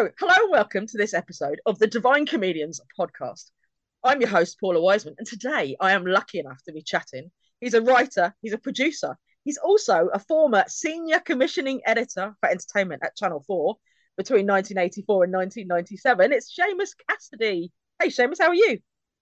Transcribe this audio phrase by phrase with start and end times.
[0.00, 3.50] So, hello and welcome to this episode of the Divine Comedians podcast.
[4.02, 7.30] I'm your host, Paula Wiseman, and today I am lucky enough to be chatting.
[7.60, 13.02] He's a writer, he's a producer, he's also a former senior commissioning editor for entertainment
[13.04, 13.76] at Channel 4
[14.16, 16.32] between 1984 and 1997.
[16.32, 17.70] It's Seamus Cassidy.
[18.00, 18.78] Hey, Seamus, how are you?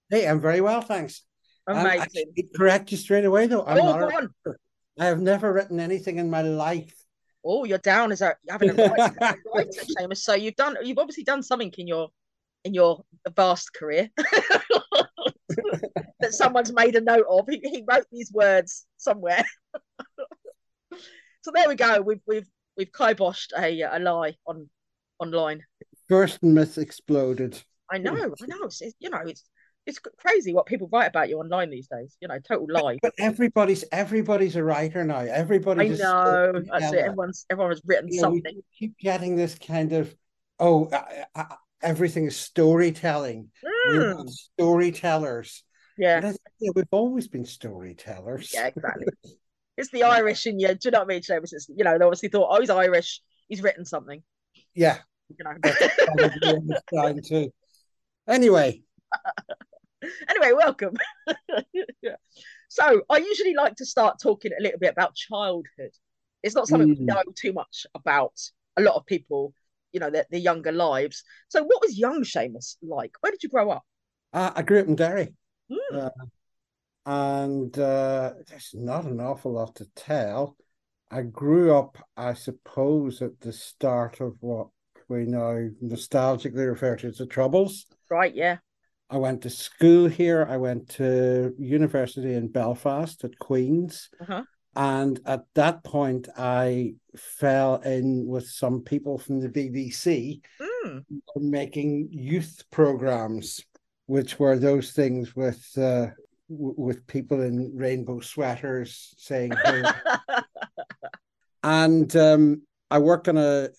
[0.09, 1.23] Hey, I'm very well, thanks.
[1.67, 1.99] Amazing.
[1.99, 3.65] Um, I correct you straight away, though.
[3.65, 4.33] I'm Oh, not on.
[4.97, 6.95] I have never written anything in my life.
[7.43, 9.35] Oh, you're down as a you're having a writer, a
[9.65, 10.17] Seamus.
[10.17, 12.09] So you've done you've obviously done something in your
[12.63, 13.03] in your
[13.35, 14.63] vast career that
[16.31, 17.45] someone's made a note of.
[17.49, 19.43] He, he wrote these words somewhere.
[21.41, 22.01] so there we go.
[22.01, 22.47] We've we've
[22.77, 24.69] we've kiboshed a a lie on
[25.19, 25.63] online.
[26.07, 27.61] First myth exploded.
[27.91, 28.65] I know, I know.
[28.65, 29.43] It's you know it's
[29.89, 32.15] it's crazy what people write about you online these days.
[32.21, 32.97] You know, total lie.
[33.01, 35.19] But everybody's everybody's a writer now.
[35.19, 35.81] Everybody.
[35.81, 36.63] I know.
[36.71, 36.99] That's it.
[36.99, 38.61] Everyone's everyone's written You know, something.
[38.77, 40.15] keep getting this kind of
[40.59, 41.03] oh, uh,
[41.35, 43.49] uh, everything is storytelling.
[43.87, 45.63] We're Mm, storytellers.
[45.97, 46.21] yeah.
[46.23, 48.51] I yeah, we've always been storytellers.
[48.53, 49.07] Yeah, exactly.
[49.77, 50.67] It's the Irish in you.
[50.67, 51.21] Do you know what I mean?
[51.25, 53.21] It's, you know, they obviously thought, oh, he's Irish.
[53.47, 54.21] He's written something.
[54.75, 54.97] yeah.
[55.29, 55.53] You know.
[55.63, 57.49] That's probably what it's down to.
[58.27, 58.83] Anyway,
[60.29, 60.95] anyway, welcome.
[62.01, 62.15] Yeah.
[62.69, 65.91] So I usually like to start talking a little bit about childhood.
[66.43, 67.05] It's not something we Mm.
[67.07, 68.33] know too much about
[68.77, 69.53] a lot of people,
[69.91, 71.23] you know, their, their younger lives.
[71.49, 73.13] So what was young Seamus like?
[73.21, 73.83] Where did you grow up?
[74.33, 75.33] uh, I grew up in Derry.
[75.71, 76.05] Mm.
[76.05, 76.09] Uh,
[77.05, 80.55] and uh, there's not an awful lot to tell.
[81.11, 84.67] I grew up, I suppose, at the start of what
[85.07, 87.85] we now nostalgically refer to as the Troubles.
[88.09, 88.57] Right, yeah.
[89.09, 90.45] I went to school here.
[90.49, 94.09] I went to university in Belfast at Queen's.
[94.21, 94.43] Uh-huh.
[94.75, 100.41] And at that point, I fell in with some people from the BBC
[100.85, 101.03] Mm.
[101.35, 103.65] making youth programs,
[104.05, 106.07] which were those things with uh,
[106.49, 109.83] w- with people in rainbow sweaters saying, "Hey."
[111.63, 113.69] and um, I worked on a.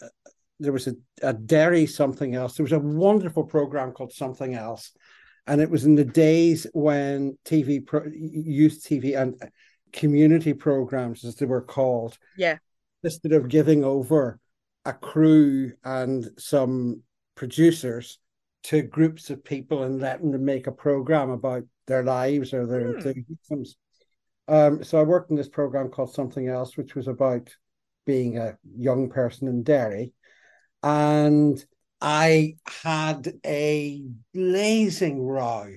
[0.58, 2.56] There was a, a dairy something else.
[2.56, 4.92] There was a wonderful program called Something Else,
[5.46, 9.40] and it was in the days when TV, pro, youth TV, and
[9.92, 12.58] community programs, as they were called, yeah.
[13.02, 14.38] instead of giving over
[14.84, 17.02] a crew and some
[17.34, 18.18] producers
[18.62, 22.92] to groups of people and letting them make a program about their lives or their
[22.92, 22.96] Hmm.
[22.96, 23.76] enthusiasms.
[24.48, 27.54] Um, so I worked in this program called Something Else, which was about
[28.04, 30.12] being a young person in Derry.
[30.82, 31.64] And
[32.00, 34.02] I had a
[34.32, 35.74] blazing row.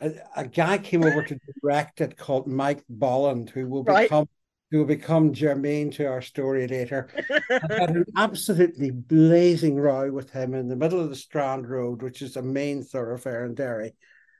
[0.00, 4.04] A, a guy came over to direct it called Mike Bolland, who will Right.
[4.06, 4.28] become
[4.70, 7.08] who will become germane to our story later.
[7.50, 12.02] I had an absolutely blazing row with him in the middle of the Strand Road,
[12.02, 13.94] which is a main thoroughfare in Derry,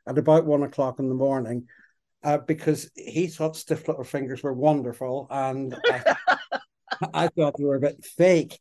[0.06, 1.68] at about one o'clock in the morning,
[2.24, 6.16] uh, because he thought Stiff Little Fingers were wonderful, and I,
[7.12, 8.58] I thought they were a bit fake.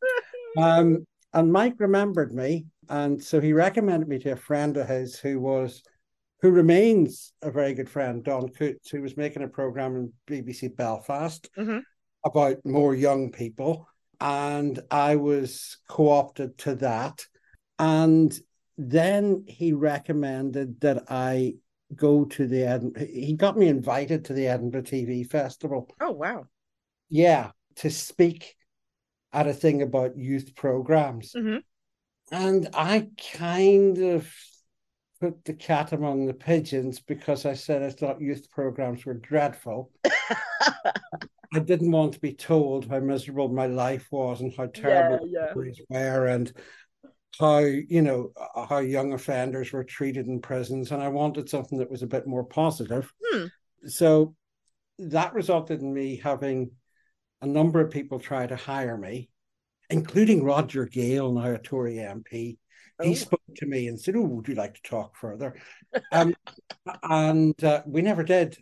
[0.57, 5.18] Um, and Mike remembered me, and so he recommended me to a friend of his
[5.18, 5.84] who was,
[6.42, 10.75] who remains a very good friend, Don Coutts, who was making a program in BBC
[10.75, 11.84] Belfast Mhm.
[12.25, 13.88] about more young people,
[14.19, 17.25] and I was co-opted to that,
[17.80, 18.38] and
[18.78, 21.56] then he recommended that I
[21.96, 23.06] go to the Edinburgh.
[23.06, 25.90] He got me invited to the Edinburgh TV Festival.
[26.00, 26.48] Oh, wow.
[27.09, 28.56] Yeah, to speak
[29.34, 31.34] at a thing about youth programs.
[31.34, 31.58] hmm
[32.31, 33.09] And I
[33.40, 34.34] kind of
[35.19, 39.92] put the cat among the pigeons because I said I thought youth programs were dreadful.
[41.53, 45.48] I didn't want to be told how miserable my life was and how terrible yeah.
[45.53, 46.52] memories were and
[47.40, 51.77] how you know uh, how young offenders were treated in prisons and i wanted something
[51.77, 53.45] that was a bit more positive Hmm.
[53.86, 54.36] so
[55.00, 56.72] that resulted in me having
[57.41, 59.29] a number of people try to hire me
[59.89, 62.57] including roger gale now a tory mp he
[63.11, 63.13] Oh.
[63.13, 65.55] spoke to me and said oh would you like to talk further
[66.11, 66.35] um,
[67.03, 68.57] and uh, we never did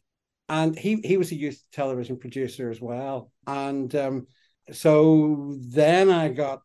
[0.48, 4.28] and he he was a youth television producer as well and um,
[4.72, 6.62] so then i got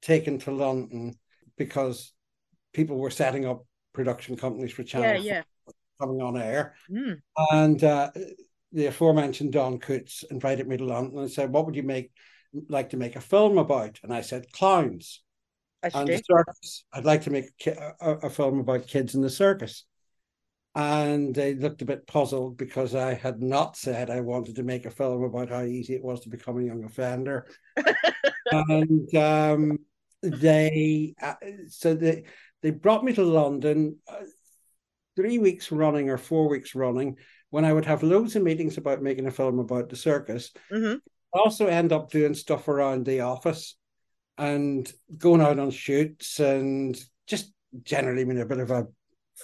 [0.00, 1.14] taken to london
[1.56, 2.12] because
[2.72, 5.72] people were setting up production companies for channel Yeah, yeah.
[6.00, 7.20] coming on air Mm.
[7.50, 8.10] and uh,
[8.72, 12.10] the aforementioned don coutts invited me to london and said what would you make
[12.68, 15.22] like to make a film about and i said clowns
[15.84, 16.84] you and the circus.
[16.92, 19.84] I'd like to make a, a, a film about kids in the circus.
[20.74, 24.86] And they looked a bit puzzled because I had not said I wanted to make
[24.86, 27.46] a film about how easy it was to become a young offender.
[28.52, 29.78] and um,
[30.22, 31.34] they uh,
[31.68, 32.24] so they
[32.62, 34.24] they brought me to London uh,
[35.16, 37.16] three weeks running or four weeks running
[37.50, 40.50] when I would have loads of meetings about making a film about the circus.
[40.72, 40.96] Mm-hmm.
[41.32, 43.76] Also end up doing stuff around the office
[44.36, 47.52] and going out on shoots and just
[47.82, 48.86] generally being a bit of a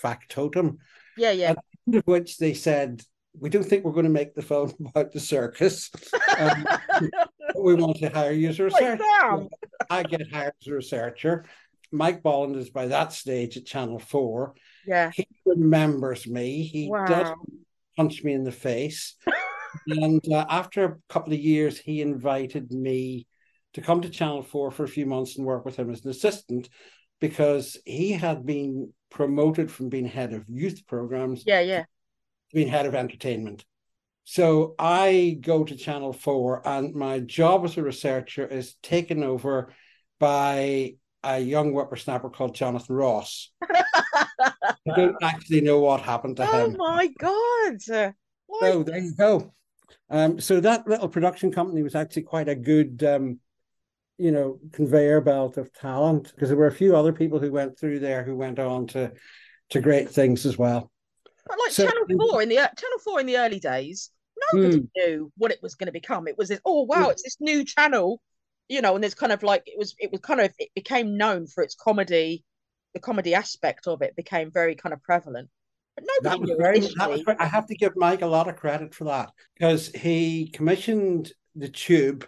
[0.03, 0.79] factotum.
[1.17, 1.51] Yeah, yeah.
[1.51, 3.03] At the end of which they said,
[3.39, 5.91] we don't think we're going to make the film about the circus.
[6.39, 6.67] Um,
[7.57, 8.97] we want to hire you as a researcher.
[8.99, 9.49] Like,
[9.91, 11.45] I get hired as a researcher.
[11.93, 14.55] Mike Bolland is by that stage at Channel 4.
[14.87, 15.11] yeah.
[15.15, 16.63] He remembers me.
[16.63, 17.07] He Wow.
[17.07, 17.29] does
[17.97, 19.17] punch me in the face.
[19.87, 23.27] and uh, after a couple of years, he invited me
[23.75, 26.11] to come to Channel 4 for a few months and work with him as an
[26.11, 26.69] assistant
[27.21, 31.81] because he had been promoted from being head of youth programs Yeah, yeah.
[31.83, 33.65] to being head of entertainment.
[34.25, 39.73] So I go to Channel 4, and my job as a researcher is taken over
[40.19, 43.51] by a young whippersnapper called Jonathan Ross.
[44.45, 46.77] I don't actually know what happened to oh him.
[46.79, 48.15] Oh my god.
[48.47, 48.61] Why?
[48.71, 49.55] So there you go.
[50.11, 53.41] Um, so that little production company was actually quite a good, um,
[54.19, 57.79] you know, conveyor belt of talent because there were a few other people who went
[57.79, 59.13] through there who went on to
[59.71, 60.91] to great things as well.
[61.47, 64.11] But like So- Channel Four in the Channel Four in the early days,
[64.53, 66.29] nobody knew what it was going to become.
[66.29, 67.11] It was this, oh wow, Hmm.
[67.11, 68.21] it's this new channel,
[68.69, 71.17] you know, and there's kind of like it was it was kind of it became
[71.17, 72.45] known for its comedy,
[72.95, 75.49] the comedy aspect of it became very kind of prevalent.
[75.97, 76.81] But That nobody was knew very.
[76.81, 80.49] That was, I have to give Mike a lot of credit for that because he
[80.53, 82.27] commissioned the Tube,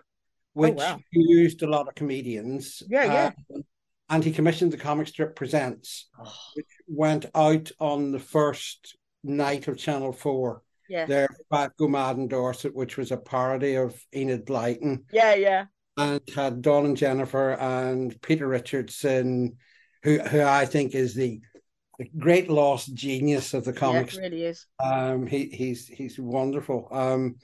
[0.53, 1.01] which Oh, wow.
[1.13, 2.83] used a lot of comedians.
[2.89, 3.31] Yeah, yeah.
[3.55, 3.63] um,
[4.09, 9.67] and he commissioned the comic strip Presents, Oh, which went out on the first night
[9.67, 10.63] of Channel Four.
[10.89, 15.35] yeah, There, Back Go Mad in Dorset, which was a parody of Enid Blyton, yeah,
[15.35, 15.65] yeah.
[15.97, 19.57] and had Dawn and Jennifer and Peter Richardson,
[20.07, 21.41] who who I think is the,
[21.99, 24.15] the great lost genius of the comics.
[24.15, 24.67] Yeah, really is.
[24.83, 26.89] um, he he's he's wonderful.
[26.91, 27.37] Um,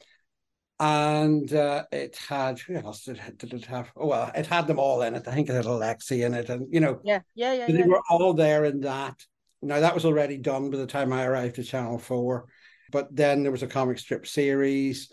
[0.80, 3.90] and uh, it had who else did, it- did it have?
[3.96, 5.26] Oh well, it had them all in it.
[5.28, 7.86] I think it had Alexei in it, and you know Yeah, yeah, yeah, they yeah.
[7.86, 9.14] were all there in that.
[9.60, 12.46] Now that was already done by the time I arrived at Channel Four,
[12.90, 15.12] but then there was a comic strip series,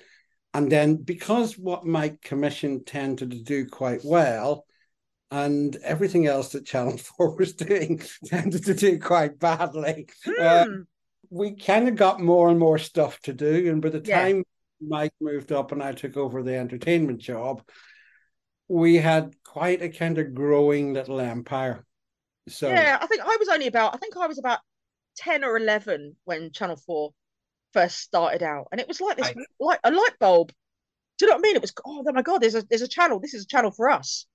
[0.53, 4.65] and then because what Mike commissioned tended to do quite well,
[5.31, 10.81] and everything else that Channel Four was doing tended to do quite badly Hmm.
[11.29, 13.69] we kind of got more and more stuff to do.
[13.69, 14.19] And by the Yeah.
[14.19, 14.43] time
[14.81, 17.61] Mike moved up and I took over the entertainment job,
[18.67, 21.85] we had quite a kind of growing little empire.
[22.47, 24.59] So Yeah, I think I was only about I think I was about
[25.17, 27.13] 10 or 11 when Channel 4
[27.73, 28.67] first started out.
[28.71, 29.47] And it was like this Right.
[29.59, 30.51] like a light bulb.
[31.17, 31.55] Do you know what I mean?
[31.57, 33.19] It was oh my God, there's a there's a channel.
[33.19, 34.25] This is a channel for us.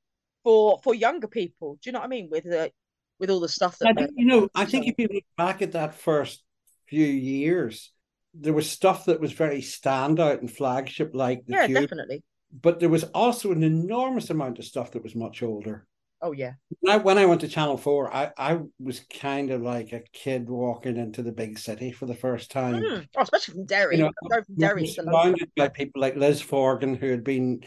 [0.45, 1.75] For for younger people.
[1.83, 2.29] Do you know what I mean?
[2.31, 2.71] With the
[3.19, 5.63] with all the stuff that I think, you know, I think if you look back
[5.63, 6.43] at that first
[6.87, 7.91] few years,
[8.35, 12.23] there was stuff that was very standout and flagship like the Yeah, Tube, definitely.
[12.53, 15.87] but there was also an enormous amount of stuff that was much older.
[16.21, 16.55] Oh yeah.
[16.81, 20.03] When I, when I went to Channel 4, I, I was kind of like a
[20.13, 22.83] kid walking into the big city for the first time.
[22.83, 23.09] Mm.
[23.17, 23.97] Oh, especially from Derry.
[23.99, 25.13] You know, from Derry were to London.
[25.13, 27.61] surrounded by people like Liz Forgan, who had been,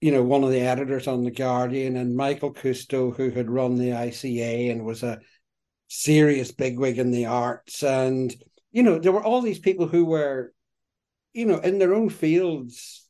[0.00, 3.76] you know, one of the editors on The Guardian, and Michael Kustow, who had run
[3.76, 5.20] the ICA and was a
[5.88, 7.82] serious bigwig in the arts.
[7.82, 8.34] And,
[8.70, 10.52] you know, there were all these people who were,
[11.32, 13.06] you know, in their own fields,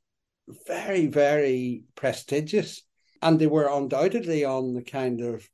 [0.67, 2.83] very, very prestigious.
[3.21, 5.49] And they were undoubtedly on the kind of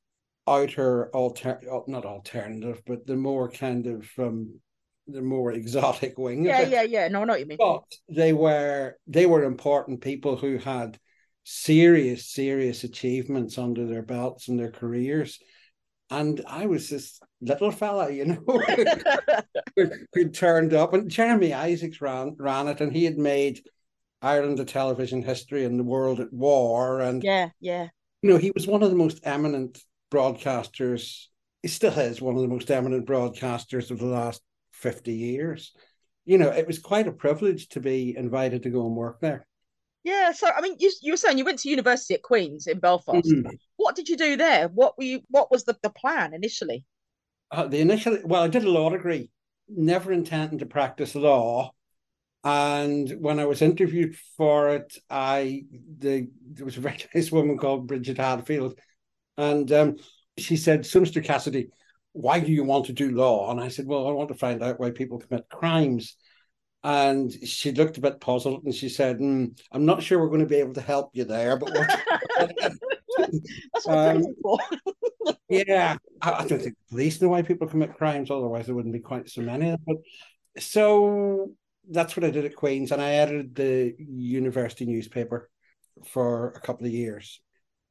[0.46, 4.60] outer alter not alternative, but the more kind of um
[5.06, 7.08] the more exotic wing Yeah, yeah, yeah.
[7.08, 7.58] No, I know what you mean.
[7.58, 10.98] but they were they were important people who had
[11.44, 15.38] serious serious achievements under their belts and their careers.
[16.10, 18.42] And i was this little fella you know
[19.76, 20.94] who, who turned up.
[20.94, 23.60] And jeremy isaacs ran ran it and he had made
[24.22, 27.00] ireland a television history and the world at war.
[27.00, 27.88] And yeah, yeah.
[28.22, 29.78] you know he was one of the most eminent
[30.10, 31.26] broadcasters
[31.62, 35.72] he still is one of the most eminent broadcasters of the last 50 years.
[36.24, 39.46] You know it was quite a privilege to be invited to go and work there
[40.04, 42.78] Yeah, so I mean, you you were saying you went to university at Queen's in
[42.78, 43.26] Belfast.
[43.26, 43.58] Mhm.
[43.76, 44.68] What did you do there?
[44.68, 45.22] What were you?
[45.28, 46.84] What was the, the plan initially?
[47.50, 49.30] Uh, the initial well i did a law degree
[49.68, 51.70] never intending to practice law
[52.42, 55.62] and when i was interviewed for it i
[55.98, 58.76] the there was a very nice woman called brigid hadfield
[59.36, 59.94] and um,
[60.36, 61.68] she said so mr cassidy
[62.12, 64.60] why do you want to do law and i said well i want to find
[64.60, 66.16] out why people commit crimes
[66.84, 70.40] and she looked a bit puzzled and she said "Hmm, i'm not sure we're going
[70.40, 71.72] to be able to help you there but
[73.16, 74.58] That's what Um, for.
[75.48, 78.30] yeah, I, I don't think the police know why people commit crimes.
[78.30, 79.70] Otherwise, there wouldn't be quite so many.
[79.70, 79.96] of them.
[80.54, 81.52] But so
[81.90, 85.50] that's what I did at Queens, and I edited the university newspaper
[86.06, 87.40] for a couple of years.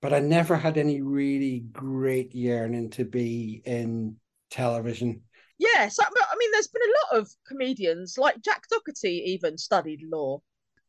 [0.02, 4.18] But I never had any really great yearning to be in
[4.50, 5.22] television.
[5.64, 10.02] Yeah, so I mean, there's been a lot of comedians, like Jack Doherty, even studied
[10.12, 10.42] law.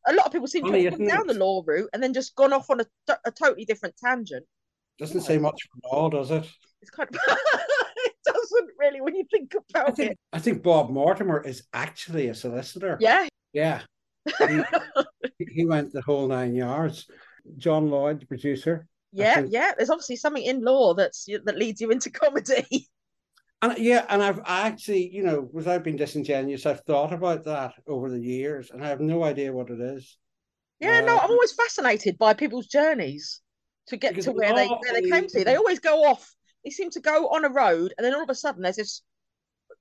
[0.07, 1.33] A lot of people seem to have gone down it?
[1.33, 2.85] the law route and then just gone off on a,
[3.25, 4.45] a totally different tangent.
[4.99, 6.47] Doesn't say much for law, does it?
[6.81, 7.15] It's kind of
[7.97, 10.19] it doesn't really when you think I about think it.
[10.31, 12.97] I think Bob Mortimer is actually a solicitor.
[12.99, 13.81] Yeah, Yeah.
[15.37, 17.07] He, he went the whole nine yards.
[17.57, 18.87] John Lloyd, the producer.
[19.11, 19.73] yeah, yeah.
[19.75, 22.87] There's obviously something in law that's that leads you into comedy.
[23.61, 27.73] And yeah, and I've I actually, you know, without being disingenuous, I've thought about that
[27.87, 30.17] over the years, and I have no idea what it is.
[30.79, 33.41] Yeah, no, Uh, I'm always fascinated by people's journeys
[33.87, 35.43] to get to where they where they came to.
[35.43, 36.35] They always go off.
[36.63, 39.01] They seem to go on a road, and then all of a sudden there's this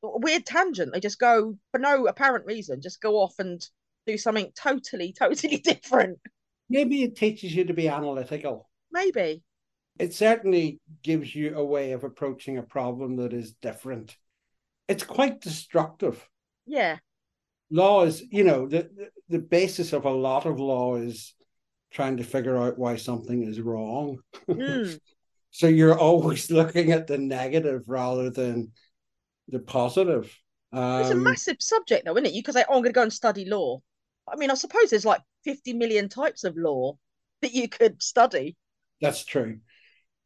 [0.02, 0.92] weird tangent.
[0.92, 3.66] They just go for no apparent reason, just go off and
[4.06, 6.20] do something totally, totally different.
[6.68, 8.68] Maybe it teaches you to be analytical.
[8.90, 9.42] Maybe.
[9.98, 14.16] It certainly gives you a way of approaching a problem that is different.
[14.88, 16.26] It's quite destructive.
[16.66, 16.98] Yeah.
[17.70, 18.90] Law is, you know, the
[19.28, 21.34] the- basis of a lot of law is
[21.90, 24.18] trying to figure out why something is wrong.
[24.48, 24.98] Mm.
[25.56, 28.72] So you're always looking at the negative rather than
[29.48, 30.24] the positive.
[30.72, 32.32] It's a Um, massive subject, though, isn't it?
[32.34, 33.80] You could say, "Oh, I'm going to go and study law."
[34.26, 36.98] I mean, I suppose there's like 50 million types of law
[37.42, 38.56] that you could study.
[39.00, 39.60] that's true.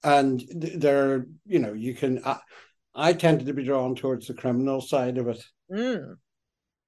[0.05, 2.23] And there, you know, you can.
[2.25, 2.38] I,
[2.95, 5.45] I tended to be drawn towards the criminal side of it.
[5.73, 6.17] Mm.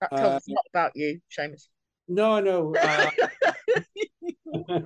[0.01, 1.67] That tells us a Uh, lot about you, Seamus.
[2.09, 2.75] No, no.
[2.75, 3.11] Uh,
[4.53, 4.85] the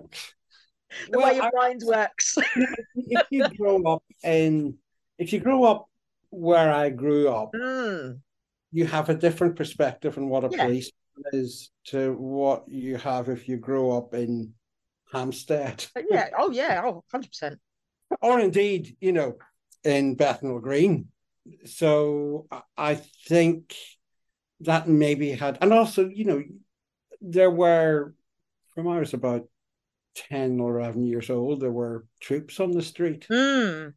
[1.11, 2.37] well, way your I- mind works.
[2.97, 4.77] if you grow up in,
[5.19, 5.87] if you grow up
[6.31, 8.21] where I grew up, Mm.
[8.73, 10.65] you have a different perspective on what a Yeah.
[10.65, 10.93] policeman
[11.33, 14.53] is to what you have if you grow up in
[15.13, 16.29] Hampstead, yeah.
[16.39, 16.83] Oh, yeah.
[16.85, 17.57] Oh, 100%.
[18.21, 19.37] Or indeed, you know,
[19.85, 21.09] in Bethnal Green.
[21.67, 23.75] So I- think
[24.61, 26.43] that maybe had, and also, you know,
[27.21, 28.15] there were,
[28.75, 29.49] from I was about
[30.15, 33.27] 10 or 11 years old, there were troops on the street.
[33.31, 33.95] Mm.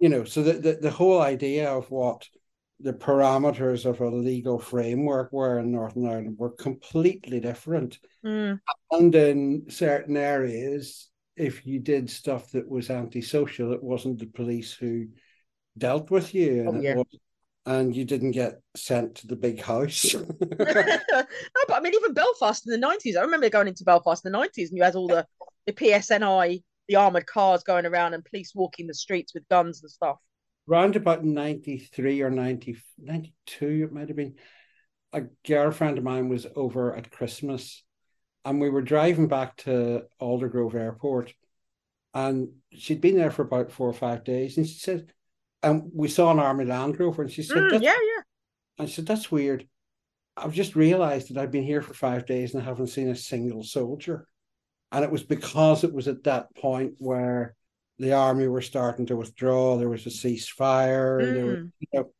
[0.00, 2.26] you know, so the, the, the whole idea of what
[2.80, 7.98] the parameters of a legal framework were in Northern Ireland were completely different.
[8.24, 8.60] Mm.
[8.90, 14.72] And in certain areas, if you did stuff that was antisocial, it wasn't the police
[14.72, 15.06] who
[15.76, 16.94] dealt with you, and Oh, yeah.
[16.94, 17.06] was,
[17.66, 20.14] and you didn't get sent to the big house.
[20.40, 23.16] no, but I mean, even Belfast in the 90s.
[23.16, 25.26] I remember going into Belfast in the 90s and you had all the,
[25.66, 29.90] the PSNI, the armoured cars going around and police walking the streets with guns and
[29.90, 30.18] stuff.
[30.66, 34.34] Round about 93 or 90, 92, it might have been,
[35.12, 37.82] a girlfriend of mine was over at Christmas
[38.44, 41.34] and we were driving back to Aldergrove Airport
[42.12, 45.12] and she'd been there for about four or five days and she said,
[45.62, 48.22] and we saw an army Land Rover and she said, Mm, yeah, yeah.
[48.84, 49.66] I said, that's weird.
[50.36, 53.16] I've just realized that I've been here for five days and I haven't seen a
[53.16, 54.26] single soldier.
[54.92, 57.54] And it was because it was at that point where
[57.98, 59.76] the army were starting to withdraw.
[59.76, 61.32] There was a ceasefire.
[61.34, 61.72] There was, Mm.
[61.80, 62.10] you know,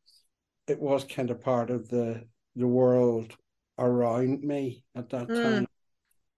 [0.68, 2.24] it was kind of part of the
[2.56, 3.36] the world
[3.78, 5.42] around me at that Mm.
[5.42, 5.66] time.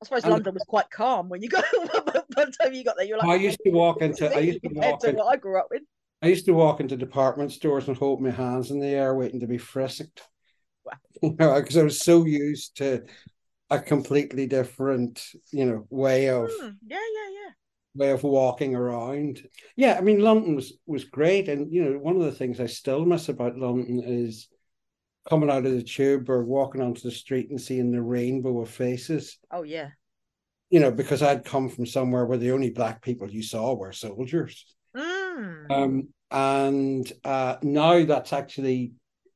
[0.00, 1.65] I suppose And- London was quite calm when you got
[2.35, 3.07] by the time you got there.
[3.07, 5.37] You're like, I used to walk into I used to walk to in, what I
[5.37, 5.83] grew up with.
[6.23, 9.41] I used to walk into department stores and hold my hands in the air waiting
[9.41, 10.23] to be frisked.
[10.85, 10.93] Wow.
[11.23, 13.05] You know, because I was so used to
[13.71, 17.50] a completely different, you know, way of Mm, yeah, yeah, yeah.
[17.95, 19.43] way of walking around.
[19.76, 22.67] Yeah, I mean London was was great, and you know one of the things I
[22.67, 24.49] still miss about London is
[25.28, 28.71] coming out of the tube or walking onto the street and seeing the rainbow of
[28.71, 29.38] faces.
[29.50, 29.90] Oh yeah.
[30.71, 33.92] You know, because I'd come from somewhere where the only black people you saw were
[33.92, 34.64] soldiers,
[34.97, 35.71] Mm.
[35.71, 38.92] um, and uh, now that's actually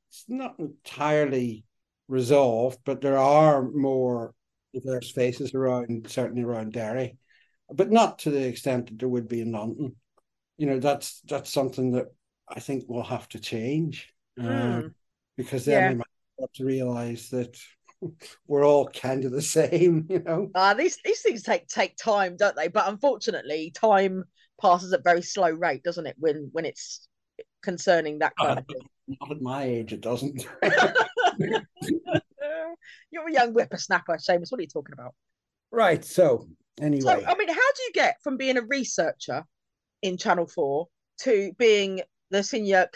[0.08, 1.64] it's not entirely
[2.08, 4.34] resolved, but there are more
[4.74, 7.16] diverse faces around, certainly around Derry,
[7.72, 9.94] but not to the extent that there would be in London.
[10.56, 12.06] You know, that's that's something that
[12.48, 14.94] I think will have to change um, Mm.
[15.42, 15.88] Because then Yeah.
[15.90, 16.06] we might
[16.40, 17.56] have to realise that
[18.46, 20.06] we're all kind of the same.
[20.10, 22.68] You know, Uh, these these things take take time, don't they?
[22.68, 24.24] But unfortunately, time
[24.60, 26.16] passes at very slow rate, doesn't it?
[26.18, 27.06] When when it's
[27.62, 28.82] concerning that kind of thing.
[29.20, 30.46] not at my age, it doesn't.
[33.10, 34.50] You're a young whippersnapper, Seamus.
[34.50, 35.14] What are you talking about?
[35.70, 36.04] right.
[36.04, 36.46] So
[36.78, 39.44] So, anyway, I mean, how do you get from being a researcher
[40.02, 40.88] in Channel Four
[41.22, 42.88] to being the senior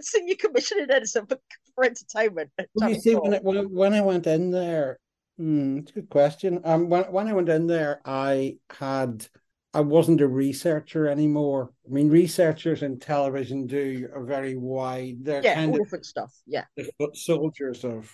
[0.00, 1.38] senior commissioning editor for,
[1.74, 2.50] for entertainment.
[2.74, 4.98] Well, you see, when, when, when I went in there,
[5.36, 6.60] hmm, it's a good question.
[6.64, 9.26] Um, when when I went in there, I had
[9.72, 11.72] I wasn't a researcher anymore.
[11.86, 15.24] I mean, researchers in television do a very wide.
[15.24, 16.32] They're yeah, kind of different stuff.
[16.46, 18.10] Yeah, the foot soldiers of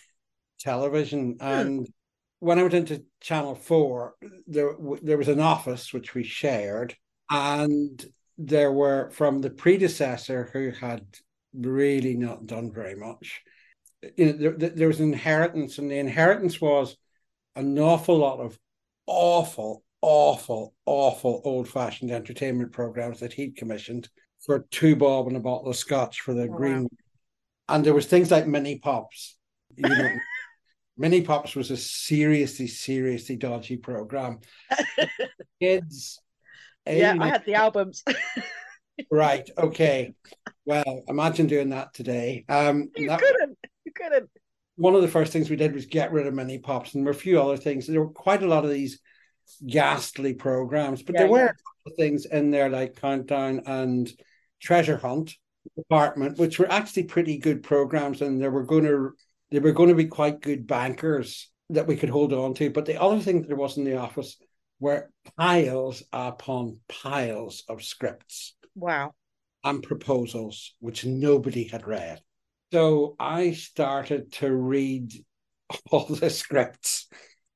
[0.58, 1.36] television.
[1.40, 1.46] Hmm.
[1.46, 1.88] And
[2.38, 4.14] when I went into Channel Four,
[4.46, 6.96] there there was an office which we shared,
[7.28, 8.04] and
[8.38, 11.04] there were from the predecessor who had
[11.54, 13.42] really not done very much.
[14.16, 16.96] You know, there, there was an inheritance, and the inheritance was
[17.56, 18.58] an awful lot of
[19.06, 24.08] awful, awful, awful old-fashioned entertainment programs that he'd commissioned
[24.44, 26.88] for two bob and a bottle of scotch for the Oh, green.
[27.68, 29.36] And there was things like mini pops.
[29.76, 30.10] You know,
[30.96, 34.40] mini pops was a seriously, seriously dodgy program.
[35.60, 36.20] Kids.
[36.86, 37.16] yeah.
[37.20, 38.02] I had the albums.
[39.10, 39.48] Right.
[39.56, 40.14] Okay.
[40.64, 42.44] Well, imagine doing that today.
[42.48, 43.58] Um, you that- couldn't.
[43.84, 44.30] You couldn't.
[44.76, 47.12] one of the first things we did was get rid of mini pops, and there
[47.12, 47.86] were a few other things.
[47.86, 49.00] There were quite a lot of these
[49.66, 51.44] ghastly programs, but Yeah, there were yeah.
[51.46, 54.10] a couple of things in there like Countdown and
[54.60, 55.34] Treasure Hunt
[55.76, 59.10] Department, which were actually pretty good programs, and they were going to
[59.50, 62.70] they were going to be quite good bankers that we could hold on to.
[62.70, 64.36] But the other thing that there was in the office
[64.78, 69.14] were piles upon piles of scripts Wow.
[69.64, 72.20] and proposals which nobody had read.
[72.72, 75.12] So I started to read
[75.90, 77.08] all the scripts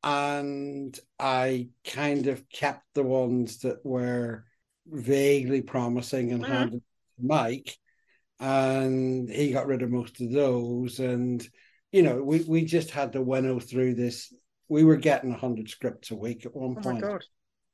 [0.02, 4.44] and I kind of kept the ones that were
[4.86, 6.48] vaguely promising and Mhm.
[6.48, 7.78] handed to Mike.
[8.40, 10.98] And he got rid of most of those.
[10.98, 11.46] And,
[11.92, 14.32] you know, we, we just had to winnow through this.
[14.68, 17.24] We were getting 100 scripts a week at one Oh point god.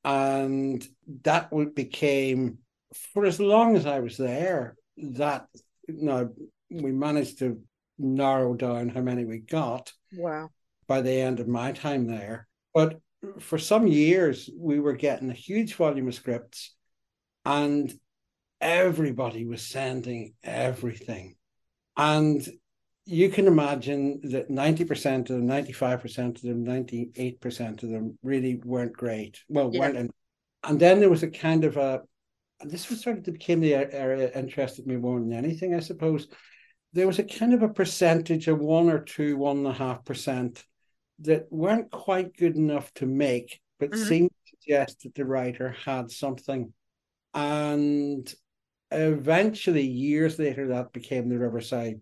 [0.04, 0.86] and
[1.24, 2.58] that became
[2.94, 4.76] for as long as I was there.
[4.96, 5.46] That
[5.88, 6.34] no,
[6.70, 7.60] we managed to
[7.98, 10.50] narrow down how many we got Wow.
[10.86, 12.48] by the end of my time there.
[12.74, 13.00] But
[13.38, 16.74] for some years, we were getting a huge volume of scripts,
[17.44, 17.92] and
[18.60, 21.36] everybody was sending everything.
[21.96, 22.46] And
[23.06, 28.92] you can imagine that 90% of them, 95% of them, 98% of them really weren't
[28.92, 29.40] great.
[29.48, 29.80] Well, Yeah.
[29.80, 30.10] weren't.
[30.62, 32.02] And then there was a kind of a,
[32.64, 36.28] this was sort of became the area that interested me more than anything, I suppose.
[36.92, 40.04] There was a kind of a percentage of one or two, one and a half
[40.04, 40.64] percent
[41.20, 44.08] that weren't quite good enough to make, but Mhm.
[44.08, 46.72] seemed to suggest that the writer had something.
[47.32, 48.34] And
[48.90, 52.00] eventually, years later, that became the Riverside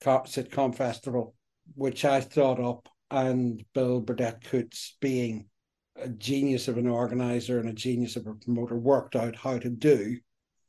[0.00, 1.34] Co- Sitcom Festival,
[1.74, 5.48] which I thought up, and Bill Burdett Coutts, being
[5.96, 9.70] a genius of an organizer and a genius of a promoter, worked out how to
[9.70, 10.18] do.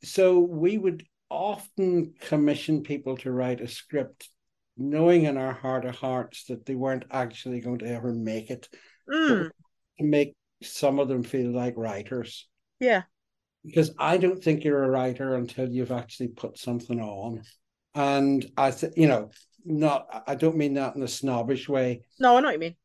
[0.03, 4.29] So we would often commission people to write a script,
[4.77, 8.69] knowing in our heart of hearts that they weren't actually going to ever make it,
[9.09, 9.51] Mm,
[9.99, 12.47] to make some of them feel like writers.
[12.79, 13.03] yeah.
[13.63, 17.41] Because I don't think you're a writer until you've actually put something on.
[17.95, 19.31] And I, th- you know,
[19.65, 22.01] not, I don't mean that in a snobbish way.
[22.19, 22.75] No, I know what you mean.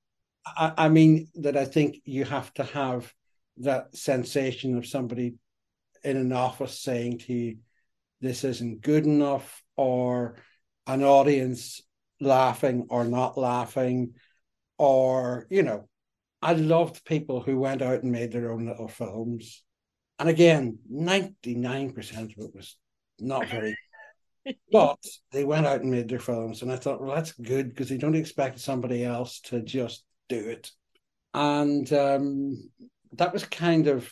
[0.46, 3.12] I, I mean that I think you have to have
[3.59, 5.35] that sensation of somebody
[6.03, 7.57] in an office saying to you,
[8.20, 10.37] this isn't good enough, or
[10.87, 11.83] an audience
[12.20, 14.14] laughing or not laughing,
[14.79, 15.88] or, you know,
[16.42, 19.62] I loved people who went out and made their own little films.
[20.18, 22.76] And again, 99% of it was
[23.18, 23.76] not very
[24.72, 24.98] but
[25.33, 27.98] they went out and made their films, and I thought, well, that's good because they
[27.98, 30.70] don't expect somebody else to just do it.
[31.34, 32.70] And um,
[33.12, 34.10] that was kind of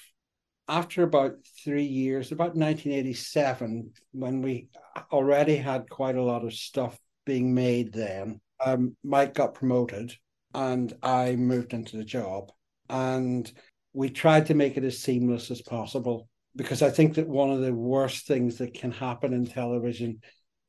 [0.69, 1.33] after about
[1.65, 4.69] three years, about 1987, when we
[5.11, 8.41] already had quite a lot of stuff being made then.
[8.65, 10.13] Um, Mike got promoted,
[10.53, 12.53] and I moved into the job,
[12.91, 13.51] and
[13.95, 17.61] we tried to make it as seamless as possible because I think that one of
[17.61, 20.21] the worst things that can happen in television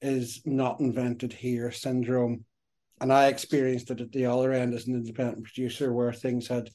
[0.01, 2.45] is not invented here syndrome.
[3.01, 6.69] And I experienced it at the other end as an independent producer where things had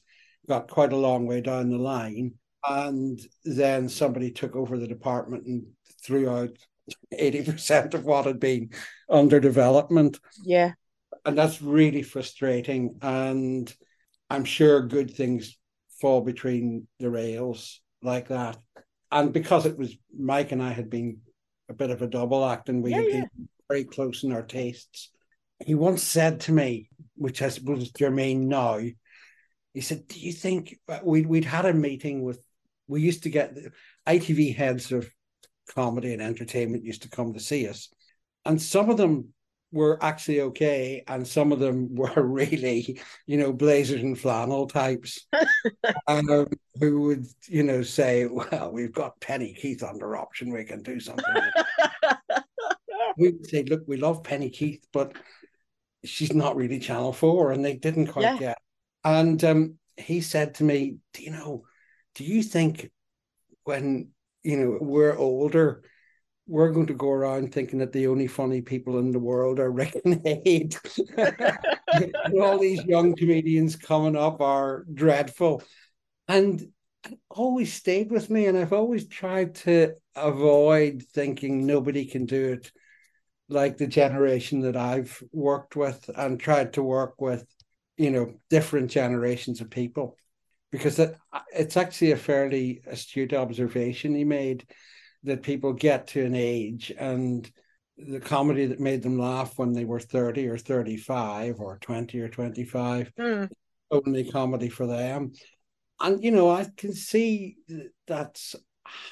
[0.47, 2.33] got quite a long way down the line.
[2.67, 5.65] And then somebody took over the department and
[6.03, 6.57] threw out
[7.13, 8.71] 80% of what had been
[9.09, 10.19] under development.
[10.43, 10.73] Yeah.
[11.25, 12.97] And that's really frustrating.
[13.01, 13.73] And
[14.29, 15.57] I'm sure good things
[16.01, 18.57] fall between the rails like that.
[19.11, 21.19] And because it was Mike and I had been
[21.69, 23.21] a bit of a double act and we Yeah, had yeah.
[23.35, 25.11] been very close in our tastes,
[25.63, 28.79] he once said to me, which I suppose is germane now,
[29.73, 32.39] he said, Do you think uh, we, we'd had a meeting with
[32.87, 33.57] we used to get
[34.07, 35.09] ITV heads of
[35.73, 37.89] comedy and entertainment used to come to see us,
[38.45, 39.33] and some of them
[39.71, 45.27] were actually okay, and some of them were really, you know, blazers and flannel types,
[46.07, 46.47] um,
[46.79, 50.99] who would, you know, say, "Well, we've got Penny Keith under option; we can do
[50.99, 51.25] something."
[53.17, 55.13] we would say, "Look, we love Penny Keith, but
[56.05, 58.37] she's not really Channel Four, and they didn't quite yeah.
[58.37, 58.57] get."
[59.03, 61.63] And um, he said to me, "Do you know?
[62.15, 62.91] Do you think
[63.63, 64.09] when
[64.43, 65.83] you know we're older?"
[66.47, 69.71] we're going to go around thinking that the only funny people in the world are
[69.71, 70.77] Rik and Ade.
[72.39, 75.63] all these young comedians coming up are dreadful.
[76.27, 76.61] And
[77.03, 78.45] it always stayed with me.
[78.45, 82.71] And I've always tried to avoid thinking nobody can do it
[83.47, 87.45] like the generation that I've worked with and tried to work with,
[87.97, 90.17] you know, different generations of people.
[90.71, 91.15] Because it,
[91.53, 94.65] it's actually a fairly astute observation he made
[95.23, 97.49] that people get to an age and
[97.97, 102.27] the comedy that made them laugh when they were 30 or 35 or 20 or
[102.27, 103.49] 25 mm.
[103.91, 105.31] only comedy for them
[106.01, 107.55] and you know i can see
[108.05, 108.55] that's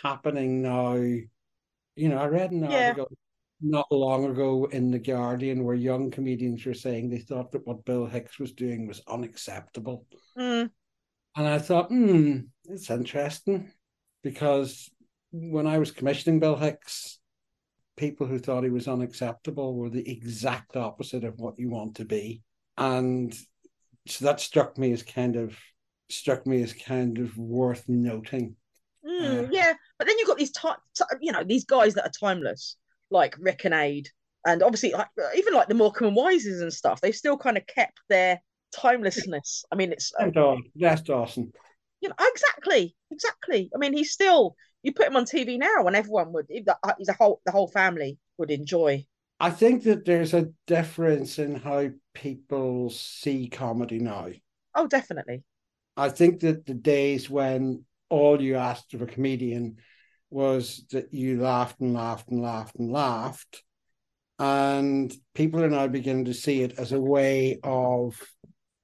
[0.02, 1.30] happening now you
[1.96, 2.90] know i read an yeah.
[2.90, 3.12] article
[3.64, 7.86] not long ago in the guardian where young comedians were saying they thought that what
[7.86, 10.06] bill hicks was doing was unacceptable
[10.38, 10.70] mm.
[11.38, 13.72] and i thought hmm it's interesting
[14.24, 14.90] because
[15.34, 17.20] when I was commissioning Bill Hicks,
[17.98, 22.06] people who thought he was unacceptable were the exact opposite of what you want to
[22.06, 22.42] be.
[22.78, 23.36] And
[24.08, 25.58] so that struck me as kind of
[26.10, 28.56] struck me as kind of worth noting.
[29.06, 30.78] Mm, uh, yeah, but then you've got these time,
[31.20, 32.78] you know, these guys that are timeless,
[33.14, 34.10] like Rik and Ade,
[34.46, 37.00] and obviously like, even like the Morecambe and Wises and stuff.
[37.00, 38.42] They've still kind of kept their
[38.76, 39.64] timelessness.
[39.72, 40.64] I mean, it's Dawson.
[40.76, 41.54] That's Dawson.
[42.02, 43.72] You know, exactly, exactly.
[43.74, 46.48] I mean, he's still you put him on TV now, and everyone would.
[46.68, 49.06] Uh, he's a whole the whole family would enjoy.
[49.40, 54.30] I think that there's a difference in how people see comedy now.
[54.76, 55.44] Oh, definitely.
[55.96, 59.78] I think that the days when all you asked of a comedian
[60.34, 63.64] was that you laughed and laughed and laughed and laughed.
[64.40, 68.20] And people are now beginning to see it as a way of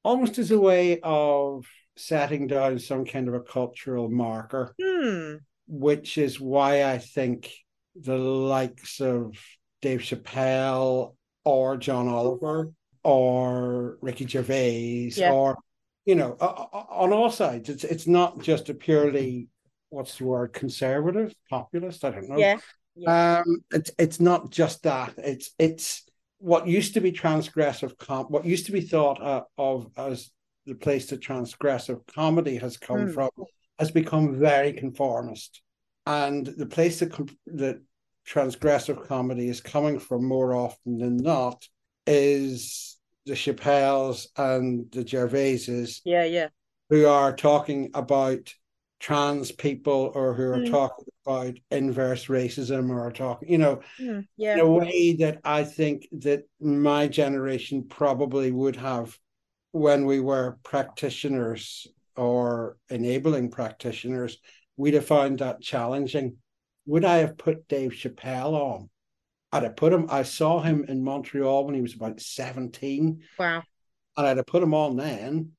[0.04, 1.66] almost as a way of
[1.98, 4.74] setting down some kind of a cultural marker.
[4.82, 5.38] Hmm
[5.70, 7.54] which is why I think
[7.96, 9.36] the likes of
[9.82, 15.32] Dave Chappelle or John Oliver or Ricky Gervais yeah.
[15.32, 15.58] or
[16.06, 19.48] you know on all sides it's it's not just a purely
[19.90, 22.58] what's the word conservative populist I don't know yeah,
[22.96, 23.40] yeah.
[23.40, 26.04] um it's it's not just that it's it's
[26.40, 30.30] what used to be transgressive com what used to be thought uh, of as
[30.66, 33.14] the place that transgressive comedy has come mm.
[33.14, 33.30] from
[33.80, 35.62] has become very conformist.
[36.06, 37.12] And the place that,
[37.48, 37.82] that
[38.28, 41.66] transgressive comedy is coming from more often than not
[42.06, 46.02] is the Chappelles and the Gervaises.
[46.04, 46.50] Yeah, yeah.
[46.90, 48.54] Who are talking about
[49.00, 50.70] trans people or who are mm.
[50.70, 54.54] talking about inverse racism or are talking, you know, mm, yeah.
[54.54, 59.18] in a way that I think that my generation probably would have
[59.72, 64.38] when we were practitioners or enabling practitioners,
[64.78, 66.38] we'd have found that challenging.
[66.86, 68.90] Would I have put Dave Chappelle on?
[69.52, 73.24] I'd have put him, I saw him in Montreal when he was about 17.
[73.38, 73.64] Wow.
[74.18, 75.52] And I'd have put him on then.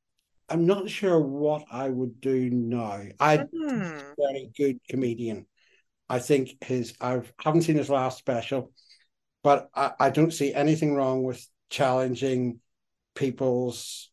[0.51, 3.03] I'm not sure what I would do now.
[3.21, 4.03] I mm.
[4.19, 5.47] very good comedian.
[6.09, 8.73] I think his I haven't seen his last special,
[9.45, 12.59] but I, I don't see anything wrong with challenging
[13.15, 14.11] people's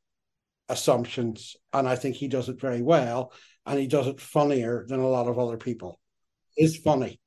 [0.70, 3.34] assumptions, and I think he does it very well,
[3.66, 6.00] and he does it funnier than a lot of other people.
[6.56, 7.20] He's funny,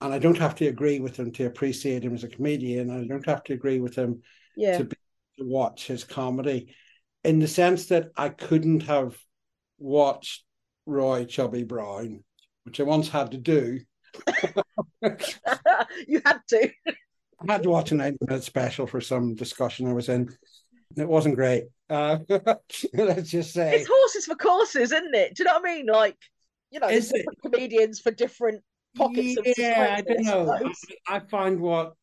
[0.00, 2.90] and I don't have to agree with him to appreciate him as a comedian.
[2.90, 4.22] I don't have to agree with him
[4.56, 4.78] yeah.
[4.78, 4.96] to, be,
[5.38, 6.74] to watch his comedy,
[7.24, 9.16] in the sense that I couldn't have
[9.78, 10.44] watched
[10.86, 12.22] Roy Chubby Brown,
[12.64, 13.80] which I once had to do.
[16.06, 16.70] you had to.
[16.86, 20.28] I had to watch a 90 minute special for some discussion I was in.
[20.96, 21.64] It wasn't great.
[21.90, 22.18] Uh,
[22.94, 25.34] let's just say it's horses for courses, isn't it?
[25.34, 25.86] Do you know what I mean?
[25.86, 26.16] Like,
[26.70, 27.50] you know, Is different it?
[27.50, 28.62] comedians for different
[28.96, 30.52] pockets yeah, I don't know.
[30.52, 31.94] I, I, find what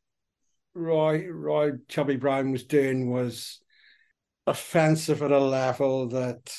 [0.74, 3.61] Roy Roy Chubby Brown was doing was
[4.48, 6.56] offensive at a level that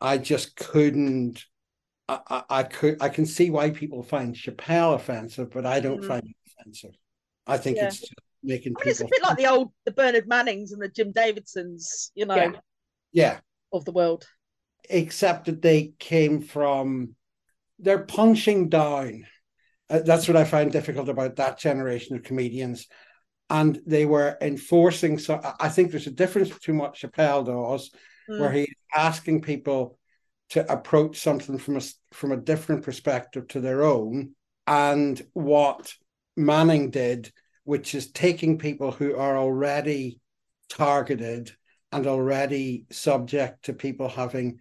[0.00, 1.44] I just couldn't.
[2.08, 6.02] I, I, I could I can see why people find Chappelle offensive, but I don't
[6.02, 6.08] mm.
[6.08, 6.94] find it offensive.
[7.46, 7.86] I think yeah.
[7.86, 8.74] it's just making.
[8.80, 12.12] I mean, it's a bit like the old the Bernard Mannings and the Jim Davidsons,
[12.14, 12.36] you know.
[12.36, 12.52] Yeah.
[13.12, 13.38] yeah.
[13.72, 14.26] Of the world.
[14.88, 17.16] Except that they came from
[17.78, 19.26] they're punching down.
[19.88, 22.86] Uh, that's what I find difficult about that generation of comedians.
[23.48, 25.18] And they were enforcing.
[25.18, 27.90] So I think there's a difference between what Chappelle does,
[28.28, 28.40] mm.
[28.40, 29.98] where he's asking people
[30.50, 31.80] to approach something from a
[32.12, 34.34] from a different perspective to their own,
[34.66, 35.92] and what
[36.36, 37.32] Manning did,
[37.64, 40.20] which is taking people who are already
[40.68, 41.52] targeted
[41.92, 44.58] and already subject to people having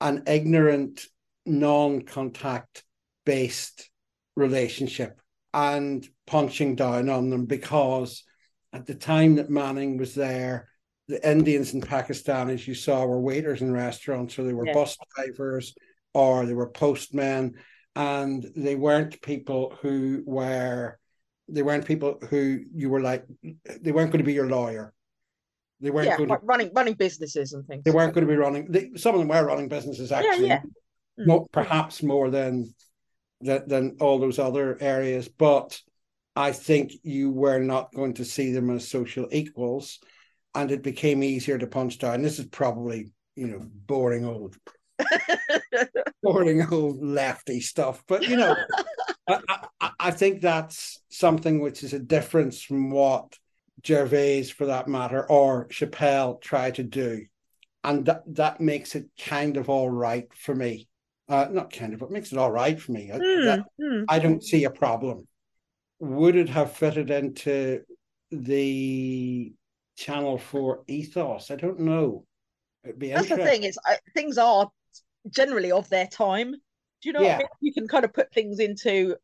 [0.00, 1.06] an ignorant,
[1.46, 2.84] non contact
[3.24, 3.88] based
[4.36, 5.20] relationship
[5.52, 8.24] and punching down on them because
[8.72, 10.68] at the time that Manning was there,
[11.08, 14.74] the Indians and Pakistanis you saw were waiters in restaurants, or they were yeah.
[14.74, 15.74] bus drivers,
[16.14, 17.54] or they were postmen,
[17.96, 20.98] and they weren't people who were
[21.48, 23.26] they weren't people who you were like
[23.80, 24.94] they weren't going to be your lawyer
[25.80, 27.84] they weren't yeah, going to, running running businesses and things.
[27.84, 28.70] They weren't going to be running.
[28.70, 30.60] They, some of them were running businesses actually, yeah,
[31.16, 31.24] yeah.
[31.26, 31.52] not mm.
[31.52, 32.72] perhaps more than,
[33.40, 35.28] than than all those other areas.
[35.28, 35.80] But
[36.36, 39.98] I think you were not going to see them as social equals,
[40.54, 42.22] and it became easier to punch down.
[42.22, 44.56] This is probably you know boring old,
[46.22, 48.54] boring old lefty stuff, but you know.
[49.28, 49.40] I,
[49.80, 53.38] I, I think that's something which is a difference from what
[53.84, 57.26] Gervais, for that matter, or Chappelle try to do.
[57.82, 60.88] And that, that makes it kind of all right for me.
[61.30, 63.08] Uh, not kind of, it makes it all right for me.
[63.08, 64.04] Mm, that, mm.
[64.08, 65.28] I don't see a problem.
[66.00, 67.82] Would it have fitted into
[68.32, 69.52] the
[69.96, 71.52] Channel 4 ethos?
[71.52, 72.24] I don't know.
[72.82, 74.68] It'd be That's the thing, is uh, things are
[75.30, 76.50] generally of their time.
[76.50, 77.36] Do you know yeah.
[77.36, 77.46] I mean?
[77.60, 79.14] You can kind of put things into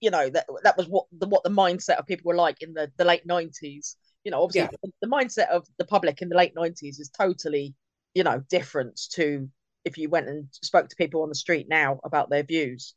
[0.00, 2.72] you know that that was what the what the mindset of people were like in
[2.72, 4.78] the the late 90s you know obviously yeah.
[4.82, 7.74] the, the, mindset of the public in the late 90s is totally
[8.14, 9.48] you know different to
[9.88, 12.94] if you went and spoke to people on the street now about their views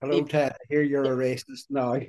[0.00, 1.92] hello if, ted here you're a racist now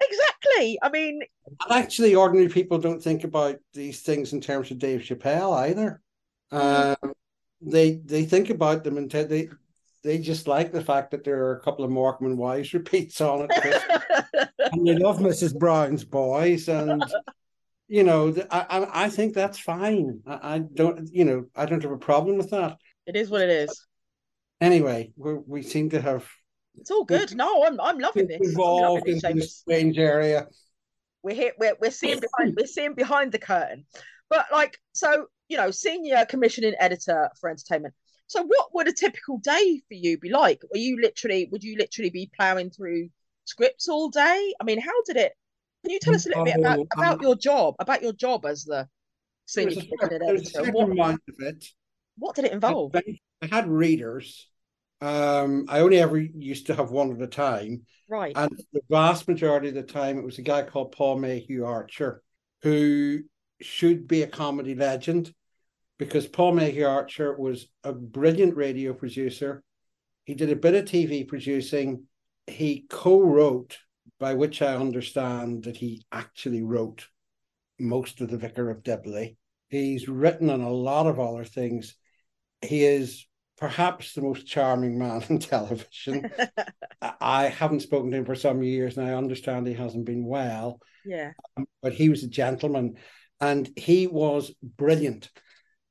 [0.00, 4.78] exactly i mean and actually ordinary people don't think about these things in terms of
[4.78, 6.00] dave chappelle either
[6.52, 6.96] mm.
[7.02, 7.12] um,
[7.60, 9.48] they they think about them and they
[10.04, 13.20] they just like the fact that there are a couple of Morecambe and Wise repeats
[13.20, 15.58] on it, and they love Mrs.
[15.58, 17.02] Brown's boys, and
[17.88, 20.20] you know, I I think that's fine.
[20.26, 22.76] I, I, don't, you know, I don't have a problem with that.
[23.06, 23.86] It is what it is.
[24.60, 26.28] Anyway, we we seem to have.
[26.76, 27.34] It's all good.
[27.34, 28.38] No, I'm I'm loving this.
[28.42, 30.46] Evolved into this strange area.
[31.22, 31.52] We're here.
[31.58, 32.56] We're we're seeing behind.
[32.56, 33.86] we're seeing behind the curtain,
[34.28, 37.94] but like so you know, senior commissioning editor for entertainment.
[38.26, 40.62] So, what would a typical day for you be like?
[40.72, 43.08] Are you literally, would you literally be plowing through
[43.44, 44.54] scripts all day?
[44.60, 45.32] I mean, how did it?
[45.88, 48.44] Can you tell us a little bit about, about um, your job, about your job
[48.44, 48.86] as the
[49.46, 50.70] senior commissioning editor?
[50.70, 51.54] What,
[52.18, 52.94] what did it involve?
[52.94, 54.48] I had readers.
[55.00, 57.86] Um, I only ever used to have one at a time.
[58.06, 58.34] Right.
[58.36, 62.22] And the vast majority of the time, it was a guy called Paul Mayhew Archer,
[62.60, 63.20] who
[63.62, 65.32] should be a comedy legend
[65.98, 69.62] because Paul Mayhew Archer was a brilliant radio producer.
[70.26, 72.02] He did a bit of TV producing.
[72.46, 73.78] He co wrote,
[74.18, 77.06] by which I understand that he actually wrote
[77.78, 79.36] most of The Vicar of Dibley.
[79.68, 81.94] He's written on a lot of other things.
[82.62, 83.26] He is
[83.58, 86.30] perhaps the most charming man in television.
[87.20, 90.80] I haven't spoken to him for some years and I understand he hasn't been well.
[91.04, 91.32] Yeah.
[91.56, 92.96] Um, but he was a gentleman
[93.40, 95.30] and he was brilliant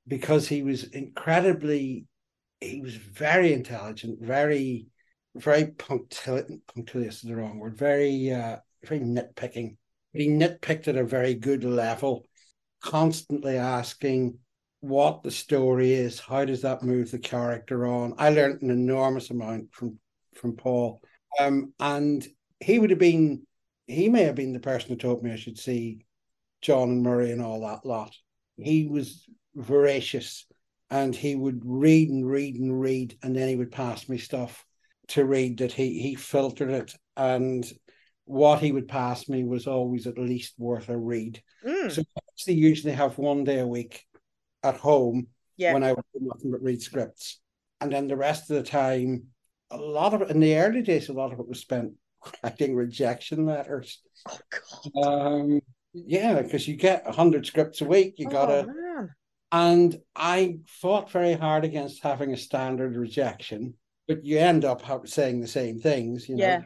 [0.08, 2.06] because he was incredibly
[2.60, 4.88] he was very intelligent very
[5.36, 7.78] very punctilious punctilious is the wrong word.
[7.78, 9.78] Very uh very nitpicking.
[10.14, 12.26] He nitpicked at a very good level.
[12.82, 14.38] Constantly asking
[14.82, 16.20] what the story is.
[16.20, 18.14] How does that move the character on?
[18.18, 20.00] I learned an enormous amount from
[20.36, 21.02] from paul.
[21.40, 22.26] Um and
[22.60, 23.46] he would have been
[23.86, 26.02] he may have been the person who told me i should see
[26.62, 28.16] John and Murray and all that lot.
[28.58, 30.46] He was voracious
[30.90, 34.66] and he would read and read and read, and then he would pass me stuff
[35.10, 37.66] to read that he he filtered it and
[38.28, 41.42] what he would pass me was always at least worth a read.
[41.66, 41.90] Mm.
[41.90, 42.04] So
[42.46, 44.06] they usually have one day a week
[44.64, 45.74] at home yeah.
[45.74, 47.40] when I would do nothing but read scripts.
[47.80, 49.28] And then the rest of the time,
[49.72, 51.94] a lot of it in the early days, a lot of it was spent
[52.44, 54.02] writing rejection letters.
[54.28, 54.40] Oh
[54.94, 55.08] God.
[55.08, 55.62] Um,
[55.94, 58.16] yeah, because you get hundred scripts a week.
[58.18, 58.68] You gotta.
[58.70, 59.08] Oh,
[59.52, 63.76] and I fought very hard against having a standard rejection,
[64.08, 66.44] but you end up saying the same things, you know.
[66.44, 66.62] Yeah.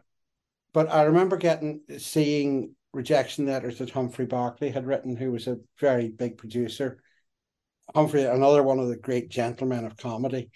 [0.73, 5.57] But I remember getting seeing rejection letters that Humphrey Barclay had written, who was a
[5.79, 7.01] very big producer.
[7.93, 10.49] Humphrey, another one of the great gentlemen of comedy,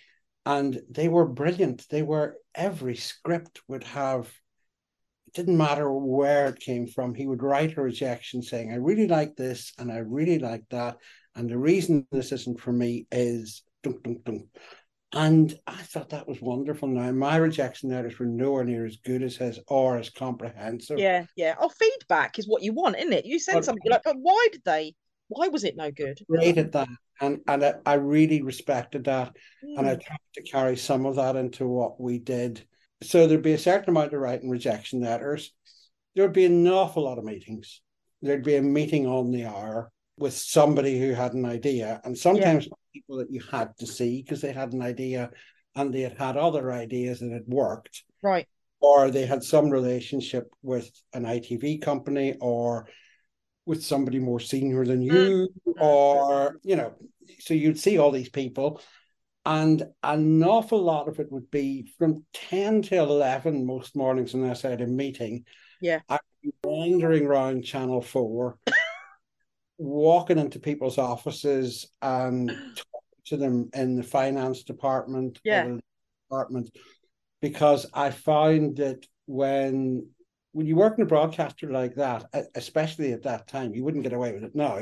[0.45, 1.85] and they were brilliant.
[1.89, 4.27] They were every script would have.
[5.27, 7.13] It didn't matter where it came from.
[7.13, 10.97] He would write a rejection saying, "I really like this and I really like that,
[11.35, 14.47] and the reason this isn't for me is." Dunk, dunk, dunk.
[15.15, 16.89] And I thought that was wonderful.
[16.89, 20.99] Now, my rejection letters were nowhere near as good as his or as comprehensive.
[20.99, 21.55] Yeah, yeah.
[21.57, 23.25] Oh, feedback is what you want, isn't it?
[23.25, 24.93] You said But- something you're like, but why did they?
[25.29, 26.19] Why was it no good?
[26.57, 26.87] At that.
[27.21, 29.35] And, and I, I really respected that.
[29.63, 32.67] And I Mm, tried to carry some of that into what we did.
[33.01, 35.53] So there'd be a certain amount of writing rejection letters.
[36.13, 37.81] There would be an awful lot of meetings.
[38.21, 42.67] There'd be a meeting on the hour with somebody who had an idea, and sometimes
[42.93, 45.29] people that you had to see because they had an idea
[45.75, 48.47] and they had had other ideas that had worked, right.
[48.79, 52.87] or they had some relationship with an ITV company or
[53.65, 55.83] with somebody more senior than you, mm-hmm.
[55.83, 56.93] or you know,
[57.39, 58.81] so you'd see all these people,
[59.45, 64.63] and an awful lot of it would be from 10 to 11 most mornings unless
[64.63, 65.45] I had a meeting.
[65.81, 65.99] Yeah.
[66.07, 68.57] I'd be wandering around Channel 4,
[69.77, 75.65] walking into people's offices and talking to them in the finance department Yeah.
[75.65, 75.81] the
[76.29, 76.69] department
[77.41, 80.07] because I found that when
[80.53, 84.13] when you work in a broadcaster like that, especially at that time, you wouldn't get
[84.13, 84.79] away with it now.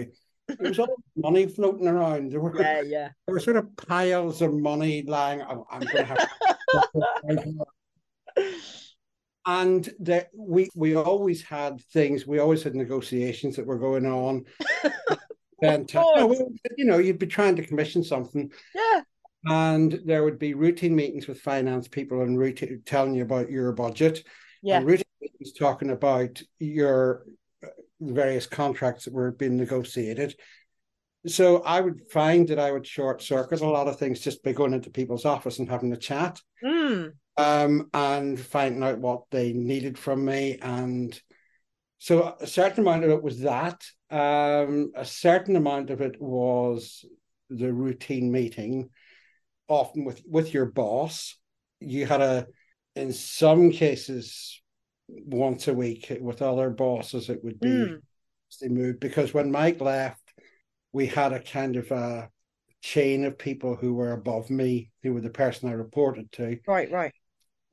[0.48, 2.32] There was all money floating around.
[2.32, 3.10] There were Yeah, yeah.
[3.26, 5.42] there were sort of piles of money lying.
[5.42, 6.30] Oh, I'm, I'm going to have.
[9.46, 12.26] And that we we always had things.
[12.26, 14.46] We always had negotiations that were going on.
[15.62, 15.92] and
[16.78, 19.02] you know, you'd be trying to commission something, Yeah.
[19.46, 23.72] and there would be routine meetings with finance people and routine, telling you about your
[23.72, 24.24] budget.
[24.62, 24.78] Yeah.
[24.78, 27.24] And routine meetings talking about your
[27.64, 27.68] uh,
[28.02, 30.36] various contracts that were being negotiated.
[31.26, 34.52] So I would find that I would short circuit a lot of things just by
[34.52, 39.54] going into people's office and having a chat Mm, um, and finding out what they
[39.54, 40.58] needed from me.
[40.62, 41.20] And
[41.98, 43.84] so a certain amount of it was that.
[44.10, 47.06] Um, a certain amount of it was
[47.50, 48.90] the routine meeting,
[49.68, 51.38] often with, with your boss.
[51.80, 52.48] You had a,
[52.96, 54.62] in some cases,
[55.08, 57.98] once a week with other bosses, it would be mm.
[58.62, 60.22] they moved because when Mike left,
[60.92, 62.30] we had a kind of a
[62.82, 66.58] chain of people who were above me, who were the person I reported to.
[66.68, 67.14] Right, right.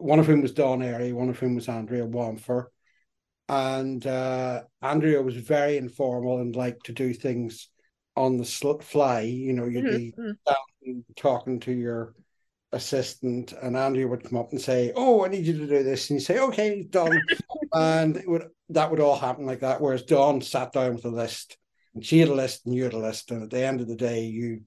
[0.00, 2.66] One of whom was Dawn Airey, one of whom was Andrea Wonfor.
[3.48, 7.68] And uh, Andrea was very informal and liked to do things
[8.16, 9.22] on the sl- fly.
[9.22, 10.36] You know, you'd be mm.
[10.46, 12.14] down talking to your
[12.72, 16.10] assistant, and Andrea would come up and say, "Oh, I need you to do this,"
[16.10, 17.20] and you say, "Okay, done,"
[17.74, 19.80] and it would that would all happen like that.
[19.80, 21.58] Whereas Dawn sat down with a list,
[21.94, 23.88] and she had a list, and you had a list, and at the end of
[23.88, 24.62] the day, you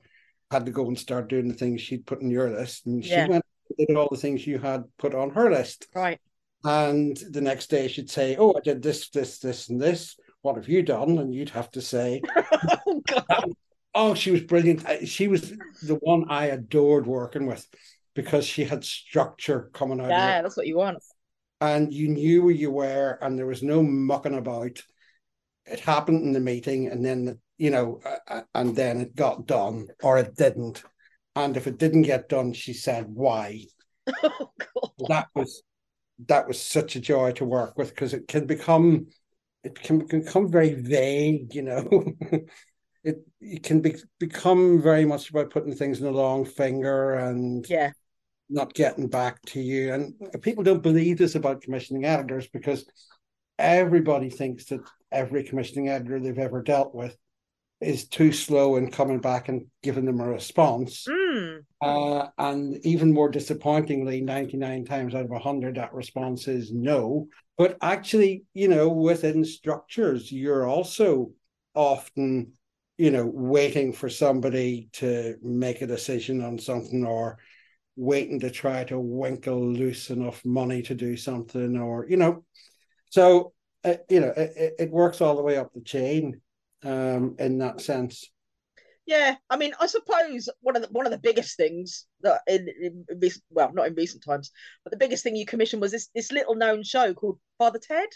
[0.51, 3.11] had to go and start doing the things she'd put on your list, and she
[3.11, 3.27] Yeah.
[3.27, 5.87] went and did all the things you had put on her list.
[5.93, 6.19] Right.
[6.63, 10.15] And the next day, she'd say, "Oh, I did this, this, this, and this.
[10.41, 12.21] What have you done?" And you'd have to say,
[12.87, 13.53] oh, God.
[13.95, 15.07] Oh, she was brilliant.
[15.07, 17.67] She was the one I adored working with
[18.15, 20.99] because she had structure coming out Yeah, that's what you want.
[21.61, 24.81] And you knew where you were, and there was no mucking about.
[25.65, 29.45] It happened in the meeting, and then, you know, uh, uh, and then it got
[29.47, 30.83] done or it didn't.
[31.35, 33.65] And if it didn't get done, she said, why?
[34.99, 35.63] Oh, That was
[36.27, 39.07] that was such a joy to work with because it can become
[39.63, 41.87] it can become very vague, you know.
[43.03, 47.65] it it can be become very much about putting things in a long finger and
[47.69, 47.91] Yeah.
[48.49, 49.93] not getting back to you.
[49.93, 52.85] And people don't believe this about commissioning editors because
[53.57, 57.17] everybody thinks that every commissioning editor they've ever dealt with
[57.83, 61.05] is too slow in coming back and giving them a response.
[61.07, 61.63] Mm.
[61.81, 67.27] Uh, and even more disappointingly, 99 times out of 100, that response is no.
[67.57, 71.31] But actually, you know, within structures, you're also
[71.75, 72.53] often,
[72.97, 77.37] you know, waiting for somebody to make a decision on something or
[77.95, 82.43] waiting to try to winkle loose enough money to do something or, you know,
[83.09, 83.53] so,
[83.83, 86.41] uh, you know, it, it works all the way up the chain
[86.83, 88.29] um, in that sense.
[89.05, 92.69] Yeah, I mean, I suppose one of the one of the biggest things that in,
[92.81, 94.51] in recent, well, not in recent times,
[94.83, 98.09] but the biggest thing you commissioned was this this little known show called Father Ted.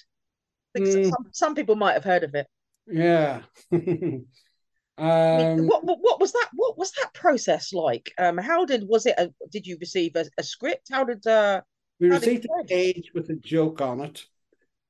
[0.77, 1.09] Mm.
[1.09, 2.47] some some people might have heard of it.
[2.87, 3.41] Yeah.
[3.73, 6.49] I mean, um, what, what what was that?
[6.53, 8.13] What was that process like?
[8.17, 9.15] Um, how did was it?
[9.17, 10.87] A, did you receive a, a script?
[10.89, 11.61] How did uh
[11.99, 14.25] we did received it a page with a joke on it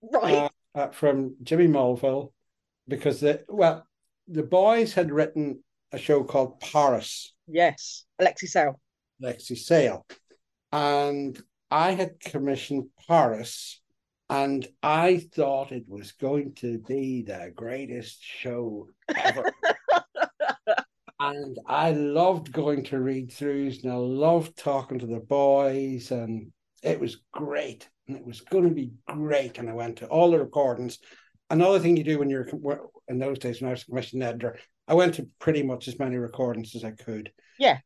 [0.01, 0.33] right?
[0.33, 2.33] uh, uh, from Jimmy Mulville
[2.87, 3.85] because the well,
[4.27, 7.33] the boys had written a show called Paris.
[7.47, 8.79] Yes, Alexei Sayle.
[9.21, 10.05] Alexei Sayle,
[10.71, 13.81] And I had commissioned Paris,
[14.29, 19.45] and I thought it was going to be the greatest show ever.
[21.19, 26.51] and I loved going to read throughs and I loved talking to the boys, and
[26.83, 27.89] it was great.
[28.07, 29.57] And it was going to be great.
[29.57, 30.99] And I went to all the recordings.
[31.49, 32.49] Another thing you do when you're
[33.07, 36.17] in those days when I was commissioned editor, I went to pretty much as many
[36.17, 37.31] recordings as I could.
[37.57, 37.79] Yeah.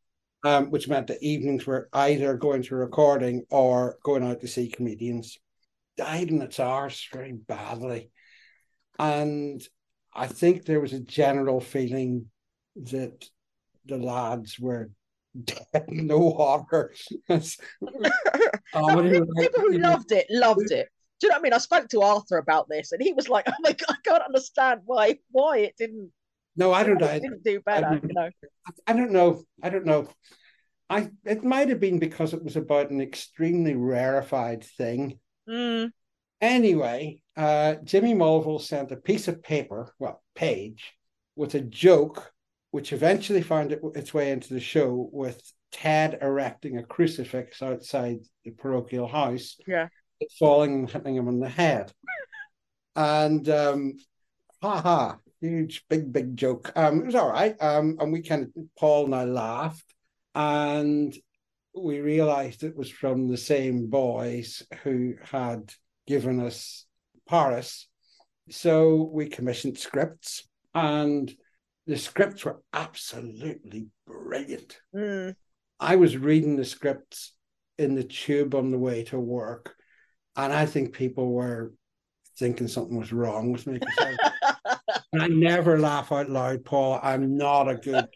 [0.43, 4.69] Um, which meant that evenings were either going to recording or going out to see
[4.69, 5.37] comedians.
[5.97, 8.09] Died in its arse very badly.
[8.97, 9.61] And
[10.13, 12.25] I think there was a general feeling
[12.75, 13.23] that
[13.85, 14.89] the lads were
[15.43, 16.93] dead in no water.
[17.29, 17.41] oh,
[19.03, 20.87] people, people who loved it loved it.
[21.21, 21.53] Do you know what I mean?
[21.53, 24.23] I spoke to Arthur about this, and he was like, "Oh my god, I can't
[24.23, 26.11] understand why why it didn't."
[26.55, 27.01] No, I don't.
[27.01, 27.87] I didn't do better.
[27.87, 28.29] I you know.
[28.87, 29.43] I don't know.
[29.61, 30.07] I don't know.
[30.89, 35.19] I it might have been because it was about an extremely rarefied thing.
[35.47, 35.91] Mm.
[36.41, 40.91] Anyway, uh, Jimmy Mulville sent a piece of paper, well, page,
[41.35, 42.33] with a joke
[42.71, 45.39] which eventually found it, its way into the show with
[45.71, 49.87] Ted erecting a crucifix outside the parochial house, yeah,
[50.39, 51.91] falling and hitting him on the head.
[52.95, 53.93] And um,
[54.61, 56.71] ha ha, huge, big, big joke.
[56.75, 57.55] Um, it was all right.
[57.61, 59.93] Um, and we kind of, Paul and I laughed,
[60.35, 61.15] and
[61.73, 65.73] we realized it was from the same boys who had
[66.07, 66.85] given us
[67.27, 67.87] Paris.
[68.49, 71.31] So we commissioned scripts and
[71.87, 74.79] the scripts were absolutely brilliant.
[74.95, 75.35] Mm.
[75.79, 77.33] I was reading the scripts
[77.77, 79.75] in the tube on the way to work,
[80.35, 81.73] and I think people were
[82.37, 83.79] thinking something was wrong with me.
[85.13, 86.99] and I never laugh out loud, Paul.
[87.01, 88.07] I'm not a good.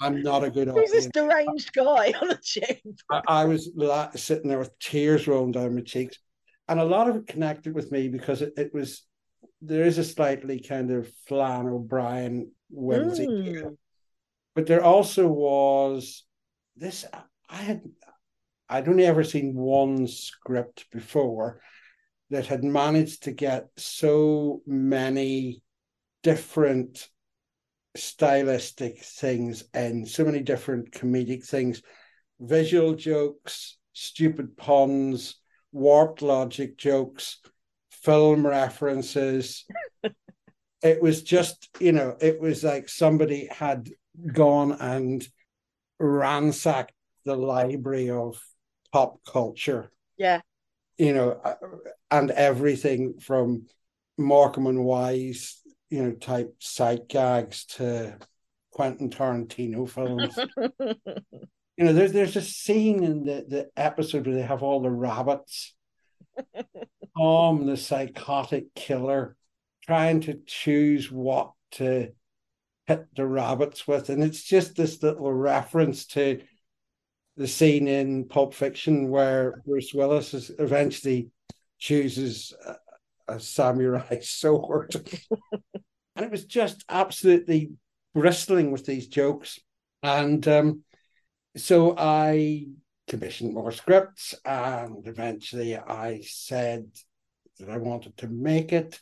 [0.00, 0.68] I'm not a good.
[0.68, 2.96] Who's this deranged guy on the tube?
[3.10, 6.18] I, I was la- sitting there with tears rolling down my cheeks,
[6.68, 9.04] and a lot of it connected with me because it, it was
[9.62, 13.76] there is a slightly kind of Flann O'Brien whimsy mm.
[14.54, 16.24] but there also was
[16.76, 17.04] this.
[17.48, 17.82] I had
[18.68, 21.60] I'd only ever seen one script before
[22.30, 25.62] that had managed to get so many
[26.22, 27.08] different
[27.96, 31.82] stylistic things and so many different comedic things,
[32.40, 35.36] visual jokes, stupid puns,
[35.70, 37.40] warped logic jokes,
[37.90, 39.64] film references.
[40.82, 43.90] it was just, you know, it was like somebody had
[44.32, 45.26] gone and
[45.98, 46.92] ransacked
[47.24, 48.40] the library of
[48.94, 49.90] pop culture.
[50.16, 50.40] Yeah.
[50.98, 51.56] You know, uh,
[52.12, 53.66] and everything from
[54.16, 58.16] Morecambe and Wise, you know, type sight gags to
[58.70, 60.38] Quentin Tarantino films.
[61.76, 64.90] you know, there's there's a scene in the, the episode where they have all the
[64.90, 65.74] rabbits
[67.18, 69.34] Tom, the psychotic killer,
[69.84, 72.12] trying to choose what to
[72.86, 74.08] hit the rabbits with.
[74.08, 76.40] And it's just this little reference to
[77.36, 81.30] the scene in Pulp Fiction where Bruce Willis is eventually
[81.78, 84.94] chooses a, a samurai sword.
[86.16, 87.72] and it was just absolutely
[88.14, 89.58] bristling with these jokes.
[90.02, 90.82] And um,
[91.56, 92.66] so I
[93.08, 96.86] commissioned more scripts, and eventually I said
[97.58, 99.00] that I wanted to make it.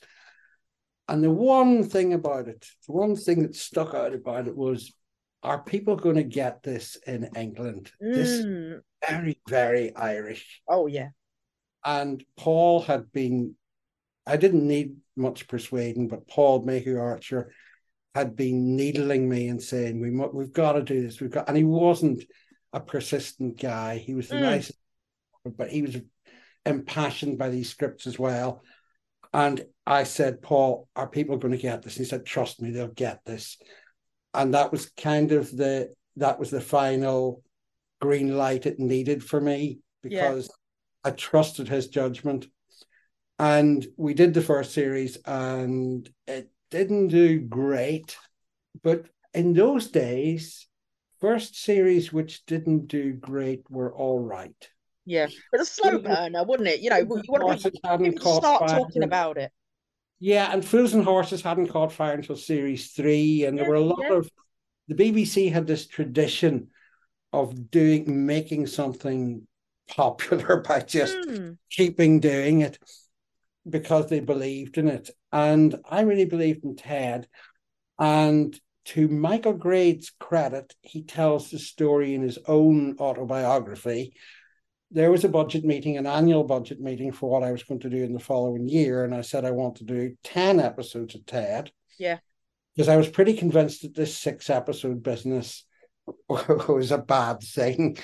[1.08, 4.92] And the one thing about it, the one thing that stuck out about it was,
[5.42, 7.90] are people going to get this in England?
[8.02, 8.14] Mm.
[8.14, 8.44] This
[9.08, 10.62] very, very Irish.
[10.68, 11.08] Oh yeah.
[11.84, 13.56] And Paul had been,
[14.26, 17.52] I didn't need much persuading, but Paul Mayhew Archer
[18.14, 21.20] had been needling me and saying, "We we've got to do this.
[21.20, 22.24] We've got," and he wasn't
[22.72, 23.98] a persistent guy.
[23.98, 24.42] He was the mm.
[24.42, 24.78] nicest,
[25.44, 25.96] but he was
[26.64, 28.62] impassioned by these scripts as well.
[29.32, 31.96] And I said, Paul, are people going to get this?
[31.96, 33.58] And he said, Trust me, they'll get this.
[34.34, 37.42] And that was kind of the that was the final
[38.00, 40.46] green light it needed for me because
[41.04, 41.10] yeah.
[41.10, 42.46] I trusted his judgment.
[43.38, 48.16] And we did the first series and it didn't do great.
[48.82, 50.66] But in those days,
[51.20, 54.68] first series which didn't do great were all right.
[55.04, 56.80] Yeah, but a slow burner, wouldn't it?
[56.80, 57.70] You know, you want to
[58.20, 59.50] start talking about it.
[60.24, 63.80] Yeah, and Fools and Horses hadn't caught fire until series three, and there were a
[63.80, 64.18] lot yeah.
[64.18, 64.30] of
[64.86, 66.68] the BBC had this tradition
[67.32, 69.44] of doing making something
[69.88, 71.58] popular by just mm.
[71.72, 72.78] keeping doing it
[73.68, 75.10] because they believed in it.
[75.32, 77.26] And I really believed in Ted.
[77.98, 84.14] And to Michael Grade's credit, he tells the story in his own autobiography.
[84.92, 87.90] There was a budget meeting, an annual budget meeting for what I was going to
[87.90, 89.04] do in the following year.
[89.04, 91.72] And I said I want to do 10 episodes of Ted.
[91.98, 92.18] Yeah.
[92.74, 95.64] Because I was pretty convinced that this six episode business
[96.28, 97.96] was a bad thing.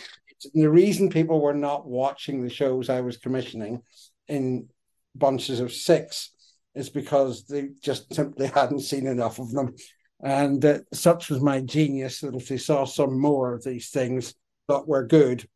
[0.55, 3.83] The reason people were not watching the shows I was commissioning
[4.29, 4.69] in
[5.15, 6.33] bunches of six
[6.75, 9.75] is because they just simply hadn't seen enough of them.
[10.21, 14.35] And uh, such was my genius that if they saw some more of these things
[14.69, 15.47] that were good,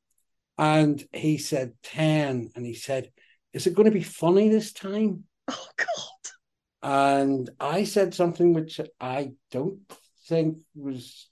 [0.59, 3.11] and he said 10, and he said,
[3.53, 5.25] Is it going to be funny this time?
[5.49, 5.89] Oh, God.
[6.83, 9.81] And I said something which I don't
[10.29, 11.29] think was.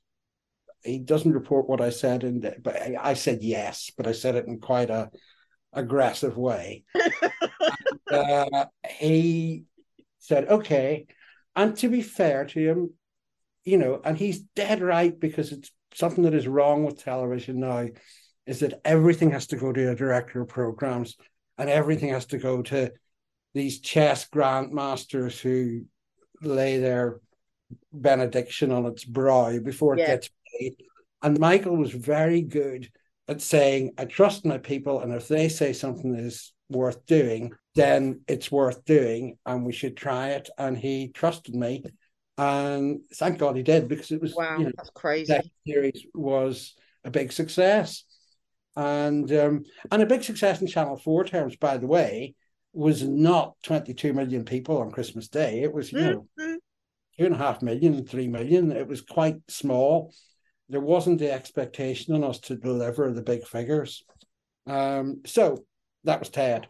[0.82, 4.36] He doesn't report what I said, and but I, I said yes, but I said
[4.36, 5.10] it in quite a
[5.72, 6.84] aggressive way.
[8.10, 9.64] and, uh, he
[10.20, 11.06] said, "Okay,"
[11.54, 12.94] and to be fair to him,
[13.64, 17.88] you know, and he's dead right because it's something that is wrong with television now
[18.46, 21.16] is that everything has to go to a director of programs
[21.58, 22.90] and everything has to go to
[23.54, 25.84] these chess grandmasters who
[26.42, 27.20] lay their
[27.92, 30.06] benediction on its brow before it yeah.
[30.06, 30.76] gets paid.
[31.22, 32.90] And Michael was very good
[33.28, 38.22] at saying, I trust my people, and if they say something is worth doing, then
[38.26, 40.48] it's worth doing, and we should try it.
[40.58, 41.84] And he trusted me.
[42.38, 45.32] And thank God he did because it was wow, you know, that's crazy.
[45.32, 46.74] That series was
[47.04, 48.04] a big success.
[48.80, 52.34] And um, and a big success in Channel 4 terms, by the way,
[52.72, 55.62] was not 22 million people on Christmas Day.
[55.62, 56.26] It was, you know,
[57.18, 58.72] two and a half million, three million.
[58.72, 60.14] It was quite small.
[60.70, 64.02] There wasn't the expectation on us to deliver the big figures.
[64.66, 65.58] Um, so
[66.04, 66.66] that was Ted.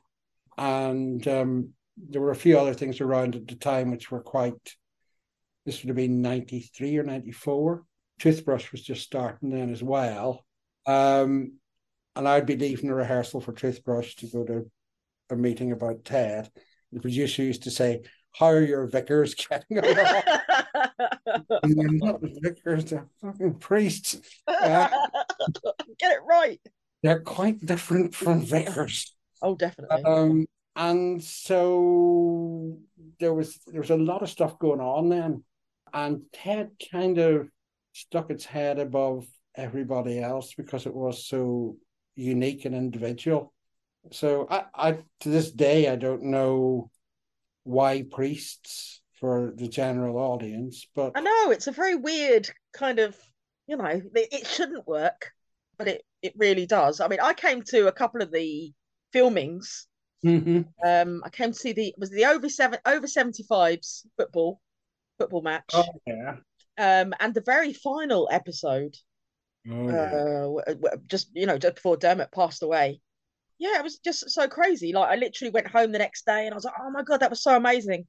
[0.58, 4.74] And um, there were a few other things around at the time which were quite,
[5.64, 7.84] this would have been 93 or 94.
[8.18, 10.44] Toothbrush was just starting then as well.
[10.86, 11.52] Um,
[12.16, 14.70] and I'd be leaving a rehearsal for Toothbrush to go to
[15.30, 16.50] a meeting about Ted,
[16.92, 18.02] the producer used to say,
[18.32, 20.22] How are your vicars getting along?
[21.62, 24.20] and they're not vicars, they're fucking priests.
[24.46, 24.88] Uh,
[25.98, 26.60] Get it right.
[27.02, 29.14] They're quite different from vicars.
[29.42, 30.02] Oh, definitely.
[30.04, 30.46] Um,
[30.76, 32.78] and so
[33.18, 35.44] there was there was a lot of stuff going on then,
[35.92, 37.48] and Ted kind of
[37.92, 41.76] stuck its head above everybody else because it was so
[42.20, 43.52] unique and individual.
[44.12, 46.90] So I, I to this day I don't know
[47.64, 53.16] why priests for the general audience, but I know it's a very weird kind of
[53.66, 55.30] you know it, shouldn't work,
[55.78, 57.00] but it it really does.
[57.00, 58.72] I mean, I came to a couple of the
[59.14, 59.86] filmings.
[60.24, 60.62] Mm-hmm.
[60.84, 64.60] Um, I came to see the was the over seven over seventy fives football
[65.18, 65.70] football match.
[65.72, 66.36] Oh yeah.
[66.78, 68.96] Um, and the very final episode,
[69.68, 70.72] oh, yeah.
[70.72, 73.00] uh, just you know, just before Dermot passed away,
[73.60, 74.92] yeah, it was just so crazy.
[74.92, 77.20] Like I literally went home the next day and I was like, oh my god,
[77.20, 78.06] that was so amazing.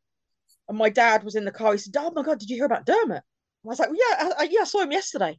[0.69, 1.73] And my dad was in the car.
[1.73, 3.09] He said, oh my god, did you hear about Dermot?
[3.09, 3.19] And
[3.65, 5.27] I was like, well, yeah, I, yeah, I saw him yesterday.
[5.27, 5.37] And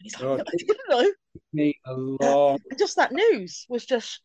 [0.00, 1.12] he's like, oh, I didn't know.
[1.54, 2.60] Me a lot.
[2.78, 4.20] just that news was just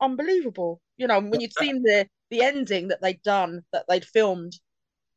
[0.00, 0.82] unbelievable.
[0.98, 4.52] You know, when you'd seen the the ending that they'd done, that they'd filmed,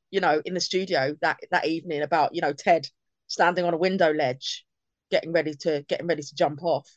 [0.09, 2.87] you know, in the studio that that evening about you know Ted
[3.27, 4.65] standing on a window ledge,
[5.11, 6.89] getting ready to getting ready to jump off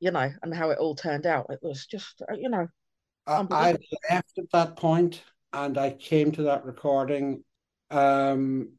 [0.00, 1.46] you know, and how it all turned out.
[1.50, 2.66] It was just, uh, you know.
[3.26, 3.76] I, I
[4.10, 7.44] left at that point and I came to that recording.
[7.90, 8.72] Um,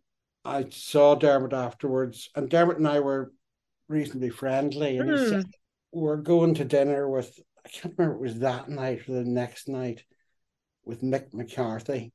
[0.43, 3.31] I saw Dermot afterwards, and Dermot and I were
[3.87, 4.97] reasonably friendly.
[4.97, 5.19] And mm.
[5.19, 5.49] he said, hmm.
[5.93, 9.67] We're going to dinner with, I can't remember it was that night or the next
[9.67, 10.03] night,
[10.85, 12.13] with Mick McCarthy,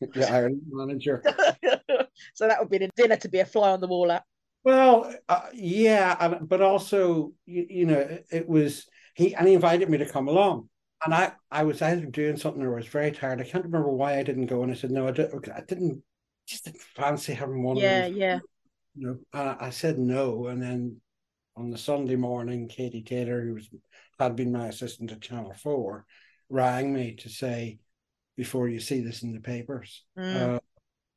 [0.00, 1.22] the Ireland manager.
[2.34, 4.24] so that would be the dinner to be a fly on the wall at.
[4.64, 9.98] Well, uh, yeah, but also, you, you, know, it, was he and he invited me
[9.98, 10.70] to come along,
[11.04, 13.40] and I I was either doing something or I was very tired.
[13.40, 16.02] I can't remember why I didn't go, and I said no, I, did, I didn't
[16.46, 17.76] just didn't fancy having one.
[17.76, 18.38] Yeah, yeah.
[18.94, 21.00] You know, and I said no, and then
[21.56, 23.68] on the Sunday morning, Katie Taylor, who was
[24.18, 26.06] had been my assistant at Channel Four,
[26.48, 27.80] rang me to say,
[28.36, 30.56] before you see this in the papers, mm.
[30.56, 30.60] uh,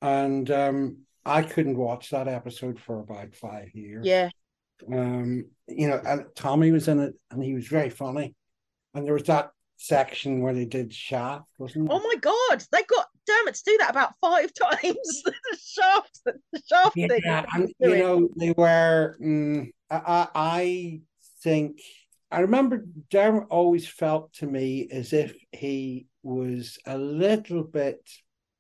[0.02, 0.98] and um,
[1.28, 4.06] I couldn't watch that episode for about five years.
[4.06, 4.30] Yeah.
[4.92, 8.36] Um, you know, and Tommy was in it and he was very funny.
[8.94, 11.94] And there was that section where they did Shaft, wasn't it?
[11.94, 15.24] Oh my god, they got Dermot to do that about five times.
[15.26, 17.22] the Shaft, the Shaft yeah, thing.
[17.54, 21.02] And you know, they were um, I, I
[21.44, 21.80] think
[22.32, 28.02] I remember Dermot always felt to me as if he was a little bit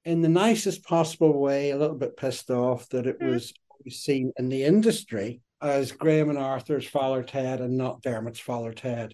[0.07, 3.29] in the nicest possible way, a little bit pissed off that it mm.
[3.29, 3.53] was
[3.89, 9.13] seen in the industry as Graham and Arthur's Father Ted and not Dermot's Father Ted.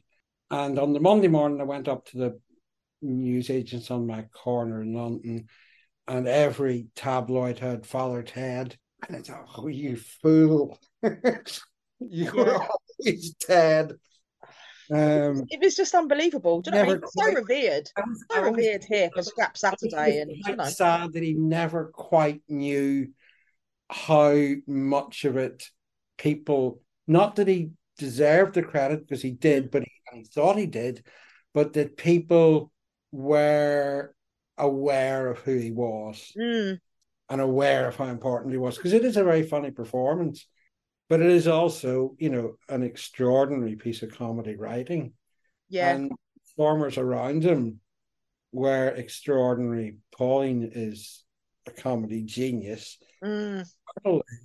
[0.52, 2.40] And on the Monday morning, I went up to the
[3.02, 5.48] news agents on my corner in London,
[6.08, 8.78] and every tabloid had Father Ted.
[9.08, 10.80] And I thought, oh, you fool.
[12.00, 13.94] you were always Ted.
[14.94, 16.62] Um, it was just unbelievable.
[16.62, 17.02] Do you know I mean?
[17.08, 20.66] So revered, was, so revered here for Scrap Saturday, and you know.
[20.66, 23.08] sad that he never quite knew
[23.90, 24.38] how
[24.68, 25.64] much of it
[26.18, 26.82] people.
[27.08, 31.04] Not that he deserved the credit because he did, but he, he thought he did,
[31.54, 32.72] but that people
[33.12, 34.14] were
[34.58, 36.78] aware of who he was mm.
[37.30, 40.46] and aware of how important he was because it is a very funny performance
[41.14, 45.14] but it is also you know an extraordinary piece of comedy writing.
[45.70, 45.92] Yeah.
[45.92, 46.12] And
[46.48, 47.82] performers around him
[48.52, 49.98] were extraordinary.
[50.18, 51.24] Pauline is
[51.68, 52.98] a comedy genius.
[53.24, 53.64] Mm.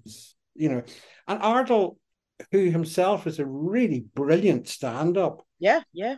[0.04, 0.82] Is you know
[1.26, 1.96] and Ardal
[2.52, 6.16] who himself is a really brilliant stand-up yeah yeah.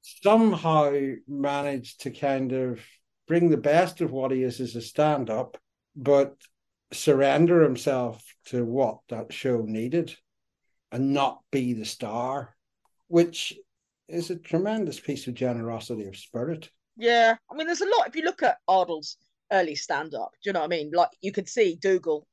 [0.00, 0.96] somehow
[1.26, 2.80] managed to kind of
[3.26, 5.58] bring the best of what he is as a stand-up
[5.96, 6.36] but
[6.92, 10.16] surrender himself to what that show needed
[10.90, 12.54] and not be the star,
[13.08, 13.54] which
[14.08, 16.70] is a tremendous piece of generosity of spirit.
[16.96, 18.08] Yeah, I mean, there's a lot.
[18.08, 19.16] If you look at Ardal's
[19.52, 20.90] early stand up, do you know what I mean?
[20.92, 22.26] Like you could see Dougal,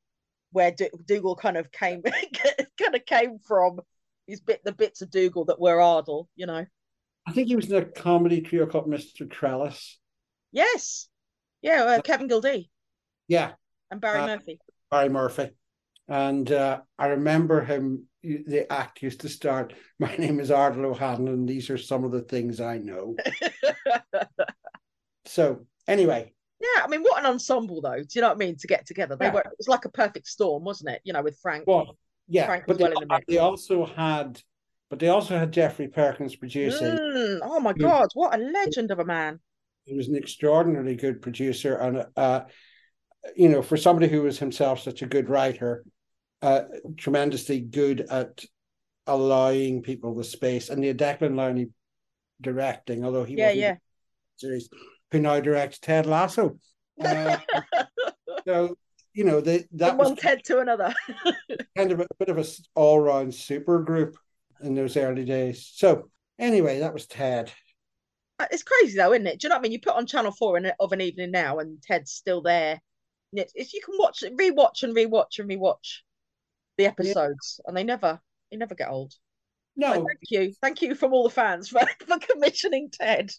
[0.52, 2.02] where Do- Dougal kind of came,
[2.82, 3.80] kind of came from.
[4.28, 6.66] These bit the bits of Dougal that were Ardal, you know.
[7.28, 9.30] I think he was in a comedy trio called Mr.
[9.30, 10.00] Trellis.
[10.52, 11.08] Yes,
[11.62, 12.68] yeah, uh, Kevin Gildea.
[13.28, 13.52] Yeah,
[13.96, 14.60] and Barry uh, Murphy.
[14.92, 15.50] Barry Murphy.
[16.08, 21.28] And uh, I remember him, the act used to start, My name is Ardal O'Hanlon,
[21.34, 23.16] and these are some of the things I know.
[25.26, 26.32] so, anyway.
[26.60, 27.98] Yeah, I mean, what an ensemble, though.
[27.98, 28.56] Do you know what I mean?
[28.58, 29.34] To get together, they yeah.
[29.34, 29.42] were.
[29.42, 31.02] It was like a perfect storm, wasn't it?
[31.04, 31.66] You know, with Frank.
[31.68, 34.42] Well, yeah, Frank but they, well they also had,
[34.90, 36.98] but they also had Geoffrey Perkins producing.
[36.98, 39.40] Mm, oh my God, what a legend of a man!
[39.84, 42.46] He was an extraordinarily good producer, and uh,
[43.36, 45.84] you know, for somebody who was himself such a good writer,
[46.42, 46.64] uh,
[46.98, 48.44] tremendously good at
[49.08, 50.70] allowing people the space.
[50.70, 51.72] And the Declan Lowney
[52.42, 53.76] directing, although he yeah, yeah.
[54.38, 54.70] series,
[55.12, 56.60] who now directs Ted Lasso.
[57.04, 57.38] Uh,
[58.48, 58.78] so
[59.14, 60.94] you know they, that From was one Ted to another.
[61.78, 62.46] kind of a, bit of a
[62.76, 64.18] all round super group
[64.62, 65.72] in those early days.
[65.74, 66.10] So
[66.40, 67.52] anyway, that was Ted.
[68.40, 69.40] Uh, it's crazy though, isn't it?
[69.40, 69.72] Do you know what I mean?
[69.72, 72.82] You put on Channel Four in, of an evening now, and Ted's still there
[73.34, 76.00] if you can watch rewatch and rewatch and rewatch
[76.78, 77.70] the episodes, yeah.
[77.70, 78.20] and they never
[78.52, 79.14] they never get old.
[79.76, 83.32] No, so thank you, thank you from all the fans for, for commissioning Ted.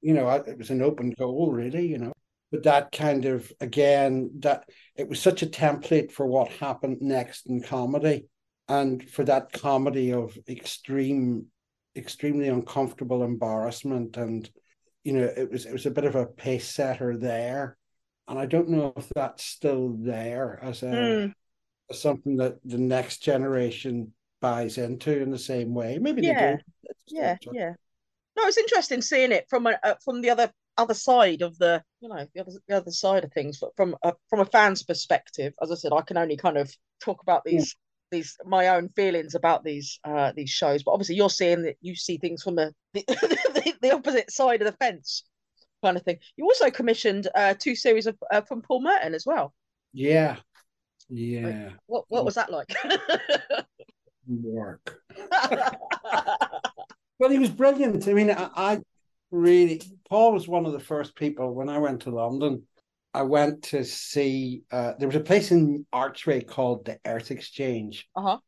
[0.00, 1.86] You know, it was an open goal, really.
[1.86, 2.12] You know,
[2.52, 7.48] but that kind of again that it was such a template for what happened next
[7.48, 8.26] in comedy,
[8.68, 11.46] and for that comedy of extreme,
[11.96, 14.48] extremely uncomfortable embarrassment, and
[15.02, 17.76] you know, it was it was a bit of a pace setter there
[18.28, 21.34] and I don't know if that's still there as a mm.
[21.90, 25.98] as something that the next generation buys into in the same way.
[25.98, 26.56] Maybe yeah.
[26.56, 26.92] they do.
[27.08, 27.72] Yeah, yeah.
[28.36, 31.82] No, it's interesting seeing it from a uh, from the other other side of the
[32.00, 34.82] you know the other the other side of things, but from a, from a fan's
[34.82, 35.52] perspective.
[35.62, 37.76] As I said, I can only kind of talk about these.
[38.10, 41.96] These my own feelings about these uh these shows, but obviously you're seeing that you
[41.96, 45.24] see things from the the, the, the opposite side of the fence
[45.84, 46.18] kind of thing.
[46.36, 49.54] You also commissioned uh, two series of uh, from Paul Merton as well.
[49.92, 50.36] Yeah,
[51.08, 51.46] yeah.
[51.46, 52.74] Like, what what was that like?
[54.26, 55.02] Work.
[57.18, 58.08] well, he was brilliant.
[58.08, 58.80] I mean, I, I
[59.30, 62.62] really Paul was one of the first people when I went to London.
[63.12, 64.62] I went to see.
[64.72, 68.08] Uh, there was a place in Archway called the Earth Exchange.
[68.16, 68.38] Uh huh.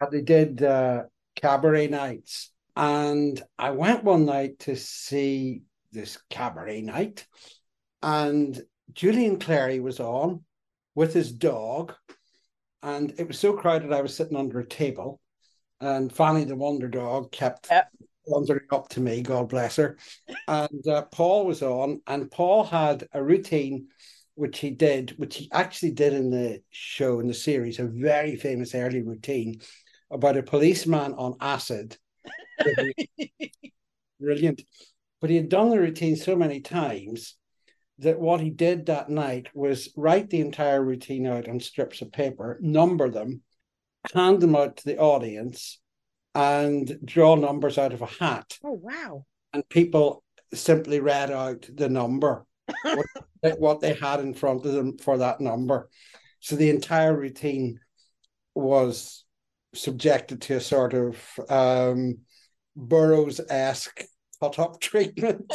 [0.00, 1.04] And they did uh,
[1.36, 5.62] cabaret nights, and I went one night to see
[5.92, 7.26] this cabaret night,
[8.02, 8.60] and
[8.92, 10.44] Julian Clary was on
[10.94, 11.94] with his dog,
[12.82, 15.20] and it was so crowded I was sitting under a table,
[15.80, 17.88] and Fanny the Wonder Dog kept yep.
[18.26, 19.96] wandering up to me, God bless her,
[20.48, 23.88] and uh, Paul was on, and Paul had a routine
[24.34, 28.36] which he did, which he actually did in the show in the series, a very
[28.36, 29.60] famous early routine
[30.10, 31.96] about a policeman on acid.
[34.20, 34.62] Brilliant.
[35.22, 37.36] But he had done the routine so many times
[37.98, 42.10] that what he did that night was write the entire routine out on strips of
[42.10, 43.42] paper, number them,
[44.12, 45.80] hand them out to the audience,
[46.34, 48.58] and draw numbers out of a hat.
[48.64, 49.24] Oh, wow.
[49.52, 52.44] And people simply read out the number,
[52.82, 55.88] what, what they had in front of them for that number.
[56.40, 57.78] So the entire routine
[58.56, 59.24] was
[59.72, 61.16] subjected to a sort of
[61.48, 62.18] um,
[62.74, 64.02] Burroughs esque
[64.42, 65.52] cut up treatment.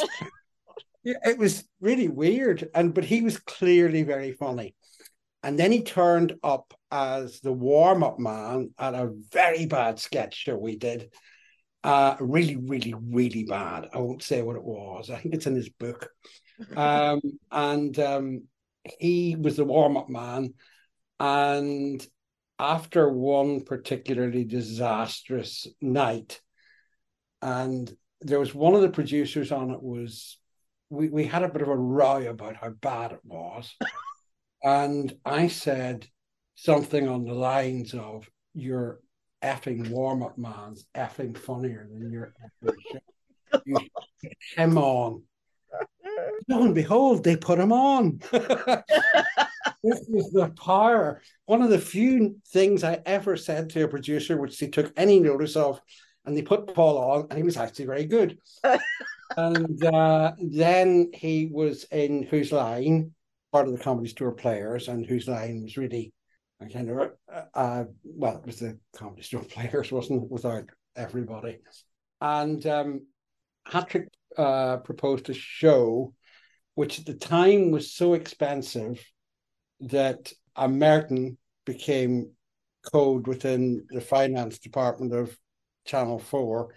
[1.03, 4.75] it was really weird, and but he was clearly very funny.
[5.43, 10.45] And then he turned up as the warm up man at a very bad sketch
[10.45, 11.11] that we did.
[11.83, 13.87] Uh, really, really, really bad.
[13.93, 15.09] I won't say what it was.
[15.09, 16.09] I think it's in his book.
[16.75, 17.21] Um,
[17.51, 18.41] and um,
[18.99, 20.55] he was the warm up man.
[21.19, 22.03] And
[22.57, 26.41] after one particularly disastrous night,
[27.43, 30.37] and there was one of the producers on it was
[30.89, 33.75] we, we had a bit of a row about how bad it was.
[34.63, 36.07] and I said
[36.55, 38.99] something on the lines of your
[39.43, 43.61] effing warm up man's effing funnier than your effing show.
[43.65, 43.79] You
[44.55, 45.23] him on.
[46.49, 48.19] Lo and behold, they put him on.
[48.31, 51.21] this is the power.
[51.45, 55.19] One of the few things I ever said to a producer, which he took any
[55.19, 55.79] notice of,
[56.27, 58.37] and they put Paul on, and he was actually very good.
[59.37, 63.13] and uh, then he was in Whose Line,
[63.51, 66.13] part of the Comedy Store Players, and Whose Line was really
[66.61, 70.65] I kind of uh, uh, well, it was the Comedy Store Players, wasn't it, without
[70.95, 71.59] everybody.
[72.19, 73.07] And um,
[73.65, 76.13] Hat Trick uh, proposed a show,
[76.75, 79.03] which at the time was so expensive
[79.79, 82.31] that a Merton became
[82.91, 85.37] code within the finance department of
[85.87, 86.75] Channel 4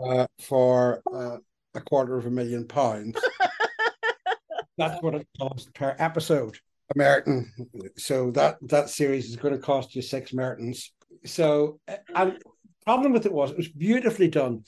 [0.00, 1.36] uh, for uh,
[1.74, 3.20] a quarter of a million pounds.
[4.78, 6.58] That's what it cost per episode.
[6.94, 7.52] American.
[7.96, 10.90] So that that series is going to cost you six Mertons.
[11.24, 11.78] So
[12.14, 12.38] and
[12.84, 14.64] problem with it was it was beautifully done.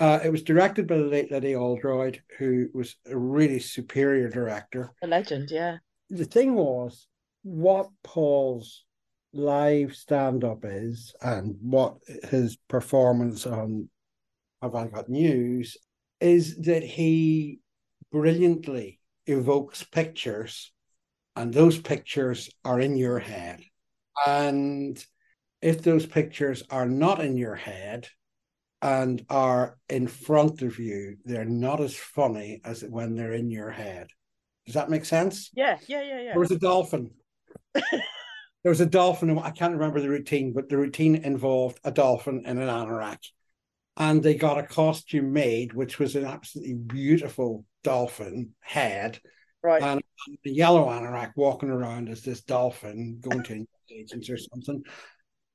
[0.00, 4.90] Uh, it was directed by the late Liddy Oldroyd, who was a really superior director.
[5.02, 5.76] A legend, yeah.
[6.10, 7.06] The thing was,
[7.42, 8.83] what Paul's
[9.34, 11.96] live stand up is and what
[12.30, 13.88] his performance on
[14.62, 15.76] Have I Got News
[16.20, 17.60] is that he
[18.10, 20.72] brilliantly evokes pictures,
[21.36, 23.60] and those pictures are in your head.
[24.26, 25.04] And
[25.60, 28.08] if those pictures are not in your head
[28.80, 33.70] and are in front of you, they're not as funny as when they're in your
[33.70, 34.06] head.
[34.66, 35.50] Does that make sense?
[35.54, 36.30] Yeah, yeah, yeah, yeah.
[36.30, 37.10] There was a dolphin.
[38.64, 39.38] there was a dolphin.
[39.38, 43.18] I can't remember the routine, but the routine involved a dolphin and an anorak
[43.96, 49.20] and they got a costume made, which was an absolutely beautiful dolphin head.
[49.62, 49.82] Right.
[49.82, 50.02] And
[50.42, 54.82] the yellow anorak walking around as this dolphin going to agents or something.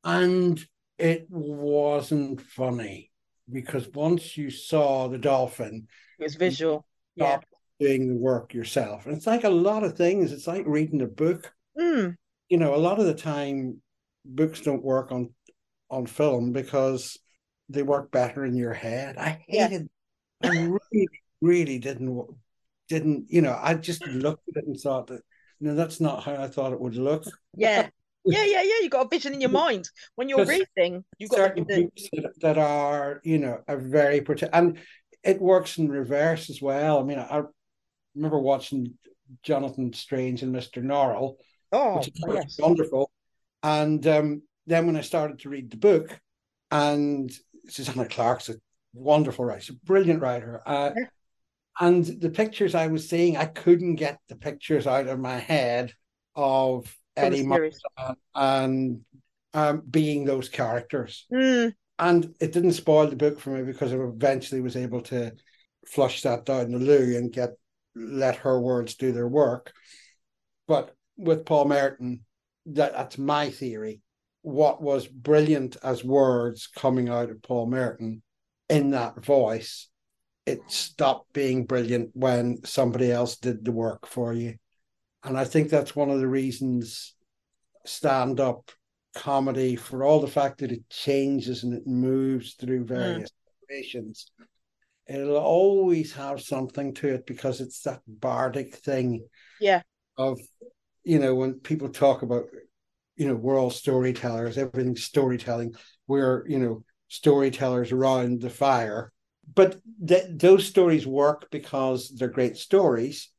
[0.03, 0.63] And
[0.97, 3.11] it wasn't funny
[3.51, 5.87] because once you saw the dolphin,
[6.17, 6.85] it was visual.
[7.15, 7.39] Yeah.
[7.79, 9.05] Doing the work yourself.
[9.05, 10.31] And it's like a lot of things.
[10.31, 11.53] It's like reading a book.
[11.77, 12.15] Mm.
[12.49, 13.81] You know, a lot of the time
[14.25, 15.33] books don't work on
[15.89, 17.17] on film because
[17.69, 19.17] they work better in your head.
[19.17, 19.89] I hated.
[20.43, 20.51] Yeah.
[20.51, 21.07] I really,
[21.41, 22.27] really didn't
[22.87, 23.27] didn't.
[23.29, 25.21] You know, I just looked at it and thought that
[25.59, 27.25] no, that's not how I thought it would look.
[27.55, 27.89] Yeah.
[28.25, 28.79] Yeah, yeah, yeah.
[28.81, 31.05] You got a vision in your mind when you're reading.
[31.17, 31.89] You've got certain the...
[32.13, 34.77] that, that are, you know, are very protect, and
[35.23, 36.99] it works in reverse as well.
[36.99, 37.43] I mean, I
[38.15, 38.95] remember watching
[39.41, 41.35] Jonathan Strange and Mister Norrell,
[41.71, 42.57] oh, yes.
[42.59, 43.11] wonderful.
[43.63, 46.19] And um, then when I started to read the book,
[46.71, 47.31] and
[47.67, 48.55] Susanna Clarke's a
[48.93, 50.61] wonderful writer, a brilliant writer.
[50.65, 51.05] Uh, yeah.
[51.79, 55.93] And the pictures I was seeing, I couldn't get the pictures out of my head
[56.35, 57.75] of Eddie Murphy
[58.35, 59.01] and
[59.53, 61.25] um, being those characters.
[61.31, 61.73] Mm.
[61.97, 65.33] And it didn't spoil the book for me because I eventually was able to
[65.85, 67.51] flush that down the loo and get
[67.95, 69.73] let her words do their work.
[70.67, 72.21] But with Paul Merton,
[72.65, 74.01] that, that's my theory
[74.41, 78.21] what was brilliant as words coming out of Paul Merton
[78.69, 79.87] in that voice,
[80.45, 84.55] it stopped being brilliant when somebody else did the work for you.
[85.23, 87.13] And I think that's one of the reasons
[87.85, 88.71] stand up
[89.15, 93.29] comedy, for all the fact that it changes and it moves through various
[93.71, 94.13] mm.
[95.07, 99.25] it'll always have something to it because it's that bardic thing.
[99.59, 99.81] Yeah.
[100.17, 100.39] Of,
[101.09, 102.45] you know, when people talk about
[103.15, 105.75] you know we're all storytellers everything's storytelling
[106.07, 109.11] we're you know storytellers around the fire.
[109.53, 113.29] But th- those stories work because they're great stories.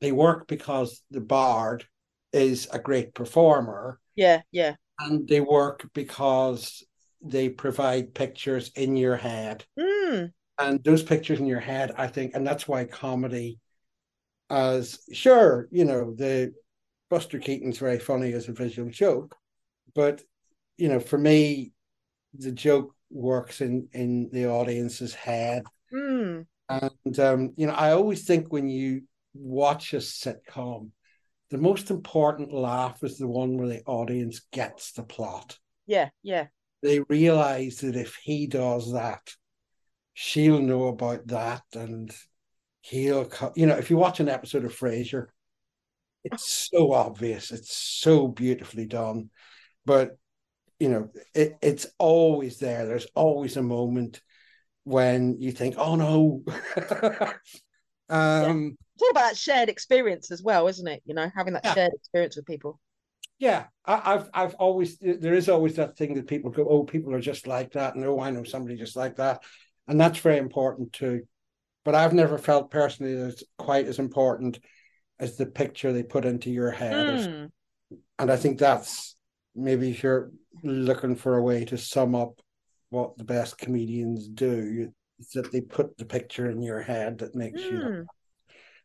[0.00, 1.84] They work because the bard
[2.32, 3.98] is a great performer.
[4.14, 4.74] Yeah yeah.
[5.00, 6.84] And they work because
[7.22, 9.64] they provide pictures in your head.
[9.78, 10.32] Mm.
[10.58, 13.58] and those pictures in your head i think and that's why comedy
[14.50, 16.52] as sure you know the
[17.10, 19.36] Buster Keaton's very funny as a visual joke,
[19.94, 20.22] but
[20.78, 21.72] you know, for me,
[22.32, 25.64] the joke works in in the audience's head.
[25.92, 26.46] Mm.
[26.68, 29.02] And um, you know, I always think when you
[29.34, 30.90] watch a sitcom,
[31.50, 35.58] the most important laugh is the one where the audience gets the plot.
[35.86, 36.46] Yeah, yeah.
[36.82, 39.34] They realize that if he does that,
[40.14, 42.14] she'll know about that, and
[42.80, 45.26] he'll, co- you know, if you watch an episode of Frasier,
[46.24, 49.30] it's so obvious, it's so beautifully done,
[49.86, 50.18] but
[50.80, 52.86] you know, it, it's always there.
[52.86, 54.20] There's always a moment
[54.84, 56.42] when you think, "Oh no."
[58.10, 61.02] um, It's all about shared experience as well, isn't it?
[61.06, 61.74] You know, having that Yeah.
[61.74, 62.80] shared experience with people.
[63.38, 67.14] yeah, I, I've I've always there is always that thing that people go, "Oh, people
[67.14, 69.42] are just like that," and "Oh, I know somebody just like that,"
[69.88, 71.22] and that's very important too.
[71.84, 74.60] But I've never felt personally that it's quite as important
[75.20, 77.50] as the picture they put into your head, Mm.
[78.18, 79.16] and I think that's
[79.54, 82.40] maybe if you're looking for a way to sum up
[82.88, 87.34] what the best comedians do, is that they put the picture in your head that
[87.34, 87.78] makes you.
[87.78, 88.06] Mm.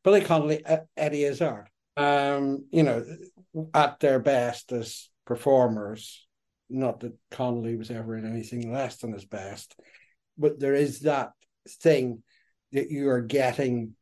[0.04, 1.68] Billy Connolly, E- Eddie Izzard,
[1.98, 3.04] um, you know,
[3.74, 6.28] at their best as performers.
[6.70, 9.76] Not that Connolly was ever in anything less than his best,
[10.38, 11.32] but there is that
[11.68, 12.22] thing
[12.72, 13.96] that you are getting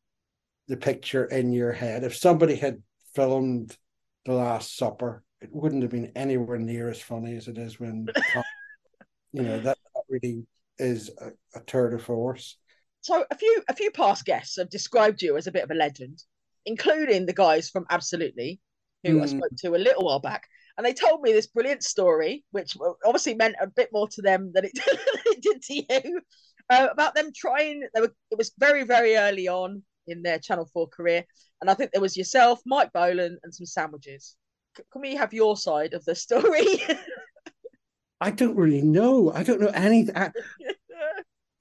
[0.68, 2.04] the picture in your head.
[2.04, 2.82] If somebody had
[3.14, 3.78] filmed
[4.26, 8.08] The Last Supper, it wouldn't have been anywhere near as funny as it is when,
[9.34, 10.46] you know, that, that really
[10.78, 12.58] is a, a tour de force.
[13.02, 15.76] So a few a few past guests have described you as a bit of a
[15.76, 16.24] legend,
[16.66, 18.62] including the guys from Absolutely,
[19.04, 19.30] who I Mm.
[19.30, 20.48] spoke to a little while back,
[20.78, 24.52] and they told me this brilliant story, which obviously meant a bit more to them
[24.54, 24.72] than it,
[25.26, 25.74] it did to
[26.10, 26.22] you,
[26.70, 27.84] uh, about them trying.
[27.94, 31.26] They were it was very very early on in their Channel Four career,
[31.62, 34.36] and I think there was yourself, Mike Bolland, and some sandwiches.
[34.78, 36.68] C- Can we have your side of the story?
[38.22, 39.32] I don't really know.
[39.34, 40.16] I don't know anything.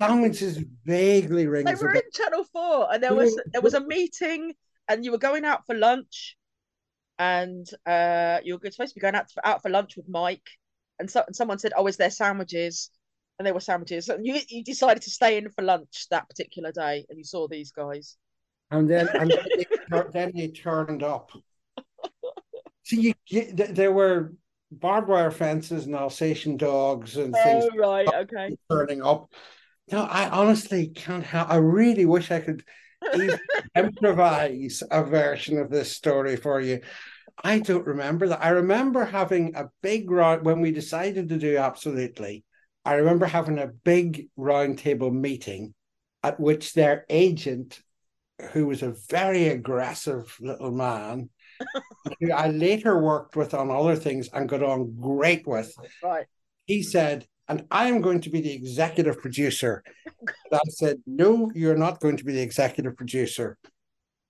[0.00, 3.80] Sandwiches vaguely they rings a were in Channel Four, and there was there was a
[3.80, 4.54] meeting,
[4.88, 6.36] and you were going out for lunch,
[7.18, 10.48] and uh, you were supposed to be going out for, out for lunch with Mike,
[10.98, 12.90] and so and someone said, "Oh, is there sandwiches?"
[13.38, 16.72] And there were sandwiches, and you you decided to stay in for lunch that particular
[16.72, 18.16] day, and you saw these guys.
[18.72, 21.30] And then and then they, tur- then they turned up.
[22.84, 24.32] See, you get, there were
[24.72, 28.56] barbed wire fences and Alsatian dogs and things Oh right, okay.
[28.70, 29.30] turning up.
[29.90, 31.50] No, I honestly can't help.
[31.50, 32.64] I really wish I could
[33.76, 36.80] improvise a version of this story for you.
[37.42, 38.42] I don't remember that.
[38.42, 42.44] I remember having a big round when we decided to do absolutely.
[42.84, 45.74] I remember having a big roundtable meeting
[46.22, 47.80] at which their agent,
[48.52, 51.30] who was a very aggressive little man,
[52.20, 56.26] who I later worked with on other things and got on great with, Right.
[56.66, 59.82] he said, and I am going to be the executive producer.
[60.06, 63.58] And I said, No, you're not going to be the executive producer.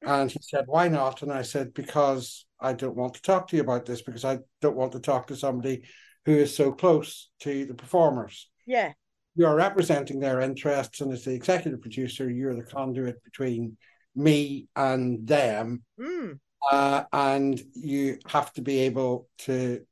[0.02, 1.22] And he said, Why not?
[1.22, 4.38] And I said, Because I don't want to talk to you about this, because I
[4.60, 5.82] don't want to talk to somebody
[6.24, 8.48] who is so close to the performers.
[8.66, 8.92] Yeah.
[9.34, 13.76] You're representing their interests, and as the executive producer, you're the conduit between
[14.14, 15.82] me and them.
[15.98, 16.38] Mm.
[16.70, 19.84] Uh, and you have to be able to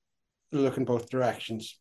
[0.52, 1.78] look in both directions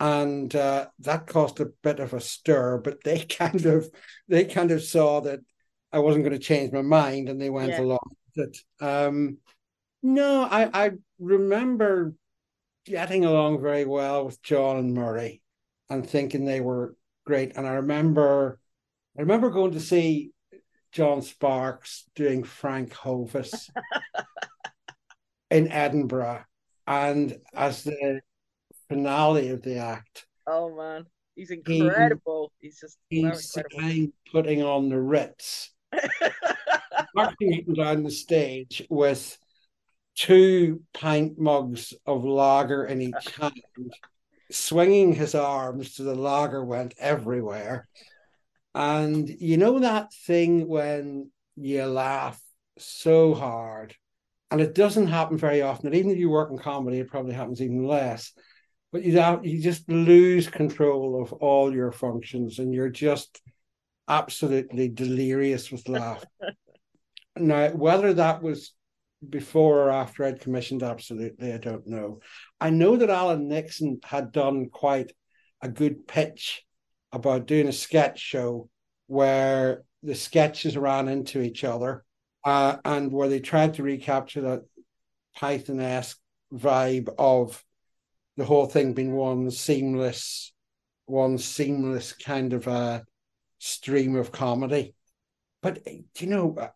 [0.00, 3.88] and uh, that caused a bit of a stir but they kind of
[4.28, 5.40] they kind of saw that
[5.92, 7.80] i wasn't going to change my mind and they went Yeah.
[7.80, 9.38] along with it um
[10.02, 12.14] no i i remember
[12.86, 15.40] getting along very well with john and moray
[15.90, 16.94] and thinking they were
[17.26, 18.58] great and i remember
[19.18, 20.30] i remember going to see
[20.92, 23.70] john sparkes doing frank hovis
[25.50, 26.42] in edinburgh
[26.86, 28.20] and as the
[28.88, 31.04] finale of the act Oh man,
[31.36, 32.52] he's He- incredible.
[32.58, 33.54] He's just he's.
[34.32, 35.74] Putting on the Ritz,
[37.14, 39.36] marching up and down the stage with
[40.14, 43.60] two pint mugs of lager in each hand,
[44.50, 47.86] swinging his arms so the lager went everywhere.
[48.78, 52.40] And you know that thing when you laugh
[52.78, 53.96] so hard,
[54.52, 55.88] and it doesn't happen very often.
[55.88, 58.32] And even if you work in comedy, it probably happens even less.
[58.92, 63.42] But you you just lose control of all your functions, and you're just
[64.06, 66.28] absolutely delirious with laughter.
[67.36, 68.74] now, whether that was
[69.28, 72.20] before or after I'd commissioned Absolutely, I don't know.
[72.60, 75.10] I know that Alan Nixon had done quite
[75.60, 76.64] a good pitch
[77.12, 78.68] about doing a sketch show
[79.06, 82.04] where the sketches ran into each other
[82.44, 84.62] uh, and where they tried to recapture that
[85.34, 86.18] Python esque
[86.52, 87.62] vibe of
[88.36, 90.52] the whole thing being one seamless,
[91.06, 93.04] one seamless kind of a
[93.58, 94.94] stream of comedy.
[95.60, 95.86] But
[96.18, 96.70] you know,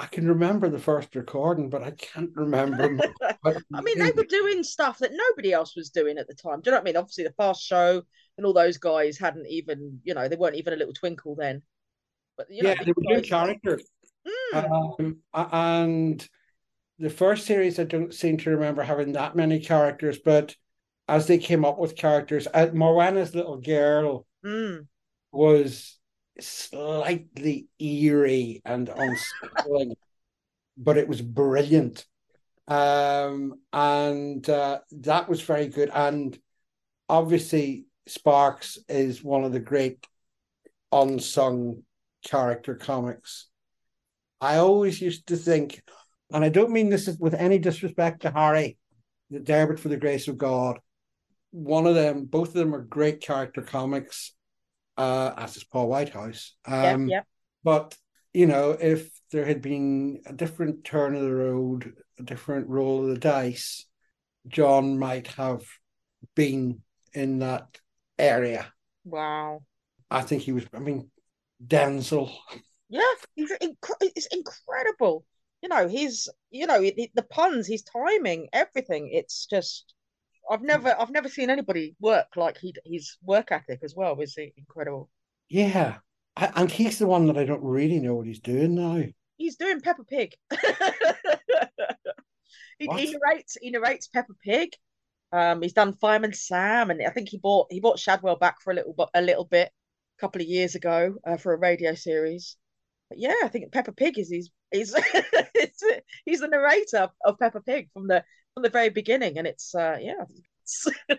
[0.00, 2.98] I can remember the first recording, but I can't remember.
[3.44, 6.62] I mean, they were doing stuff that nobody else was doing at the time.
[6.62, 6.96] Do you know what I mean?
[6.96, 8.00] Obviously, the Fast Show
[8.38, 11.60] and all those guys hadn't even, you know, they weren't even a little twinkle then.
[12.38, 13.82] But yeah, know, they were new characters.
[14.54, 14.96] Mm.
[14.98, 16.28] Um, and
[16.98, 20.56] the first series, I don't seem to remember having that many characters, but
[21.08, 24.86] as they came up with characters, uh, Morwenna's little girl mm.
[25.30, 25.99] was
[26.42, 29.94] slightly eerie and unsettling,
[30.76, 32.06] but it was brilliant.
[32.68, 35.90] Um, and uh, that was very good.
[35.92, 36.38] And
[37.08, 40.06] obviously, Sparkes is one of the great
[40.92, 41.82] unsung
[42.24, 43.48] character comics.
[44.40, 45.82] I always used to think,
[46.32, 48.78] and I don't mean this with any disrespect to Harry,
[49.30, 50.78] the Derbit for the Grace of God.
[51.50, 54.32] One of them, both of them are great character comics
[55.00, 56.54] uh, as is Paul Whitehouse.
[56.66, 57.10] Um.
[57.64, 57.96] But
[58.32, 63.02] you know, if there had been a different turn of the road, a different roll
[63.02, 63.86] of the dice,
[64.46, 65.62] John might have
[66.34, 66.82] been
[67.12, 67.78] in that
[68.18, 68.72] area.
[69.04, 69.62] Wow.
[70.10, 70.66] I think he was.
[70.74, 71.10] I mean,
[71.66, 72.30] Denzil.
[72.88, 73.02] Yeah,
[73.36, 75.24] it's incredible.
[75.62, 79.10] You know, he's you know the puns, his timing, everything.
[79.12, 79.94] It's just
[80.50, 84.36] I've never I've never seen anybody work like he his work ethic as well was
[84.56, 85.08] incredible.
[85.48, 85.98] Yeah,
[86.36, 89.04] I, and he's the one that I don't really know what he's doing now.
[89.36, 90.34] He's doing Peppa Pig.
[92.78, 94.70] he, he, narrates he narrates Peppa Pig.
[95.32, 98.72] Um, he's done Fireman Sam, and I think he bought he bought Shadwell back for
[98.72, 99.70] a little a little bit
[100.18, 102.56] a couple of years ago uh, for a radio series.
[103.08, 104.94] But yeah, I think Peppa Pig is he's he's
[106.24, 108.24] he's the narrator of Peppa Pig from the
[108.60, 110.24] from the very beginning, and it's uh, yeah.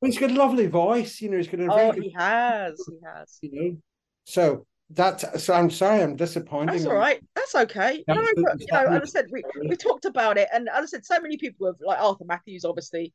[0.00, 1.36] he's got a lovely voice, you know.
[1.36, 1.72] He's got a.
[1.72, 2.80] Oh, he has.
[2.86, 3.38] He has.
[3.42, 3.76] You know,
[4.24, 5.54] so that's so.
[5.54, 6.74] I'm sorry, I'm disappointed.
[6.74, 7.20] That's all right.
[7.34, 8.04] That's okay.
[8.06, 11.04] No, you know, as I said, we, we talked about it, and as I said,
[11.04, 13.12] so many people have like Arthur Matthews, obviously,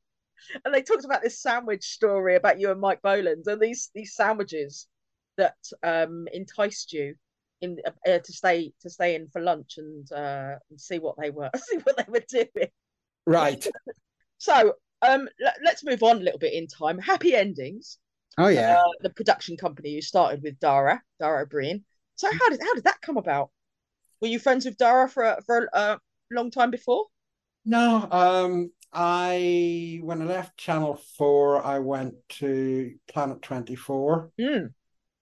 [0.65, 4.15] and they talked about this sandwich story about you and Mike Bolland, and these these
[4.15, 4.87] sandwiches
[5.37, 7.15] that um enticed you
[7.61, 11.29] in uh, to stay to stay in for lunch and uh and see what they
[11.29, 12.69] were see what they were doing.
[13.29, 13.65] Right.
[14.39, 16.97] so um, let, us move on a little bit in time.
[16.97, 17.97] Happy endings.
[18.37, 18.79] Oh yeah.
[18.79, 21.83] Uh, the production company you started with Dara, Dara Ó Briain.
[22.15, 23.51] So how did how did that come about?
[24.21, 25.99] Were you friends with Dara for a, for a
[26.31, 27.05] long time before?
[27.65, 34.31] No, um, I when I left Channel Four, I went to Planet Twenty Four.
[34.39, 34.73] Mm.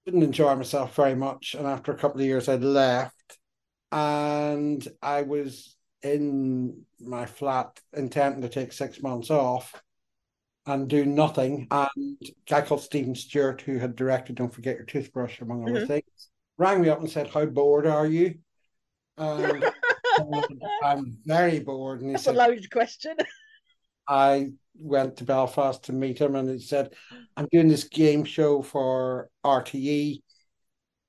[0.05, 3.37] Didn't enjoy myself very much, and after a couple of years, I left,
[3.91, 9.81] and I was in my flat intending to take six months off
[10.65, 11.67] and do nothing.
[11.71, 15.77] And a guy called Stephen Stewart, who had directed Don't Forget Your Toothbrush, among mm-hmm.
[15.77, 18.35] other things, rang me up and said, How bored are you?
[19.17, 19.65] And
[20.83, 22.01] I'm very bored.
[22.01, 23.15] And he That's said, a loaded question.
[24.07, 26.93] I went to Belfast to meet him and he said,
[27.35, 30.21] I'm doing this game show for RTE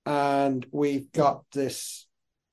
[0.08, 2.07] and we've got this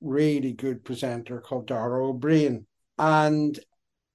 [0.06, 2.64] really good presenter called Dara Ó Briain.
[2.98, 3.58] And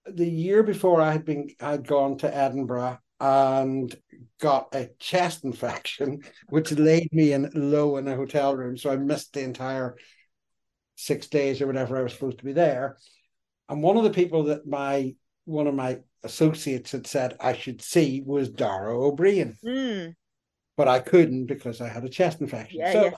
[0.06, 3.96] the year before I had been I'd gone to Edinburgh and
[4.40, 8.78] got a chest infection, which laid me in low in a hotel room.
[8.78, 9.96] So I missed the entire
[10.96, 12.98] six days or whatever I was supposed to be there.
[13.70, 15.16] And one of the people that my
[15.46, 19.56] one of my associates had said I should see was Dara Ó Briain.
[19.66, 20.16] Mm.
[20.78, 22.80] But I couldn't because I had a chest infection.
[22.80, 23.12] Yeah, so yeah.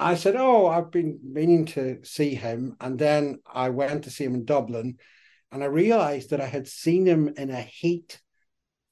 [0.00, 2.76] I said, Oh, I've been meaning to see him.
[2.80, 4.96] And then I went to see him in Dublin
[5.52, 8.20] and I realized that I had seen him in a heat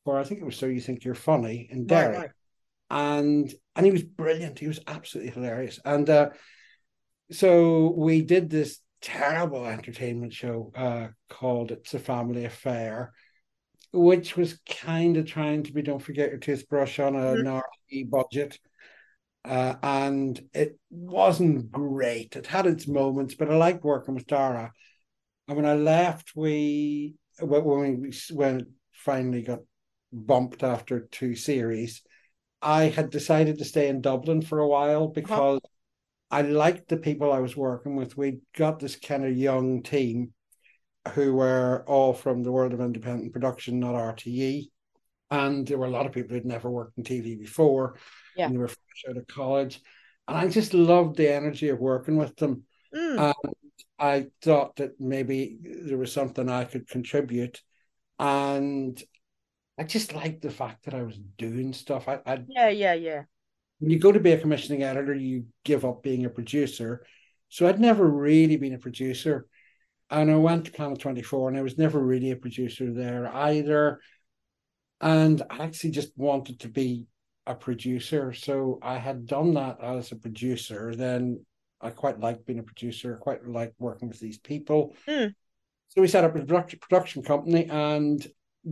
[0.05, 2.13] for, I think it was So You Think You're Funny in Derry.
[2.13, 2.31] Right, right.
[2.91, 4.59] And and he was brilliant.
[4.59, 5.79] He was absolutely hilarious.
[5.85, 6.31] And uh,
[7.31, 13.13] so we did this terrible entertainment show uh, called It's a Family Affair,
[13.93, 18.09] which was kind of trying to be Don't Forget Your Toothbrush on a mm-hmm.
[18.09, 18.59] budget.
[19.45, 22.37] Uh, and it wasn't great.
[22.37, 24.73] It had its moments, but I liked working with Dara.
[25.47, 29.61] And when I left, we when we when finally got
[30.13, 32.03] bumped after two series,
[32.61, 35.13] I had decided to stay in Dublin for a while uh-huh.
[35.15, 35.69] because uh-huh.
[36.31, 38.17] I liked the people I was working with.
[38.17, 40.35] We got this kind of young team
[41.15, 44.67] who were all from the world of independent production, not RTE.
[45.31, 47.97] And there were a lot of people who'd never worked in TV before
[48.39, 48.47] yeah.
[48.47, 49.81] and they were fresh out of college.
[50.27, 52.65] And I just loved the energy of working with them.
[52.95, 53.35] Mm.
[53.45, 53.55] And
[53.99, 57.61] I thought that maybe there was something I could contribute.
[58.19, 59.03] And
[59.79, 62.09] I just liked the fact that I was doing stuff.
[62.09, 63.23] I, I yeah, yeah, yeah.
[63.79, 67.05] When you go to be a commissioning editor, you give up being a producer.
[67.49, 69.47] So I'd never really been a producer.
[70.11, 74.01] And I went to Planet 24 and I was never really a producer there either.
[75.01, 77.07] And I actually just wanted to be
[77.49, 78.33] a producer.
[78.33, 80.95] So I had done that as a producer.
[80.95, 81.45] Then
[81.81, 84.95] I quite liked being a producer, quite liked working with these people.
[85.09, 85.35] Mm.
[85.89, 88.25] So we set up a production company, and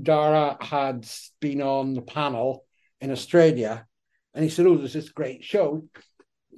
[0.03, 1.09] Dara had
[1.41, 2.65] been on the panel
[3.01, 3.87] in Australia.
[4.35, 5.89] And he said, Oh, there's this great show.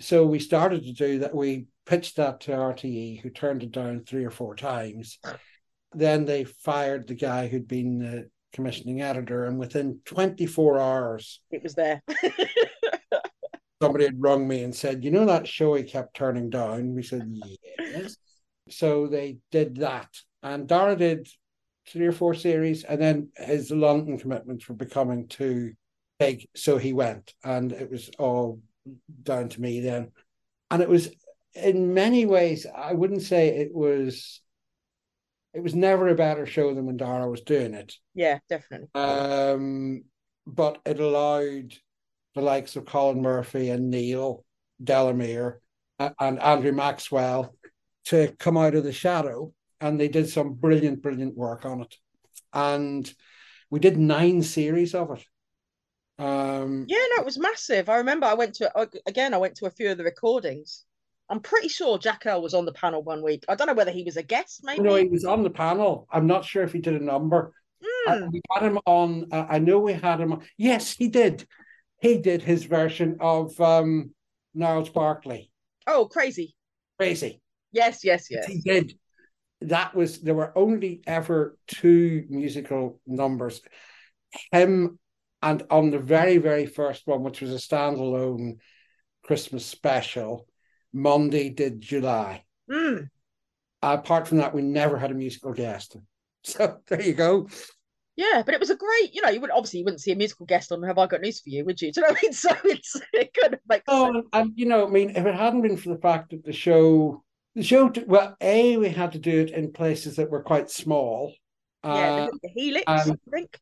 [0.01, 1.35] So we started to do that.
[1.35, 5.19] We pitched that to RTE, who turned it down three or four times.
[5.93, 11.62] Then they fired the guy who'd been the commissioning editor, and within 24 hours, it
[11.62, 12.03] was there.
[13.82, 16.94] somebody had rung me and said, You know that show he kept turning down?
[16.94, 17.30] We said,
[17.78, 18.16] Yes.
[18.68, 20.09] so they did that.
[20.42, 21.28] And Dara did
[21.88, 25.72] three or four series, and then his London commitments were becoming too
[26.18, 26.46] big.
[26.55, 28.61] So he went, and it was all
[29.22, 30.12] down to me then.
[30.70, 31.09] And it was
[31.55, 34.40] in many ways, I wouldn't say it was
[35.55, 37.94] it was never a better show than when Dara was doing it.
[38.14, 38.88] Yeah, definitely.
[38.94, 40.05] Um,
[40.46, 41.74] but it allowed
[42.34, 44.44] the likes of Colin Murphy and Neil
[44.82, 45.61] Delamere
[45.99, 47.55] and Andrew Maxwell
[48.07, 51.94] to come out of the shadow, and they did some brilliant, brilliant work on it.
[52.53, 53.12] And
[53.70, 55.24] we did nine series of it.
[56.18, 57.88] Um, yeah, no, it was massive.
[57.88, 59.34] I remember I went to again.
[59.34, 60.84] I went to a few of the recordings.
[61.31, 63.45] I'm pretty sure Jack L was on the panel one week.
[63.49, 64.83] I don't know whether he was a guest, maybe.
[64.83, 66.09] No, he was on the panel.
[66.11, 67.53] I'm not sure if he did a number.
[68.09, 68.33] Mm.
[68.33, 69.26] we had him on.
[69.31, 70.33] Uh, I know we had him.
[70.33, 71.47] On, yes, he did.
[72.01, 74.14] He did his version of um,
[74.55, 75.51] Gnarls Barkley.
[75.87, 76.55] Oh, crazy!
[76.99, 77.41] Crazy.
[77.72, 78.47] Yes, yes, yes.
[78.47, 78.95] He did.
[79.61, 83.61] That was there were only ever two musical numbers.
[84.51, 84.99] Him
[85.43, 88.59] and on the very very first one, which was a standalone
[89.24, 90.47] Christmas special
[90.93, 92.45] Mundy did July.
[92.70, 93.09] Mm.
[93.82, 95.97] apart from that, we never had a musical guest.
[96.45, 97.49] So there you go.
[98.16, 100.16] Yeah, but it was a great, you know, you would obviously you wouldn't see a
[100.16, 101.93] musical guest on Have I Got News for You, would you?
[101.93, 102.32] Do you know what I mean?
[102.32, 104.26] So it's it could make oh, sense.
[104.32, 107.22] and you know, I mean, if it hadn't been for the fact that the show
[107.55, 111.32] the show well, A, we had to do it in places that were quite small.
[111.84, 113.59] Yeah, uh, the, Helix, I think.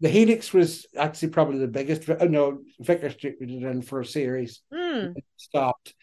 [0.00, 2.08] The Helix was actually probably the biggest.
[2.08, 4.62] No, Vicar Street we did it in for a series.
[4.72, 5.14] Mm.
[5.36, 5.94] stopped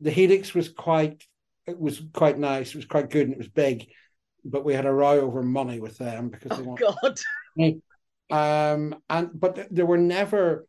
[0.00, 1.24] the Helix was quite
[1.66, 2.70] it was quite nice.
[2.70, 3.88] It was quite good and it was big,
[4.44, 7.20] but we had a row over money with them because oh, they wanted.
[7.58, 7.80] God.
[8.28, 10.66] Um, and but there were never,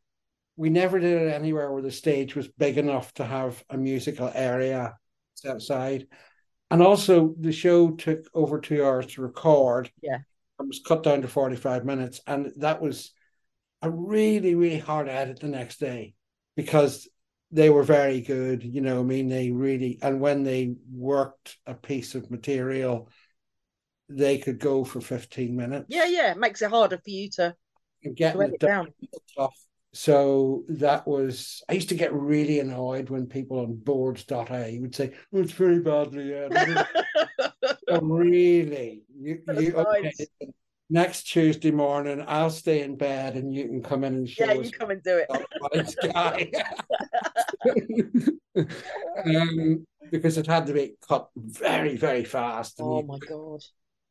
[0.55, 4.31] we never did it anywhere where the stage was big enough to have a musical
[4.33, 4.97] area
[5.45, 6.07] outside.
[6.69, 9.89] And also, the show took over two hours to record.
[10.01, 10.17] Yeah,
[10.59, 13.11] it was cut down to forty-five minutes, and that was
[13.81, 16.15] a really, really hard edit the next day
[16.55, 17.07] because
[17.51, 18.63] they were very good.
[18.63, 23.09] You know, I mean, they really, and when they worked a piece of material,
[24.09, 25.85] they could go for 15 minutes.
[25.89, 26.31] Yeah, yeah.
[26.31, 27.55] It makes it harder for you to,
[28.15, 28.87] get it down.
[29.93, 35.13] So that was, I used to get really annoyed when people on boards.ie would say,
[35.33, 36.85] oh, it's very badly edited.
[38.01, 39.03] really?
[39.19, 40.13] You, you, okay,
[40.89, 44.53] next Tuesday morning, I'll stay in bed and you can come in and show yeah,
[44.53, 45.29] you come and do it.
[49.25, 52.75] um, because it had to be cut very, very fast.
[52.79, 53.61] Oh my god!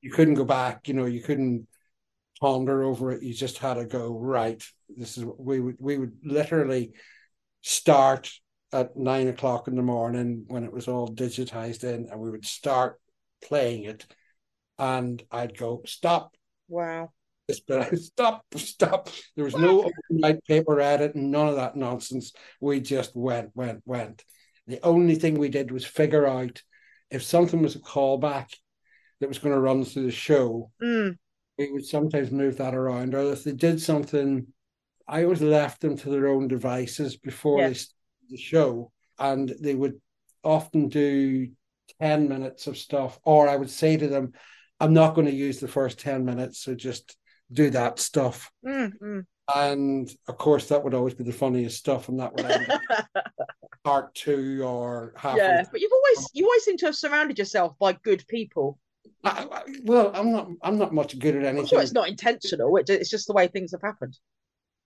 [0.02, 0.88] You couldn't go back.
[0.88, 1.66] You know, you couldn't
[2.40, 3.22] ponder over it.
[3.22, 4.62] You just had to go right.
[4.88, 6.92] This is we would we would literally
[7.62, 8.30] start
[8.72, 12.44] at nine o'clock in the morning when it was all digitized in, and we would
[12.44, 13.00] start
[13.42, 14.06] playing it,
[14.78, 16.36] and I'd go stop
[16.68, 17.10] Wow.
[17.68, 19.08] But stop, stop.
[19.36, 22.32] There was no overnight paper edit and none of that nonsense.
[22.60, 24.24] We just went, went, went.
[24.66, 26.62] The only thing we did was figure out
[27.10, 28.48] if something was a callback
[29.20, 31.16] that was going to run through the show, mm.
[31.56, 33.14] we would sometimes move that around.
[33.14, 34.46] Or if they did something,
[35.06, 37.96] I always left them to their own devices before they started
[38.28, 38.90] the show.
[39.18, 40.00] And they would
[40.42, 41.48] often do
[42.00, 43.20] 10 minutes of stuff.
[43.22, 44.32] Or I would say to them,
[44.80, 46.62] I'm not going to use the first 10 minutes.
[46.62, 47.16] So just
[47.52, 48.50] do that stuff.
[48.66, 49.20] Mm-hmm.
[49.54, 52.08] And of course, that would always be the funniest stuff.
[52.08, 52.66] And that would end
[53.84, 55.36] part two or half.
[55.36, 58.78] Yeah, but you've always, you always seem to have surrounded yourself by good people.
[59.22, 60.48] I, I, well, I'm not.
[60.62, 61.60] I'm not much good at anything.
[61.60, 62.76] I'm sure it's not intentional.
[62.76, 64.18] It, it's just the way things have happened.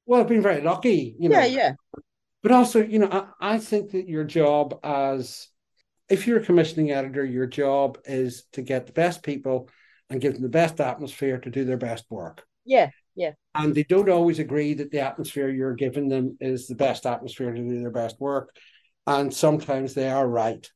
[0.06, 1.38] Well, I've been very lucky, you know.
[1.38, 1.72] Yeah, yeah.
[2.42, 3.08] But also, you know,
[3.40, 5.48] I, I think that your job as
[6.08, 9.68] if you're a commissioning editor, your job is to get the best people
[10.10, 12.44] and give them the best atmosphere to do their best work.
[12.64, 13.32] Yeah, Yeah.
[13.54, 17.52] And they don't always agree that the atmosphere you're giving them is the best atmosphere
[17.52, 18.54] to do their best work.
[19.06, 20.68] And sometimes they are right.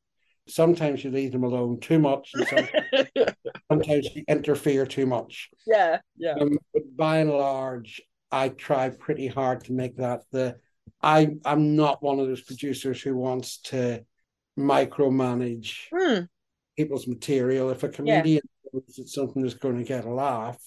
[0.48, 3.08] Sometimes you leave them alone too much, and sometimes,
[3.72, 5.50] sometimes you interfere too much.
[5.66, 6.34] Yeah, yeah.
[6.34, 10.56] Um, but by and large, I try pretty hard to make that the.
[11.02, 14.04] I I'm not one of those producers who wants to
[14.58, 16.24] micromanage Hmm.
[16.76, 17.70] people's material.
[17.70, 18.42] If a comedian
[18.74, 20.58] thinks it's something that's going to get a laugh,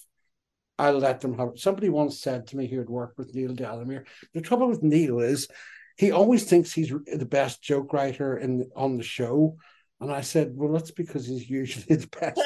[0.78, 1.58] I'll let them have it.
[1.58, 5.20] Somebody once said to me who had worked with Neil Delamere, the trouble with Neil
[5.20, 5.48] is
[5.96, 9.56] he always thinks he's the best joke writer in on the show.
[10.00, 12.40] And I said, well, that's because he's usually the best.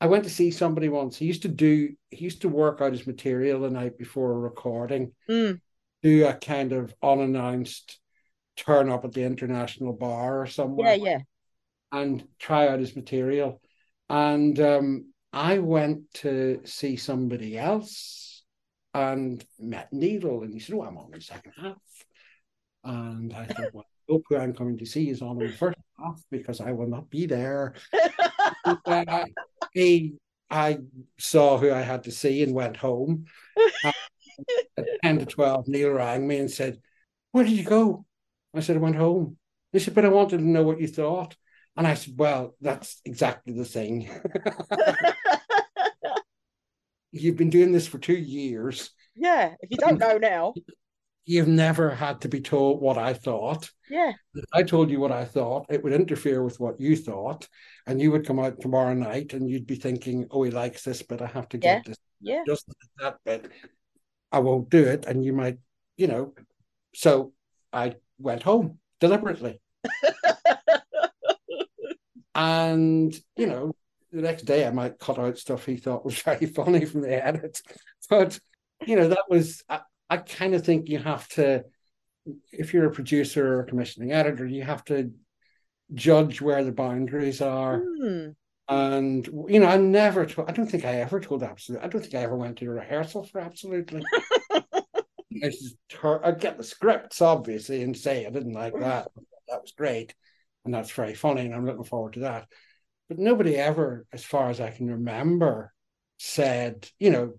[0.00, 1.16] I went to see somebody once.
[1.16, 4.38] He used to do he used to work out his material the night before a
[4.38, 5.60] recording, Mm.
[6.02, 8.00] do a kind of unannounced
[8.56, 11.18] turn up at the international bar or somewhere Yeah, yeah.
[11.94, 13.60] And try out his material.
[14.10, 18.42] And um, I went to see somebody else
[18.92, 21.76] and met Needle, and he said, "Oh, I'm on the second half."
[22.82, 25.56] And I thought, "Well, I hope who I'm coming to see is on in the
[25.56, 27.74] first half because I will not be there."
[28.86, 29.24] uh,
[29.72, 30.14] he,
[30.50, 30.78] I
[31.18, 33.26] saw who I had to see and went home.
[33.84, 33.94] And
[34.78, 36.80] at ten to twelve, Neil rang me and said,
[37.30, 38.04] "Where did you go?"
[38.52, 39.38] I said, "I went home."
[39.72, 41.36] He said, "But I wanted to know what you thought."
[41.76, 44.08] And I said, Well, that's exactly the thing.
[47.12, 48.90] You've been doing this for two years.
[49.14, 49.54] yeah.
[49.60, 50.54] If you don't know now,
[51.26, 53.70] You've never had to be told what I thought.
[53.88, 54.12] yeah.
[54.34, 57.48] If I told you what I thought, it would interfere with what you thought.
[57.86, 61.02] And you would come out tomorrow night and you'd be thinking, Oh, he likes this,
[61.02, 61.82] but I have to get Yeah.
[61.86, 62.42] this Yeah.
[62.46, 62.66] just
[62.98, 63.50] that bit.
[64.32, 65.06] I won't do it.
[65.06, 65.58] And you might,
[65.96, 66.34] you know.
[66.94, 67.32] So
[67.72, 69.60] I went home deliberately.
[72.34, 73.74] And, you know,
[74.12, 77.24] the next day I might cut out stuff he thought was very funny from the
[77.24, 77.60] edit.
[78.10, 78.38] But,
[78.86, 79.80] you know, that was, I,
[80.10, 81.64] I kind of think you have to,
[82.52, 85.12] if you're a producer or a commissioning editor, you have to
[85.94, 87.82] judge where the boundaries are.
[87.98, 88.28] Hmm.
[88.68, 91.86] And, you know, I never, told, I don't think I ever told absolutely.
[91.86, 94.02] I don't think I ever went to a rehearsal for Absolutely.
[95.42, 99.08] I just I'd get the scripts, obviously, and say I didn't like that.
[99.48, 100.14] That was great.
[100.64, 101.42] And that's very funny.
[101.42, 102.48] And I'm looking forward to that.
[103.08, 105.72] But nobody ever, as far as I can remember,
[106.18, 107.34] said, you know,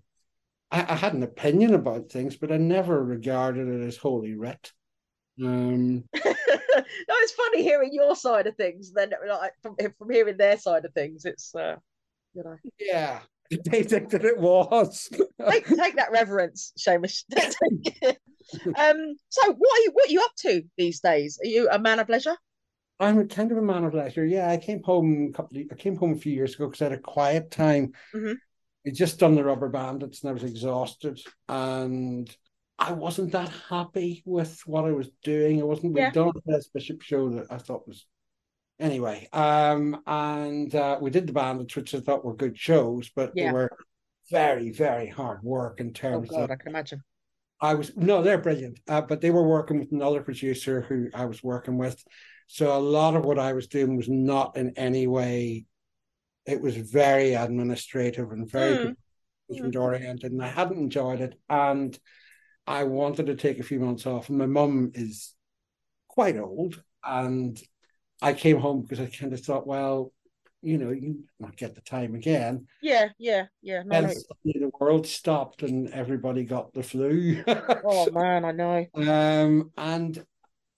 [0.70, 4.72] I, I had an opinion about things, but I never regarded it as holy writ.
[5.42, 8.92] Um, no, it's funny hearing your side of things.
[8.92, 11.76] Then, like from from hearing their side of things, it's uh,
[12.34, 13.20] you know, yeah,
[13.70, 15.10] they think that it was.
[15.50, 17.24] take, take that reverence, Seamus.
[18.04, 21.38] um, so what are you what are you up to these days?
[21.42, 22.36] Are you a man of leisure?
[22.98, 24.24] I'm a kind of a man of leisure.
[24.24, 25.58] Yeah, I came home a couple.
[25.58, 27.92] Of, I came home a few years ago because I had a quiet time.
[28.14, 28.36] Mhm.
[28.86, 32.34] I just done the Rubber Bandits and I was exhausted, and
[32.78, 35.60] I wasn't that happy with what I was doing.
[35.60, 35.96] I wasn't.
[35.96, 36.06] Yeah.
[36.06, 38.06] We'd done a Bishop show that I thought was.
[38.78, 43.32] Anyway, um, and uh, we did the Bandits, which I thought were good shows, but
[43.34, 43.46] Yeah.
[43.46, 43.70] they were
[44.30, 46.14] very, very hard work in terms.
[46.16, 47.02] Oh terms God, of I can imagine.
[47.58, 51.24] I was no, they're brilliant, uh, but they were working with another producer who I
[51.24, 52.04] was working with,
[52.46, 55.66] so a lot of what I was doing was not in any way.
[56.46, 58.96] It was very administrative and very
[59.50, 59.76] Mm.
[59.76, 61.96] oriented, and I hadn't enjoyed it, and
[62.66, 64.28] I wanted to take a few months off.
[64.28, 65.34] And my mum is
[66.08, 67.60] quite old, and
[68.20, 70.12] I came home because I kind of thought, well,
[70.62, 72.66] you know, you might get the time again.
[72.82, 73.82] Yeah, yeah, yeah.
[73.84, 77.44] No, And suddenly the world stopped, and everybody got the flu.
[77.46, 78.86] oh man, I know.
[78.94, 80.24] Um, and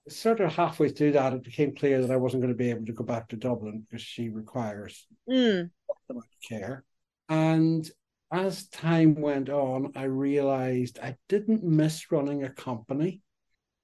[0.09, 2.85] sort of halfway through that, it became clear that I wasn't going to be able
[2.85, 5.69] to go back to Dublin because she requires Mm.
[6.09, 6.83] a lot of care.
[7.29, 7.89] And
[8.31, 13.21] as time went on, I realized I didn't miss running a company,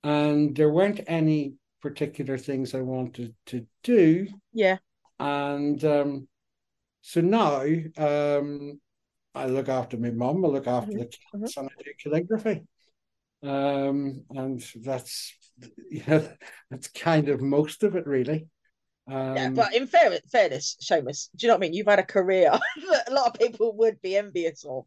[0.04, 4.28] and there weren't any particular things I wanted to do.
[4.54, 4.78] Yeah.
[5.20, 6.28] And um,
[7.02, 7.62] so now
[7.98, 8.82] um,
[9.36, 12.64] I look after my mum, I look after Mhm, the kids, and I do calligraphy.
[13.44, 15.36] Um, and that's
[15.92, 16.28] yeah,
[16.70, 18.48] that's kind of most of it, really.
[19.08, 21.74] Um, Yeah, but in fair, fairness, Seamus, do you know what I mean?
[21.74, 22.52] You've had a career
[22.92, 24.86] that a lot of people would be envious of.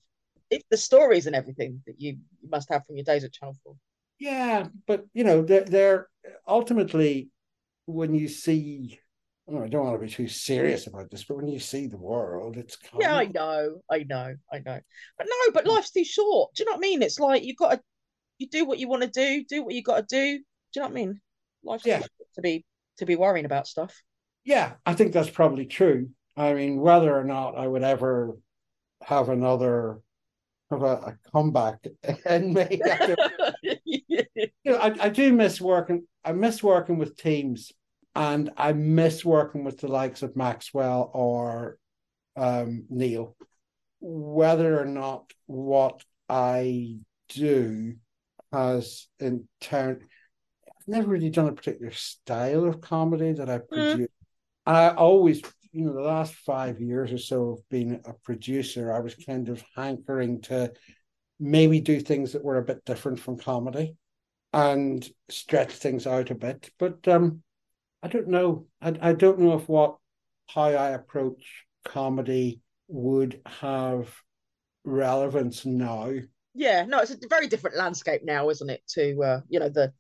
[0.51, 2.19] If the stories and everything that you
[2.49, 3.77] must have from your days at Channel 4.
[4.19, 6.09] Yeah, but you know, they're, they're
[6.47, 7.31] ultimately
[7.87, 8.99] when you see.
[9.49, 12.59] I don't want to be too serious about this, but when you see the world,
[12.59, 14.79] it's kind Yeah, I know, I know, I know.
[15.17, 16.55] But no, but life's too short.
[16.55, 17.01] Do you know what I mean?
[17.01, 17.81] It's like you've got to,
[18.37, 20.43] you do what you want to do, do what you got to do.
[20.73, 21.21] Do you know what I mean?
[21.65, 22.03] Life's Yeah.
[22.35, 22.65] to be
[22.99, 23.95] to be worrying about stuff.
[24.45, 26.11] yeah, I think that's probably true.
[26.37, 28.37] I mean, whether or not I would ever
[29.03, 30.01] have another
[30.71, 31.79] of a, a comeback
[32.27, 32.81] in me.
[33.63, 36.07] you know, I, I do miss working.
[36.25, 37.73] I miss working with teams,
[38.15, 41.79] and I miss working with the likes of Maxwell or
[42.37, 43.37] um, Neil.
[44.01, 47.95] Whether or not what I do
[48.53, 50.07] has in turn,
[50.89, 54.09] never really done a particular style of comedy that I produce.
[54.09, 54.09] Mm.
[54.67, 55.43] I always
[55.73, 59.49] you know the last five years or so of being a producer, I was kind
[59.49, 60.73] of hankering to
[61.39, 63.97] maybe do things that were a bit different from comedy
[64.53, 66.71] and stretch things out a bit.
[66.79, 67.43] But um,
[68.03, 68.67] I don't know.
[68.81, 69.97] I, I don't know if what
[70.49, 74.13] how I approach comedy would have
[74.85, 76.13] relevance now.
[76.55, 78.83] Yeah, no, it's a very different landscape now, isn't it?
[78.95, 79.93] To uh, you know the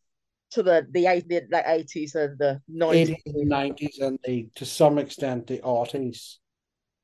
[0.53, 6.39] to the the eighties and the nineties, nineties, and the to some extent the eighties.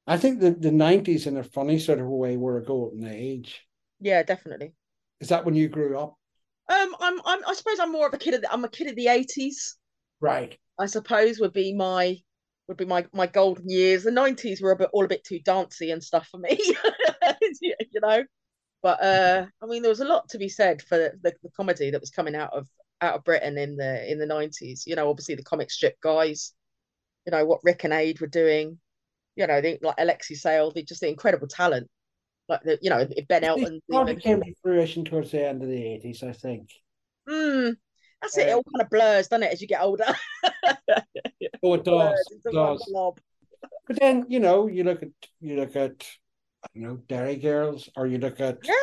[0.07, 3.63] I think the the nineties, in a funny sort of way, were a golden age.
[4.01, 4.75] Yeah, definitely.
[5.21, 6.17] Is that when you grew up?
[6.69, 8.89] Um, I'm, I'm, I suppose I'm more of a kid of the, I'm a kid
[8.89, 9.77] of the eighties.
[10.21, 10.59] Right.
[10.79, 12.17] I suppose would be my
[12.69, 14.05] would be my my golden years.
[14.05, 16.59] The nineties were a bit all a bit too dancey and stuff for me,
[17.61, 18.25] you know.
[18.83, 21.51] But uh, I mean, there was a lot to be said for the, the, the
[21.57, 22.69] comedy that was coming out of
[23.01, 24.85] out of Britain in the in the nineties.
[24.87, 26.53] You know, obviously the comic strip guys.
[27.27, 28.79] You know what Rik and Ade were doing.
[29.37, 31.89] You know, the, like Alexei Sayle, the, just the incredible talent.
[32.49, 33.81] Like the, you know, Ben Elton.
[33.89, 36.71] It came to fruition towards the end of the eighties, I think.
[37.29, 37.77] Mm,
[38.21, 38.49] that's it.
[38.49, 40.05] It all kind of blurs, doesn't it, as you get older?
[41.63, 42.39] oh, it does.
[42.45, 42.91] It does.
[43.87, 45.09] But then you know, you look at
[45.41, 46.07] you look at
[46.75, 48.75] you know Derry Girls, or you look at yeah,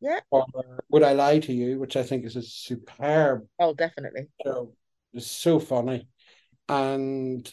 [0.00, 0.20] yeah.
[0.30, 0.46] Or
[0.90, 3.46] Would I Lie to You, which I think is a superb.
[3.58, 4.28] Oh, definitely.
[4.44, 4.72] Show.
[5.12, 6.08] It's so funny.
[6.68, 7.52] And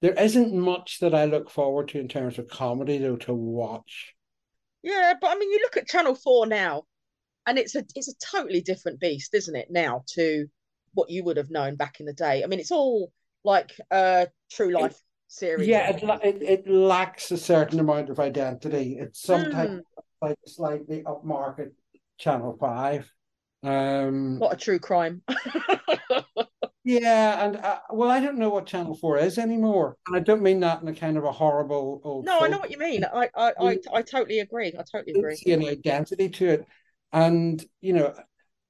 [0.00, 4.14] there isn't much that I look forward to in terms of comedy, though, to watch.
[4.82, 6.84] Yeah, but I mean, you look at Channel 4 now,
[7.46, 10.46] and it's a it's a totally different beast, isn't it, now to
[10.94, 12.42] what you would have known back in the day.
[12.42, 13.12] I mean, it's all
[13.44, 15.68] like uh true life it, series.
[15.68, 18.96] Yeah, it, it, it lacks a certain amount of identity.
[18.98, 19.82] It's sometimes mm
[20.20, 21.72] like slightly upmarket
[22.18, 23.10] Channel Five.
[23.62, 25.22] Um, what a true crime.
[26.84, 30.42] yeah, and uh, well, I don't know what Channel Four is anymore, and I don't
[30.42, 32.24] mean that in a kind of a horrible old.
[32.26, 32.40] No.
[32.40, 33.04] I know what you mean.
[33.04, 34.68] I, I, I, I totally agree.
[34.78, 35.36] I totally agree.
[35.36, 36.66] See an identity to it,
[37.12, 38.14] and you know,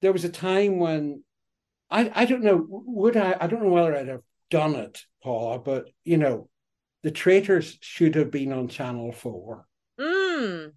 [0.02, 1.23] there was a time when
[1.90, 3.36] I, I don't know, would I?
[3.40, 6.48] I don't know whether I'd have done it, Paula, but you know,
[7.02, 9.66] the traitors should have been on Channel Four.
[10.01, 10.73] Mm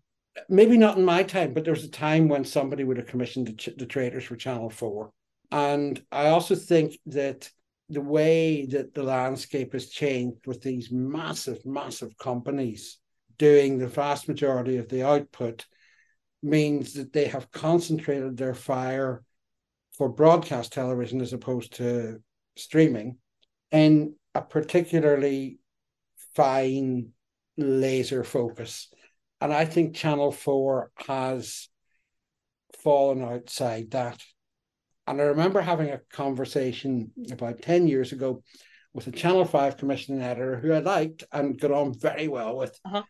[0.47, 3.47] maybe not in my time, but there was a time when somebody would have commissioned
[3.47, 5.11] the, the traitors for Channel 4.
[5.51, 7.49] And I also think that
[7.89, 12.99] the way that the landscape has changed with these massive, massive companies
[13.37, 15.65] doing the vast majority of the output
[16.43, 19.23] means that they have concentrated their fire
[19.97, 22.21] for broadcast television as opposed to
[22.55, 23.17] streaming
[23.71, 25.59] in a particularly
[26.35, 27.09] fine
[27.57, 28.89] laser focus
[29.41, 31.69] and I think Channel 4 has
[32.83, 34.21] fallen outside that.
[35.07, 38.43] And I remember having a conversation about 10 years ago
[38.93, 42.77] with a Channel 5 commissioning editor who I liked and got on very well with.
[42.85, 43.03] Uh-huh.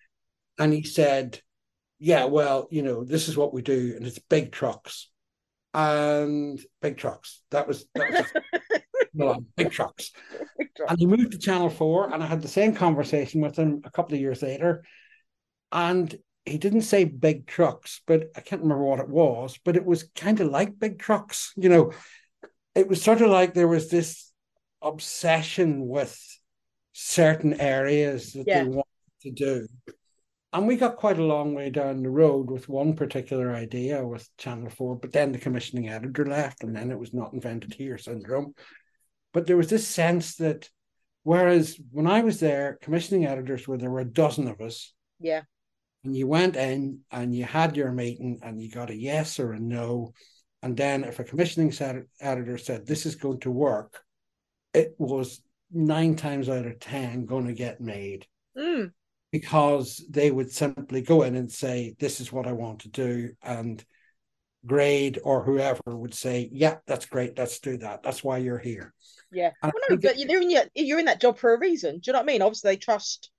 [0.57, 1.41] And he said,
[1.97, 5.09] Yeah, well, you know, this is what we do, and it's big trucks.
[5.73, 7.41] And big trucks.
[7.51, 8.25] That was, that was
[9.13, 10.11] no, big trucks.
[10.57, 10.91] Big trucks.
[10.91, 13.91] And he moved to Channel 4, and I had the same conversation with him a
[13.91, 14.83] couple of years later
[15.71, 16.17] and
[16.49, 20.03] he didn't say big trucks, but I can't remember what it was, but it was
[20.15, 21.53] kind of like big trucks.
[21.55, 21.91] You know,
[22.75, 24.31] it was sort of like there was this
[24.81, 26.19] obsession with
[26.93, 28.63] certain areas that yeah.
[28.63, 28.85] they wanted
[29.21, 29.67] to do.
[30.51, 34.27] And we got quite a long way down the road with one particular idea with
[34.37, 37.99] Channel 4, but then the commissioning editor left, and then it was not invented here
[37.99, 38.55] syndrome.
[39.31, 40.67] But there was this sense that
[41.21, 44.91] whereas when I was there, commissioning editors were there were a dozen of us.
[45.19, 45.43] Yeah
[46.03, 49.53] and you went in and you had your meeting and you got a yes or
[49.53, 50.13] a no.
[50.61, 51.73] And then if a commissioning
[52.21, 54.01] editor said this is going to work,
[54.73, 58.25] it was nine times out of 10 going to get made.
[58.57, 58.91] Mm.
[59.31, 63.29] Because they would simply go in and say, This is what I want to do.
[63.43, 63.83] And
[64.65, 67.37] Grade or whoever would say, Yeah, that's great.
[67.37, 68.01] Let's do that.
[68.01, 68.93] That's why you're here.
[69.31, 69.51] Yeah.
[69.61, 71.99] Well, no, but you're in, your, you're in that job for a reason.
[71.99, 72.41] Do you know what I mean?
[72.41, 73.29] Obviously, they trust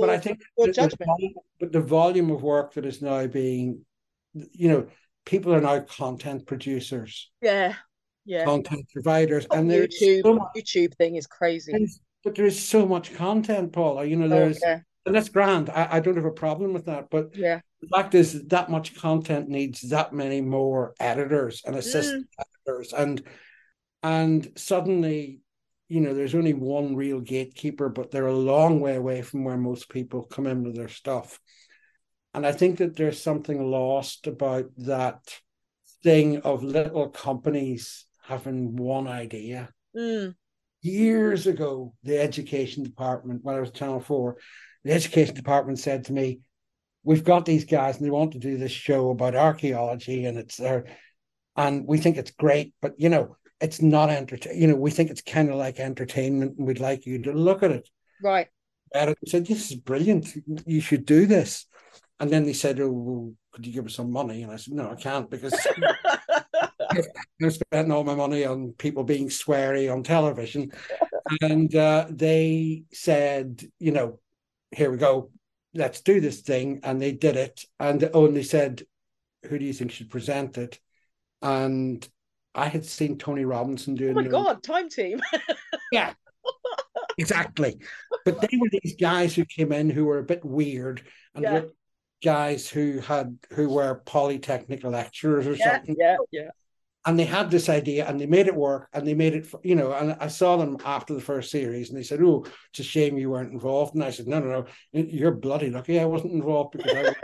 [0.00, 0.40] but I think
[0.72, 1.06] judgment.
[1.06, 3.84] Volume, but the volume of work that is now being,
[4.34, 4.86] you know,
[5.24, 7.30] people are now content producers.
[7.40, 7.74] Yeah,
[8.24, 8.44] yeah.
[8.44, 11.88] Content providers, oh, and YouTube so much, YouTube thing is crazy.
[12.24, 14.04] But there is so much content, Paula.
[14.04, 14.80] You know, there's okay.
[15.06, 15.70] and that's grand.
[15.70, 18.70] I, I don't have a problem with that, but yeah, The fact is that, that
[18.70, 22.44] much content needs that many more editors and assistant mm.
[22.66, 23.22] editors, and
[24.04, 25.41] and suddenly,
[25.92, 29.58] you know, there's only one real gatekeeper, but they're a long way away from where
[29.58, 31.38] most people come in with their stuff.
[32.32, 35.18] And I think that there's something lost about that
[36.02, 39.68] thing of little companies having one idea.
[39.94, 40.34] Mm.
[40.80, 44.38] Years ago, the education department, when I was Channel 4,
[44.84, 46.40] the education department said to me,
[47.04, 50.56] We've got these guys and they want to do this show about archaeology and it's
[50.56, 50.86] there,
[51.54, 54.60] and we think it's great, but you know, it's not entertain.
[54.60, 57.62] You know, we think it's kind of like entertainment, and we'd like you to look
[57.62, 57.88] at it.
[58.22, 58.48] Right.
[58.92, 60.34] And said, "This is brilliant.
[60.66, 61.66] You should do this."
[62.18, 64.74] And then they said, "Oh, well, could you give us some money?" And I said,
[64.74, 65.54] "No, I can't because
[67.40, 70.72] I'm spending all my money on people being sweary on television."
[71.40, 74.18] and uh, they said, "You know,
[74.72, 75.30] here we go.
[75.72, 77.64] Let's do this thing." And they did it.
[77.78, 78.82] And only said,
[79.46, 80.80] "Who do you think should present it?"
[81.40, 82.06] And
[82.54, 84.18] I had seen Tony Robinson oh doing.
[84.18, 85.20] Oh my god, time team.
[85.92, 86.12] yeah,
[87.18, 87.78] exactly.
[88.24, 91.02] But they were these guys who came in who were a bit weird
[91.34, 91.62] and yeah
[92.22, 95.96] guys who had who were polytechnic lecturers or yeah, something.
[95.98, 96.48] Yeah, yeah.
[97.04, 99.60] And they had this idea and they made it work and they made it, for,
[99.64, 99.92] you know.
[99.92, 103.18] And I saw them after the first series and they said, Oh, it's a shame
[103.18, 103.94] you weren't involved.
[103.94, 107.14] And I said, No, no, no, you're bloody lucky I wasn't involved because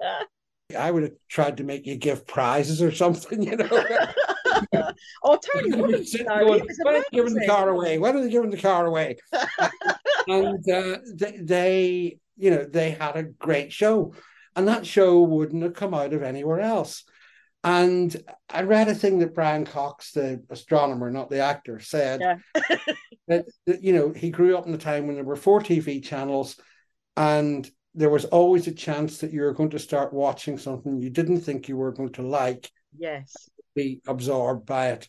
[0.00, 0.24] I
[0.78, 3.84] I would have tried to make you give prizes or something, you know.
[4.72, 7.98] Oh, Tony Robinson, going, when are they giving the car away?
[7.98, 9.16] Why are they giving the car away?
[10.28, 14.14] and uh, they, they you know, they had a great show.
[14.56, 17.04] And that show wouldn't have come out of anywhere else.
[17.62, 18.16] And
[18.48, 22.36] I read a thing that Brian Cox, the astronomer, not the actor, said yeah.
[23.28, 26.02] that, that, you know, he grew up in the time when there were four TV
[26.02, 26.58] channels
[27.16, 31.10] and there was always a chance that you were going to start watching something you
[31.10, 32.70] didn't think you were going to like.
[32.96, 33.50] Yes.
[33.74, 35.08] Be absorbed by it.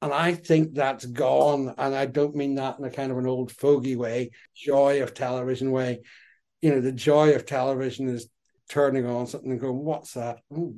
[0.00, 1.74] And I think that's gone.
[1.76, 5.14] And I don't mean that in a kind of an old fogey way, joy of
[5.14, 6.00] television way
[6.60, 8.28] you know, the joy of television is
[8.68, 10.40] turning on something and going, what's that?
[10.52, 10.74] Oh,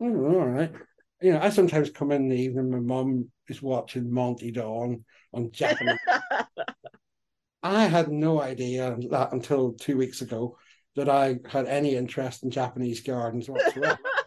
[0.00, 0.72] all right.
[1.20, 5.50] You know, I sometimes come in the evening, my mum is watching Monty Don on
[5.50, 5.98] Japanese.
[7.62, 10.56] I had no idea that until two weeks ago
[10.94, 13.98] that I had any interest in Japanese gardens whatsoever.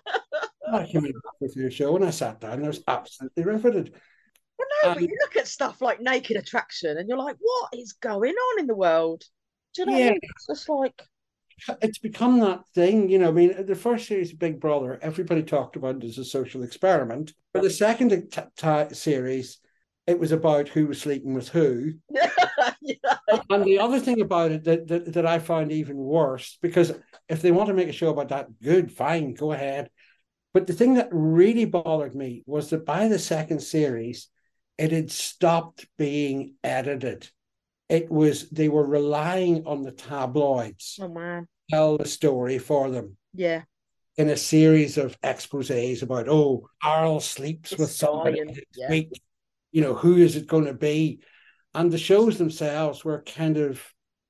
[0.74, 3.94] I came in with your show and I sat down and I was absolutely riveted.
[4.58, 7.70] Well, no, um, but you look at stuff like Naked Attraction and you're like, what
[7.74, 9.24] is going on in the world?
[9.74, 10.14] Do you know yeah.
[10.22, 11.02] It's just like
[11.82, 13.30] it's become that thing, you know.
[13.30, 16.64] I mean, the first series of Big Brother, everybody talked about it as a social
[16.64, 17.34] experiment.
[17.54, 19.60] But the second t- t- series,
[20.08, 21.94] it was about who was sleeping with who.
[22.82, 22.96] yeah.
[23.50, 26.94] And the other thing about it that, that that I find even worse, because
[27.28, 29.90] if they want to make a show about that, good, fine, go ahead.
[30.54, 34.30] But the thing that really bothered me was that by the second series,
[34.78, 37.30] it had stopped being edited
[37.90, 41.48] it was they were relying on the tabloids oh, man.
[41.70, 43.18] tell the story for them.
[43.34, 43.64] Yeah.
[44.18, 48.90] In a series of exposés about, oh, Arl sleeps it's with somebody this yeah.
[48.90, 49.20] week.
[49.72, 51.22] You know, who is it going to be?
[51.74, 53.82] And the shows themselves were kind of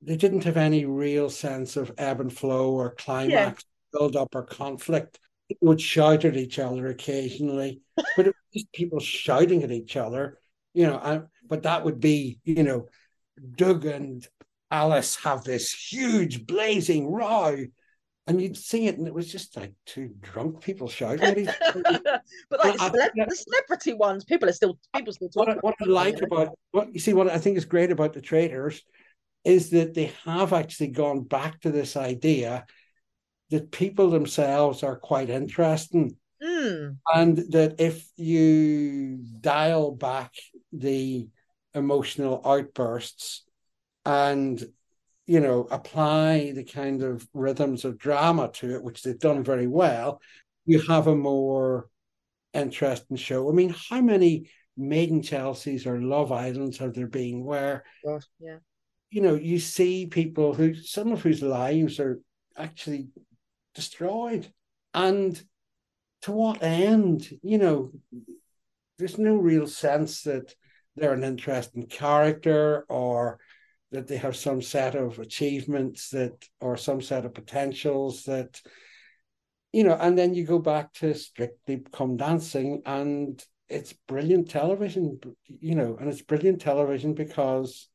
[0.01, 3.99] they didn't have any real sense of ebb and flow or climax, yeah.
[3.99, 5.19] build up or conflict.
[5.49, 9.97] People would shout at each other occasionally, but it was just people shouting at each
[9.97, 10.39] other,
[10.73, 10.99] you know.
[10.99, 12.87] And, but that would be, you know,
[13.55, 14.25] Doug and
[14.71, 17.65] Alice have this huge blazing row.
[18.27, 22.77] And you'd see it, and it was just like two drunk people shouting but like
[22.77, 25.55] the, the, celebrity ones, people are still people still talking.
[25.61, 28.21] What, what I like about what you see, what I think is great about the
[28.21, 28.83] traitors
[29.43, 32.65] is that they have actually gone back to this idea
[33.49, 36.15] that people themselves are quite interesting.
[36.41, 36.97] Mm.
[37.13, 40.33] And that if you dial back
[40.71, 41.27] the
[41.73, 43.43] emotional outbursts
[44.05, 44.63] and
[45.27, 49.67] you know apply the kind of rhythms of drama to it which they've done very
[49.67, 50.19] well
[50.65, 51.87] you have a more
[52.53, 57.43] interesting show i mean how many made in chelseas or love islands have there been
[57.43, 57.83] where
[58.39, 58.57] yeah
[59.11, 62.19] you know you see people who some of whose lives are
[62.57, 63.09] actually
[63.79, 64.51] destroyed.
[64.93, 65.41] And
[66.23, 67.29] to what end?
[67.41, 67.91] You know
[68.99, 70.53] there's no real sense that
[70.95, 73.39] they're an interesting character or
[73.91, 78.61] that they have some set of achievements that or some set of potentials that
[79.71, 85.19] you know and then you go back to strictly come dancing and it's brilliant television
[85.47, 87.88] you know and it's brilliant television because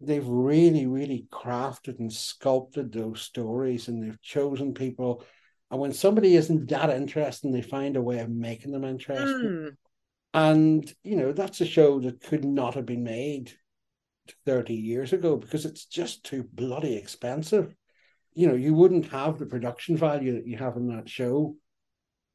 [0.00, 5.22] they've really really crafted and sculpted those stories and they've chosen people
[5.70, 9.26] And when somebody isn't that interesting, they find a way of making them interesting.
[9.26, 9.76] Mm.
[10.32, 13.52] And, you know, that's a show that could not have been made
[14.46, 17.74] 30 years ago because it's just too bloody expensive.
[18.34, 21.56] You know, you wouldn't have the production value that you have in that show.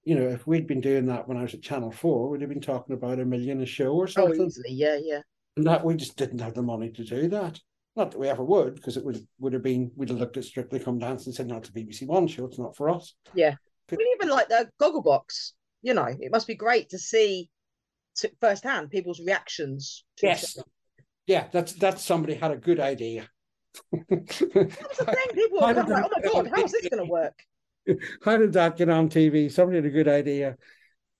[0.04, 2.50] You know, if we'd been doing that when I was at Channel 4, we'd have
[2.50, 4.34] been talking about a million a show or something.
[4.34, 4.48] Oh, something.
[4.48, 4.72] easily.
[4.72, 5.22] Yeah, yeah.
[5.57, 7.60] And that we just didn't have the money to do that.
[7.95, 10.44] Not that we ever would, because it would would have been we'd have looked at
[10.44, 13.15] Strictly Come Dance and said, no, it's a BBC One show, it's not for us.
[13.91, 15.52] I mean, even like the Gogglebox,
[15.82, 17.49] you know, it must be great to see
[18.18, 20.03] to, firsthand people's reactions.
[20.18, 20.57] To Yes.
[21.27, 23.30] Yeah, that's that's somebody had a good idea.
[23.91, 25.27] That was the thing.
[25.34, 27.40] People were like, oh my God, how's this going to work?
[28.23, 29.52] How did that get on TV?
[29.52, 30.57] Somebody had a good idea.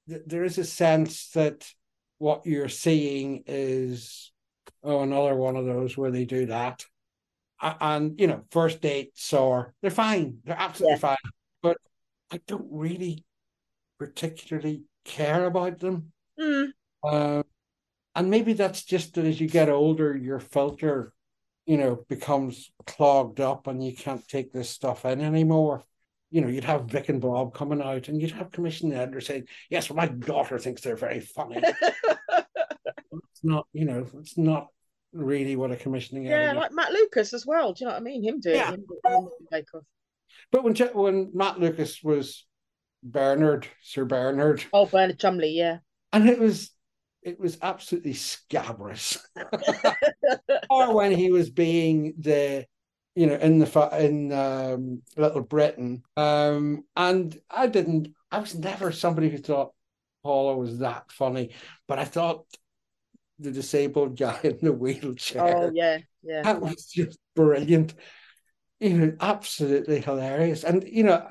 [0.08, 1.68] There is a sense that
[2.18, 4.32] what you're seeing is
[4.84, 6.86] oh another one of those where they do that,
[7.62, 11.00] and you know first dates or they're fine, they're absolutely Yeah.
[11.00, 11.32] fine,
[11.62, 11.78] but
[12.32, 13.24] I don't really
[14.00, 16.14] particularly care about them.
[16.40, 16.74] Mm,
[17.04, 17.44] Uh,
[18.16, 21.14] and maybe that's just that as you get older, your filter,
[21.66, 25.84] you know, becomes clogged up and you can't take this stuff in anymore.
[26.36, 29.48] You know, you'd have Vic and Bob coming out and you'd have commissioning editors saying,
[29.70, 31.62] Yes, well, my daughter thinks they're very funny.
[32.36, 34.68] it's not, you know, it's not
[35.14, 36.60] really what a commissioning yeah, editor.
[36.60, 37.72] like Matt Lucas as well.
[37.72, 38.22] Do you know what I mean?
[38.22, 38.72] Him doing Yeah.
[38.72, 39.82] him, him
[40.52, 42.46] But when when Matt Lucas was
[43.02, 45.78] Bernard, Sir Bernard, Oh, Bernard Chumley, yeah.
[46.12, 46.70] and it was
[47.22, 49.18] it was absolutely scabrous.
[50.70, 52.66] or when he was being the
[53.16, 58.10] you know in the in um, Little Britain, um, and I didn't.
[58.32, 59.74] I was never somebody who thought
[60.24, 61.52] Paula was that funny,
[61.88, 62.46] but I thought
[63.40, 66.42] the disabled guy in the wheelchair Oh, yeah, yeah.
[66.44, 67.94] that was just brilliant.
[68.80, 71.26] You know, absolutely hilarious, and you know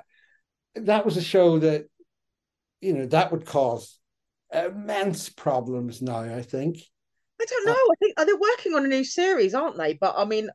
[0.77, 1.86] that was a show that
[2.81, 3.98] you know that would cause
[4.52, 6.20] immense problems now.
[6.20, 6.78] I think.
[7.40, 7.73] I don't know.
[7.73, 9.93] I think are they working on a new series, aren't they?
[9.93, 10.48] But I mean,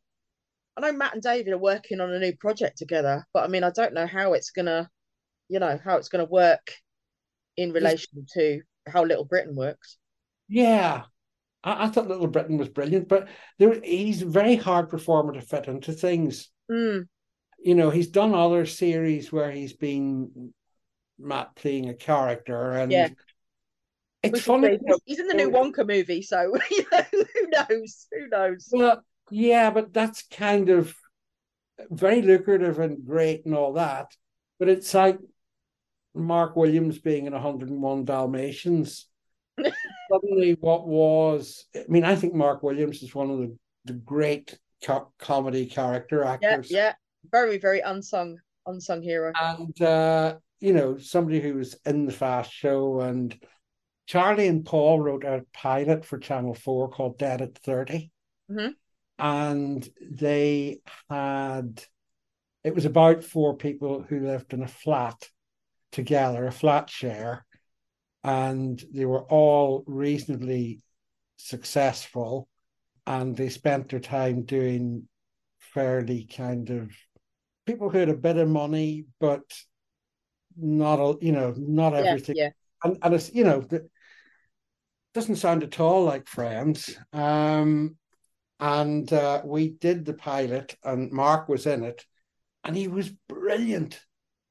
[0.80, 3.64] I know Matt and David are working on a new project together, but I mean,
[3.64, 4.90] I don't know how it's gonna,
[5.50, 6.74] you know, how it's gonna work
[7.58, 9.98] in relation to how Little Britain works.
[10.48, 11.04] Yeah,
[11.64, 13.28] I, I thought Little Britain was brilliant, but
[13.58, 16.50] there he's a very hard performer to fit into things.
[16.72, 17.10] Mm,
[17.64, 20.54] You know, he's done other series where he's been
[21.18, 23.08] Matt playing a character, and Yeah.
[24.24, 24.80] it's which funny.
[25.06, 28.08] He's in the new Wonka movie, so you know, who knows?
[28.12, 28.70] Who knows?
[28.72, 30.96] Well, yeah, but that's kind of
[31.90, 34.16] very lucrative and great and all that.
[34.60, 35.18] But it's like
[36.14, 39.08] Mark Williams being in 101 Dalmatians.
[40.12, 44.58] Suddenly, what was, I mean, I think Mark Williams is one of the, the great
[44.84, 46.72] co- comedy character actors.
[46.72, 46.78] yeah.
[46.78, 46.94] yeah,
[47.32, 49.32] Very, very unsung, unsung hero.
[49.40, 53.02] And, uh, you know, somebody who was in the fast show.
[53.02, 53.38] And
[54.08, 58.12] Charlie and Paul wrote a pilot for Channel 4 called Dead at 30
[58.52, 58.74] Mhm.
[59.20, 60.80] And they
[61.10, 61.84] had
[62.64, 65.30] it was about four people who lived in a flat
[65.92, 67.46] together, a flat share,
[68.24, 70.82] and they were all reasonably
[71.38, 72.48] successful,
[73.08, 75.08] and they spent their time doing
[75.60, 76.92] fairly kind of
[77.66, 79.42] people who had a bit of money, but
[80.58, 82.50] not a you know not Yeah, everything, yeah.
[82.84, 83.88] and and it's you know the,
[85.14, 86.98] doesn't sound at all like Friends.
[87.14, 87.96] Um,
[88.60, 92.06] and uh, we did the pilot, and Mark was in it,
[92.64, 94.00] and he was brilliant.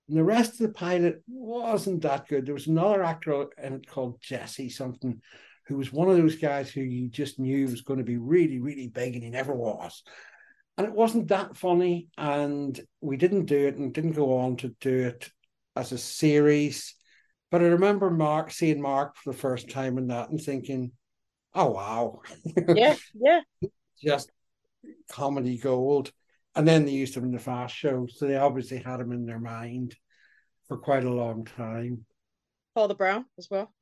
[0.09, 2.47] And the rest of the pilot wasn't that good.
[2.47, 5.21] There was another actor in it called Jesse something,
[5.67, 8.61] who was one of those guys who you just knew was going to be really,
[8.61, 10.03] really big, and he never was.
[10.79, 14.75] And it wasn't that funny, and we didn't do it, and didn't go on to
[14.81, 15.31] do it
[15.77, 16.95] as a series.
[17.51, 20.93] But I remember Mark seeing Mark for the first time in that and thinking,
[21.55, 22.21] "Oh wow,
[22.75, 23.41] Yeah, yeah.
[24.03, 24.31] just
[25.11, 26.13] comedy gold."
[26.55, 29.27] And then they used him in the fast show, so they obviously had him in
[29.27, 29.97] their mind
[30.67, 32.05] for quite a long time.
[32.75, 33.73] Father Brown as well.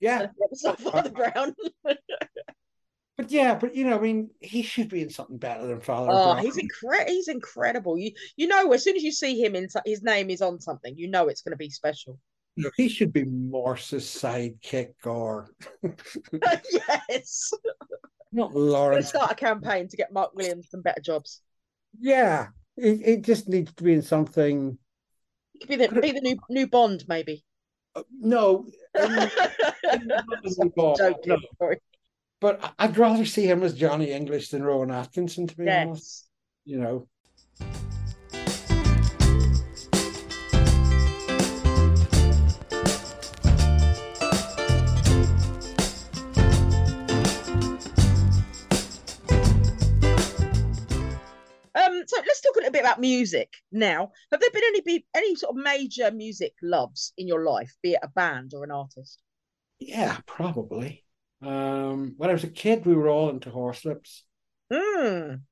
[0.00, 0.28] Yeah,
[0.78, 1.54] Father Brown.
[3.16, 6.10] but yeah, but you know, I mean, he should be in something better than Father.
[6.12, 6.44] Oh, Brown.
[6.44, 7.12] he's incredible.
[7.12, 7.98] He's incredible.
[7.98, 10.96] You you know, as soon as you see him in his name is on something,
[10.96, 12.18] you know it's going to be special.
[12.56, 15.50] Know, he should be Morse's sidekick or
[17.08, 17.52] yes.
[18.32, 21.40] Not Let's start a campaign to get Mark Williams some better jobs.
[21.98, 24.78] Yeah, it, it just needs to be in something.
[25.52, 27.44] He could be the be the new new Bond, maybe.
[28.20, 28.66] No,
[28.98, 29.30] um, not
[30.42, 31.74] the ball, Joking, no.
[32.40, 36.28] but I'd rather see him as Johnny English than Rowan Atkinson, to be honest.
[36.64, 37.08] You know,
[52.76, 54.12] about music now.
[54.30, 57.92] Have there been any be any sort of major music loves in your life, be
[57.92, 59.20] it a band or an artist?
[59.78, 61.04] Yeah, probably.
[61.40, 64.22] Um, when I was a kid, we were all into Horslips
[64.72, 65.42] Mm.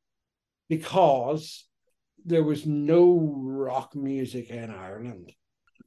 [0.68, 1.66] because
[2.24, 5.32] there was no rock music in Ireland,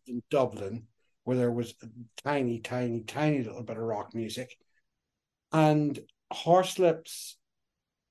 [0.08, 0.88] in Dublin,
[1.26, 1.88] where there was a
[2.24, 4.56] tiny, tiny, tiny little bit of rock music.
[5.52, 6.00] And
[6.32, 7.36] Horslips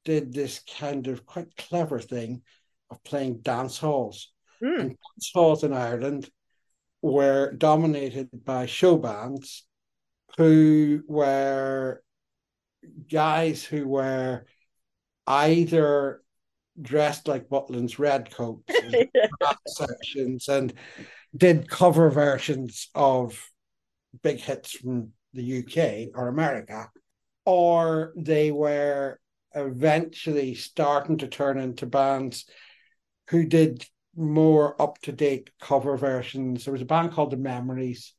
[0.04, 2.42] did this kind of quite clever thing
[2.90, 4.32] of playing dance halls.
[4.62, 4.80] Mm.
[4.80, 6.30] And dance halls in Ireland
[7.02, 9.64] were dominated by show bands
[10.36, 12.02] who were
[13.10, 14.46] guys who were
[15.26, 16.22] either
[16.80, 19.08] dressed like Butlin's redcoats and
[19.66, 20.72] sections and
[21.36, 23.48] did cover versions of
[24.22, 26.90] big hits from the UK or America,
[27.44, 29.20] or they were
[29.54, 32.46] eventually starting to turn into bands
[33.28, 33.84] who did
[34.16, 36.64] more up to date cover versions.
[36.64, 38.14] There was a band called The Memories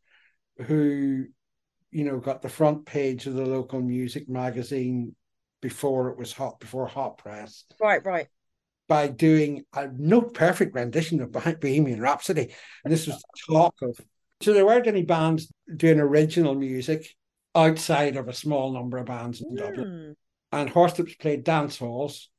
[0.66, 1.26] who,
[1.92, 5.16] you know, got the front page of the local music magazine
[5.62, 8.28] before it was hot, before Hot Press Right, right.
[8.88, 12.54] by doing a no perfect rendition of Bohemian Rhapsody.
[12.84, 14.00] And this was talk of.
[14.42, 17.14] So there weren't any bands doing original music
[17.56, 19.86] outside of a small number of bands in Dublin.
[19.86, 20.16] Mm.
[20.52, 22.30] And Horslips played dance halls.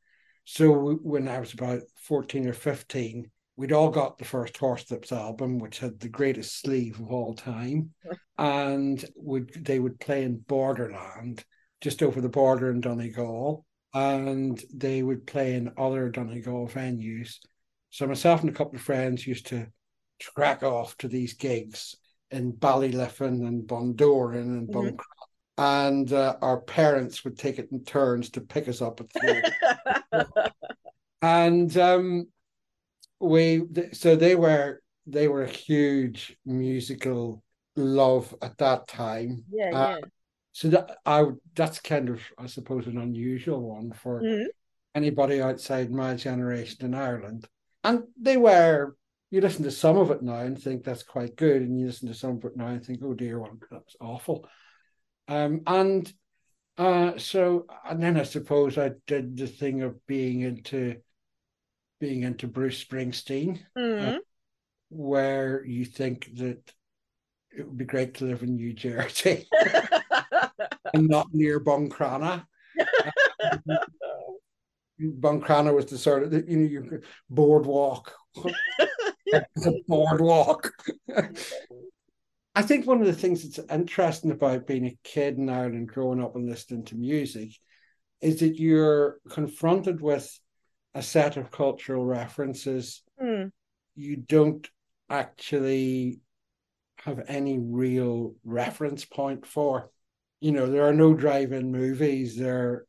[0.53, 5.61] So when I was about 14 or 15, we'd all got the first Horslips album,
[5.61, 7.91] which had the greatest sleeve of all time.
[8.37, 11.45] And would they would play in Borderland,
[11.83, 13.65] just over the border in Donegal.
[13.93, 17.37] And they would play in other Donegal venues.
[17.91, 19.67] So myself and a couple of friends used to
[20.19, 21.97] track off to these gigs
[22.31, 24.75] in Ballyliffin and Bundoran and Mhm.
[24.75, 25.30] Buncrana.
[25.61, 30.27] And uh, our parents would take it in turns to pick us up at the
[31.23, 32.29] and um,
[33.21, 37.43] we so they were they were a huge musical
[37.77, 39.45] love at that time.
[39.53, 40.07] yeah, Uh, yeah.
[40.53, 44.47] So that I that's kind of I suppose an unusual one for Mm.
[44.95, 47.47] anybody outside my generation in Ireland.
[47.85, 48.97] And they were
[49.31, 52.09] you listen to some of it now and think that's quite good, and you listen
[52.09, 54.49] to some of it now and think, oh dear, well, that's awful.
[55.31, 56.13] Um, and
[56.77, 60.97] uh, so and then I suppose I did the thing of being into
[62.01, 64.19] being into Bruce Springsteen, Mm.
[64.89, 66.73] where you think that
[67.57, 69.47] it would be great to live in New Jersey
[70.95, 72.45] and not near Buncrana.
[75.01, 78.13] Buncrana was the sort of you know you boardwalk.
[79.33, 80.73] It's a boardwalk.
[82.55, 86.23] I think one of the things that's interesting about being a kid in Ireland, growing
[86.23, 87.51] up and listening to music,
[88.21, 90.39] is that you're confronted with
[90.95, 93.53] a set of cultural references Mm.
[93.95, 94.69] you don't
[95.09, 96.21] actually
[97.05, 99.91] have any real reference point for.
[100.41, 102.87] You know, there are no drive-in movies, there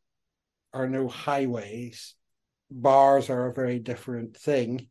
[0.74, 2.16] are no highways.
[2.70, 4.88] Bars are a very different thing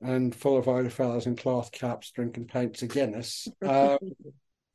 [0.00, 3.48] and full of old fellas in cloth caps drinking pints of Guinness.
[3.62, 3.98] Um,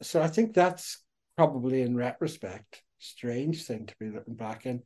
[0.01, 1.03] so I think that's
[1.35, 4.81] probably in retrospect, strange thing to be looking back in.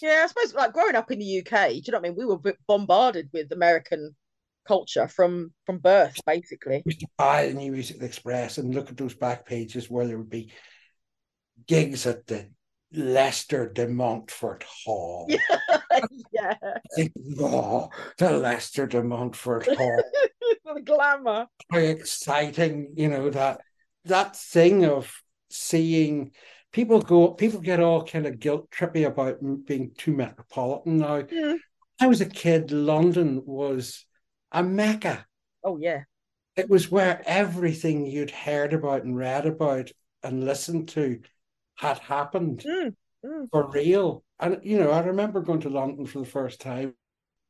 [0.00, 2.16] Yeah, I suppose like growing up in the UK, do you know what I mean?
[2.16, 4.14] We were bombarded with American
[4.66, 6.82] culture from from birth, basically.
[6.84, 10.18] used to buy the New Music Express and look at those back pages where there
[10.18, 10.52] would be
[11.66, 12.48] gigs at the
[12.94, 15.28] Leicester de Montfort Hall.
[16.32, 16.54] Yeah,
[17.38, 17.88] oh,
[18.18, 20.02] the Leicester de Montfort Hall.
[20.74, 21.46] the glamour.
[21.70, 23.60] Very exciting, you know, that
[24.04, 25.14] that thing of
[25.50, 26.32] seeing
[26.72, 31.22] people go, people get all kind of guilt trippy about being too metropolitan now.
[31.22, 31.58] Mm.
[32.00, 34.04] I was a kid, London was
[34.50, 35.26] a mecca.
[35.62, 36.02] Oh yeah.
[36.56, 39.90] it was where everything you'd heard about and read about
[40.22, 41.20] and listened to
[41.76, 42.94] had happened Mm,
[43.24, 43.48] mm.
[43.50, 44.24] for real.
[44.40, 46.94] And you know, I remember going to London for the first time.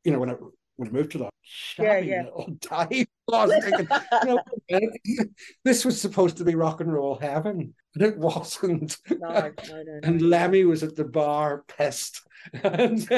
[0.04, 0.34] You know, when I
[0.76, 2.22] when I moved to London, shabby yeah.
[2.24, 2.88] little dive.
[2.88, 3.88] Thinking,
[4.22, 4.36] you
[4.70, 5.24] know,
[5.64, 8.96] this was supposed to be rock and roll heaven, but it wasn't.
[9.10, 9.18] No,
[9.68, 10.00] no, no.
[10.02, 12.20] And Lemmy was at the bar pissed.
[12.62, 13.08] and,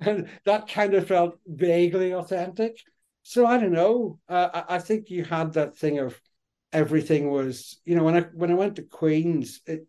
[0.00, 2.78] and that kind of felt vaguely authentic.
[3.24, 4.20] So I don't know.
[4.28, 6.18] Uh, I, I think you had that thing of
[6.72, 9.86] everything was, you know, when I when I went to Queens, it,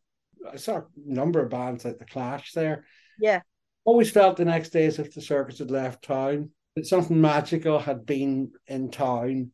[0.52, 2.86] I saw a number of bands like the Clash there.
[3.20, 3.42] Yeah.
[3.86, 6.52] Always felt the next day as if the circus had left town.
[6.76, 9.52] That something magical had been in town,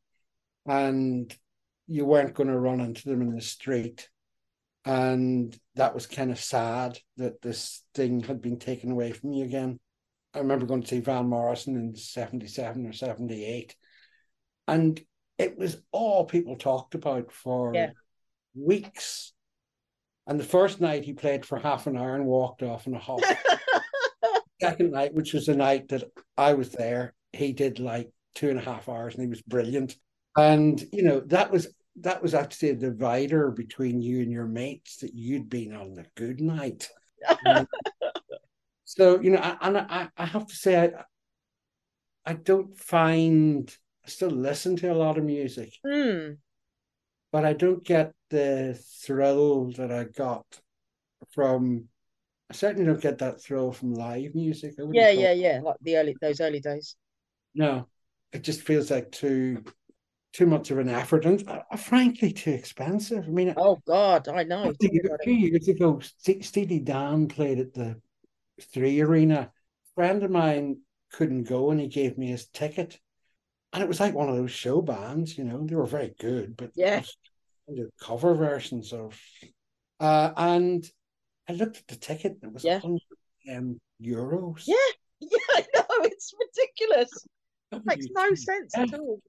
[0.65, 1.33] and
[1.87, 4.09] you weren't going to run into them in the street
[4.85, 9.43] and that was kind of sad that this thing had been taken away from you
[9.43, 9.79] again.
[10.33, 13.75] I remember going to see Van Morrison in 77 or 78.
[14.67, 15.01] And
[15.39, 17.91] it was all people talked about for Yeah.
[18.53, 19.33] weeks.
[20.27, 22.99] And the first night he played for half an hour and walked off in a
[22.99, 23.21] huff.
[24.61, 26.03] Second night, which was the night that
[26.37, 29.95] I was there, he did like two and a half hours and he was brilliant.
[30.37, 31.67] And you know, that was
[32.01, 36.05] that was actually a divider between you and your mates that you'd been on the
[36.15, 36.89] good night.
[38.85, 41.03] So you know, I, and I, I have to say, I,
[42.25, 43.75] I don't find
[44.05, 46.33] I still listen to a lot of music, Hmm.
[47.35, 50.45] But I don't get the thrill that I got
[51.31, 51.89] from.
[52.49, 54.75] I certainly don't get that thrill from live music.
[54.79, 55.59] I Yeah, yeah, yeah.
[55.61, 56.95] Like the early those early days.
[57.53, 57.89] No,
[58.31, 59.65] it just feels like too,
[60.31, 63.25] too much of an effort and uh, frankly too expensive.
[63.25, 64.71] I mean, Oh God, I know.
[64.71, 67.99] a few years ago, Ste- Steely Dan played at the
[68.61, 69.51] Three Arena.
[69.51, 70.77] A friend of mine
[71.11, 72.97] couldn't go, and he gave me his ticket.
[73.75, 75.65] And it was like one of those show bands, you know.
[75.65, 76.99] They were very good, but Yeah.
[76.99, 77.17] was
[77.67, 79.19] kind of cover versions of.
[79.99, 80.89] Uh, and
[81.49, 82.79] I looked at the ticket; and it was Yeah.
[82.79, 84.63] 110 euros.
[84.65, 84.75] Yeah.
[85.19, 85.85] Yeah, I know.
[86.03, 87.09] It's ridiculous.
[87.69, 88.83] What Makes no sense Yeah.
[88.83, 89.21] at all.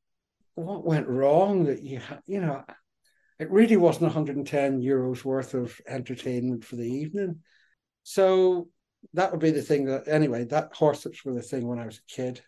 [0.55, 2.65] what went wrong that you ha- you know
[3.39, 7.41] it really wasn't 110 euros worth of entertainment for the evening
[8.05, 8.69] so
[9.13, 11.99] that would be the thing that anyway that Horslips were the thing when i was
[11.99, 12.41] a kid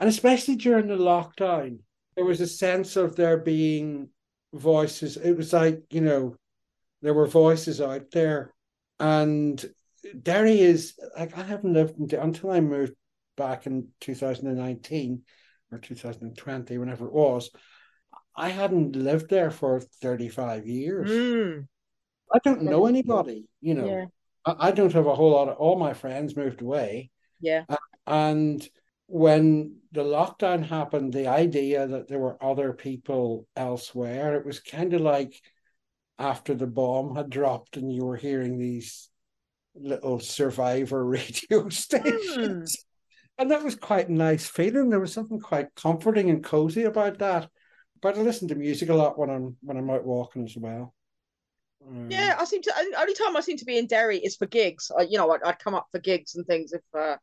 [0.00, 1.78] and especially during the lockdown
[2.16, 4.08] there was a sense of there being
[4.54, 6.36] voices it was like you know
[7.00, 8.52] there were voices out there
[9.00, 9.64] and
[10.22, 12.94] derry is like i haven't lived in, until i moved
[13.36, 15.22] back in 2019
[15.70, 17.50] or 2020, whenever it was,
[18.36, 21.10] I hadn't lived there for 35 years.
[21.10, 21.66] Mm.
[22.32, 23.86] I don't know anybody, you know.
[23.86, 24.04] Yeah.
[24.44, 27.10] I, I don't have a whole lot of all my friends moved away.
[27.40, 27.64] Yeah.
[28.06, 28.66] And
[29.12, 34.94] when the lockdown happened, the idea that there were other people elsewhere, it was kind
[34.94, 35.38] of like
[36.18, 39.10] after the bomb had dropped and you were hearing these
[39.74, 42.86] little survivor radio stations.
[43.36, 44.88] And that was quite a nice feeling.
[44.88, 47.50] There was something quite comforting and cozy about that.
[48.00, 50.94] But I listen to music a lot when I'm when I'm out walking as well.
[51.86, 52.72] Um, Yeah, I seem to.
[52.92, 54.90] The only time I seem to be in Derry is for gigs.
[54.98, 57.16] I, you know, I'd, I'd come up for gigs and things if uh,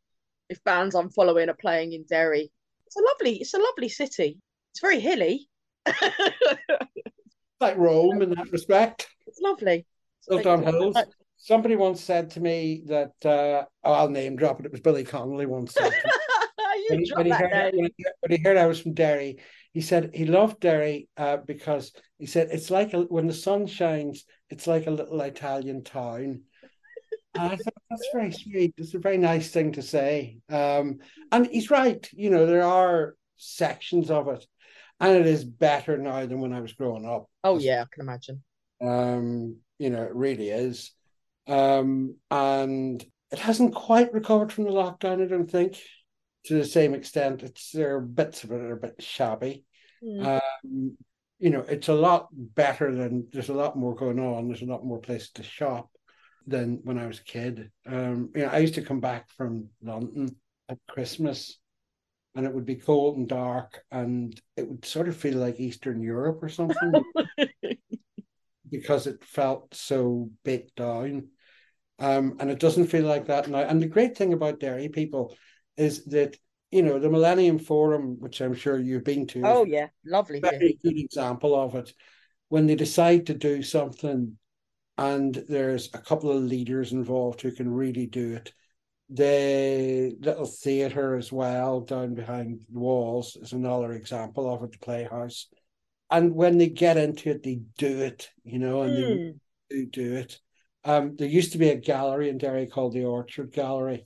[0.50, 2.52] if bands I'm following are playing in Derry.
[2.86, 4.40] It's a lovely, it's a lovely city.
[4.72, 5.48] It's very hilly.
[7.60, 9.08] like Rome in that respect.
[9.28, 9.86] It's lovely.
[10.28, 10.98] Built on hills.
[11.38, 14.66] Somebody once said to me that uh, oh, I'll name drop it.
[14.66, 15.94] It was Billy Connolly once said.
[16.58, 17.82] you when, he, dropped when, he that heard, name.
[17.82, 19.38] when, he, when he heard I was from Derry,
[19.72, 23.68] he said he loved Derry uh, because he said it's like a, when the sun
[23.68, 26.42] shines, it's like a little Italian town.
[27.36, 28.74] And I thought that's very sweet.
[28.78, 30.40] It's a very nice thing to say.
[30.50, 31.00] Um,
[31.32, 32.08] and he's right.
[32.12, 34.46] You know, there are sections of it,
[35.00, 37.30] and it is better now than when I was growing up.
[37.44, 38.44] Oh yeah, I can imagine.
[38.82, 40.92] Um, you know, it really is.
[41.48, 45.80] Um, and it hasn't quite recovered from the lockdown, I don't think,
[46.46, 47.44] to the same extent.
[47.44, 49.66] It's there are bits of it are a bit shabby.
[50.04, 50.42] Mm.
[50.64, 50.98] Um,
[51.38, 54.48] you know, it's a lot better than there's a lot more going on.
[54.48, 55.90] There's a lot more places to shop
[56.50, 57.72] than when I was a kid.
[57.86, 60.36] Um, you know, I used to come back from London
[60.68, 61.58] at Christmas
[62.36, 66.02] and it would be cold and dark and it would sort of feel like Eastern
[66.02, 67.04] Europe or something
[68.70, 71.30] because it felt so baked down.
[71.98, 73.60] Um, and it doesn't feel like that now.
[73.60, 75.36] And the great thing about Derry people
[75.76, 76.38] is that,
[76.72, 80.40] you know, the Millennium Forum, which I'm sure you've been to, oh yeah, lovely.
[80.40, 81.94] very good example of it.
[82.48, 84.38] When they decide to do something
[85.00, 88.52] and there's a couple of leaders involved who can really do it,
[89.10, 94.78] the little theatre as well down behind the walls is another example of it, the
[94.80, 95.48] Playhouse.
[96.12, 99.40] And when they get into it, they do it, you know, and they Mm.
[99.70, 100.40] do do it.
[100.84, 104.06] Um, there used to be a gallery in Derry called the Orchard Gallery.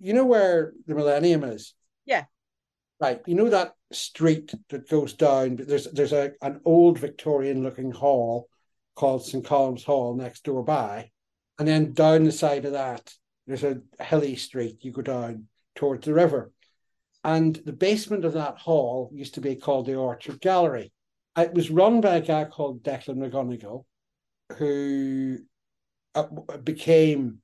[0.00, 1.74] You know where the Millennium is?
[2.04, 2.24] Yeah.
[2.98, 3.22] Right.
[3.26, 5.54] You know that street that goes down.
[5.56, 8.48] There's there's a an old Victorian looking hall
[8.94, 9.44] called St.
[9.44, 11.10] Colum's Hall next door by.
[11.58, 13.12] And then down the side of that,
[13.46, 16.52] there's a hilly street you go down towards the river.
[17.24, 20.92] And the basement of that hall used to be called the Orchard Gallery.
[21.36, 23.84] It was run by a guy called Declan McGonagle,
[24.58, 25.38] who
[26.14, 26.24] uh,
[26.62, 27.38] became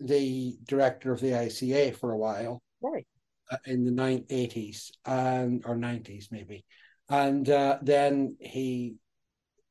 [0.00, 3.06] the director of the ICA for a while Right.
[3.50, 6.64] uh, in the 80s and or 90s maybe
[7.08, 8.96] and uh, then he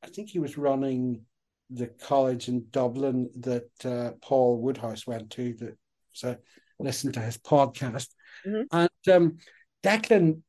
[0.02, 1.22] i think he was running
[1.70, 5.76] the college in dublin that uh, paul woodhouse went to that
[6.12, 6.36] so
[6.78, 8.08] listen to his podcast
[8.46, 8.62] Mm-hmm.
[8.76, 9.38] And um,
[9.82, 10.42] Declan,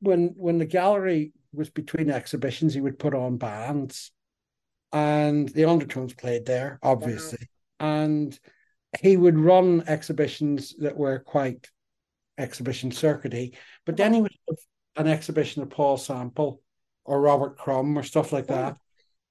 [0.00, 4.12] when when the gallery was between exhibitions, he would put on bands,
[4.92, 7.48] and the Undertones played there, obviously,
[7.80, 8.02] wow.
[8.02, 8.40] and
[9.00, 11.68] he would run exhibitions that were quite
[12.38, 13.54] exhibition circuity,
[13.84, 14.58] but then he would have
[14.96, 16.62] an exhibition of Paul Sample
[17.04, 18.76] or Robert Crumb or stuff like that.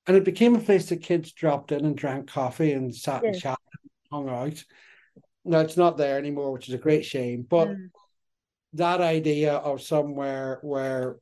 [0.09, 3.29] And it became a place that kids dropped in and drank coffee and sat yeah.
[3.29, 4.63] and chatted and hung out.
[5.45, 7.45] Now it's not there anymore, which is a great shame.
[7.47, 7.89] But mm.
[8.73, 11.17] that idea of somewhere where,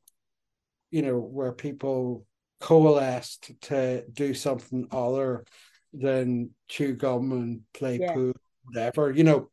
[0.90, 2.24] you know, where people
[2.60, 5.44] coalesced to do something other
[5.92, 8.14] than chew gum and play yeah.
[8.14, 8.32] pool,
[8.64, 9.50] whatever, you know.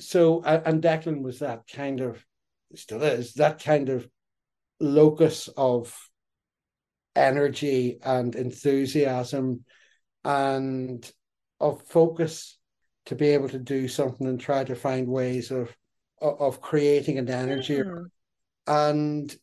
[0.00, 2.26] So and Declan was that kind of
[2.74, 4.08] still is that kind of
[4.80, 5.96] locus of
[7.18, 9.64] energy and enthusiasm
[10.24, 11.10] and
[11.60, 12.58] of focus
[13.06, 15.74] to be able to do something and try to find ways of
[16.20, 18.06] of creating an energy mm.
[18.66, 19.36] and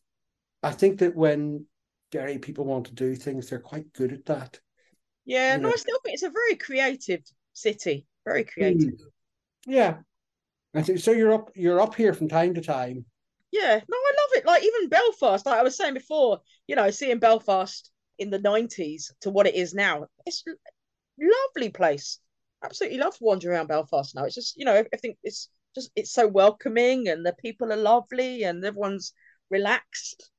[0.62, 1.64] i think that when
[2.12, 4.60] Derry people want to do things they're quite good at that
[5.24, 5.74] yeah you no know?
[5.74, 7.22] i still think it's a very creative
[7.54, 9.00] city very creative mm.
[9.66, 9.96] yeah
[10.74, 13.04] i think so you're up you're up here from time to time
[13.52, 14.25] yeah, no, I love.
[14.46, 19.12] Like even Belfast, like I was saying before, you know, seeing Belfast in the nineties
[19.20, 20.44] to what it is now, it's
[21.20, 22.18] lovely place.
[22.64, 24.24] Absolutely love to wandering around Belfast now.
[24.24, 27.76] It's just, you know, I think it's just it's so welcoming and the people are
[27.76, 29.12] lovely and everyone's
[29.50, 30.30] relaxed.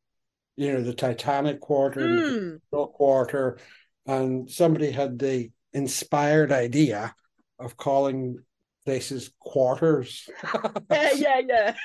[0.56, 2.60] You know, the Titanic Quarter, mm.
[2.72, 3.60] the Quarter,
[4.08, 7.14] and somebody had the inspired idea
[7.60, 8.40] of calling
[8.88, 10.30] places quarters.
[10.90, 11.76] yeah, yeah, yeah.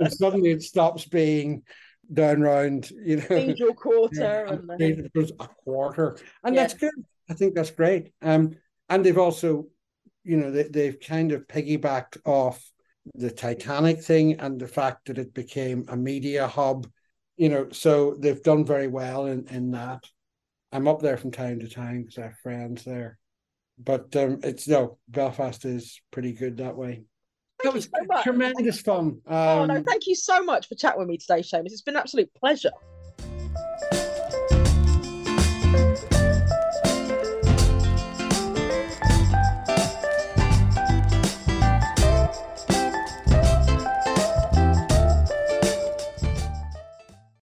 [0.00, 1.62] and suddenly it stops being
[2.10, 5.10] down round, you know, angel quarter, and the...
[5.14, 6.62] it a quarter, and yeah.
[6.62, 6.94] that's good.
[7.28, 8.14] I think that's great.
[8.22, 8.56] Um,
[8.88, 9.66] and they've also,
[10.24, 12.64] you know, they, they've kind of piggybacked off
[13.14, 16.86] the Titanic thing and the fact that it became a media hub,
[17.36, 20.02] you know, so they've done very well in in that.
[20.72, 23.18] I'm up there from time to time because I have friends there
[23.78, 27.04] but um, it's no Belfast is pretty good that way.
[27.62, 29.20] Thank that was so tremendous fun.
[29.26, 31.66] Um, oh no, um, thank you so much for chatting with me today, Seamus.
[31.66, 32.70] It's been an absolute pleasure.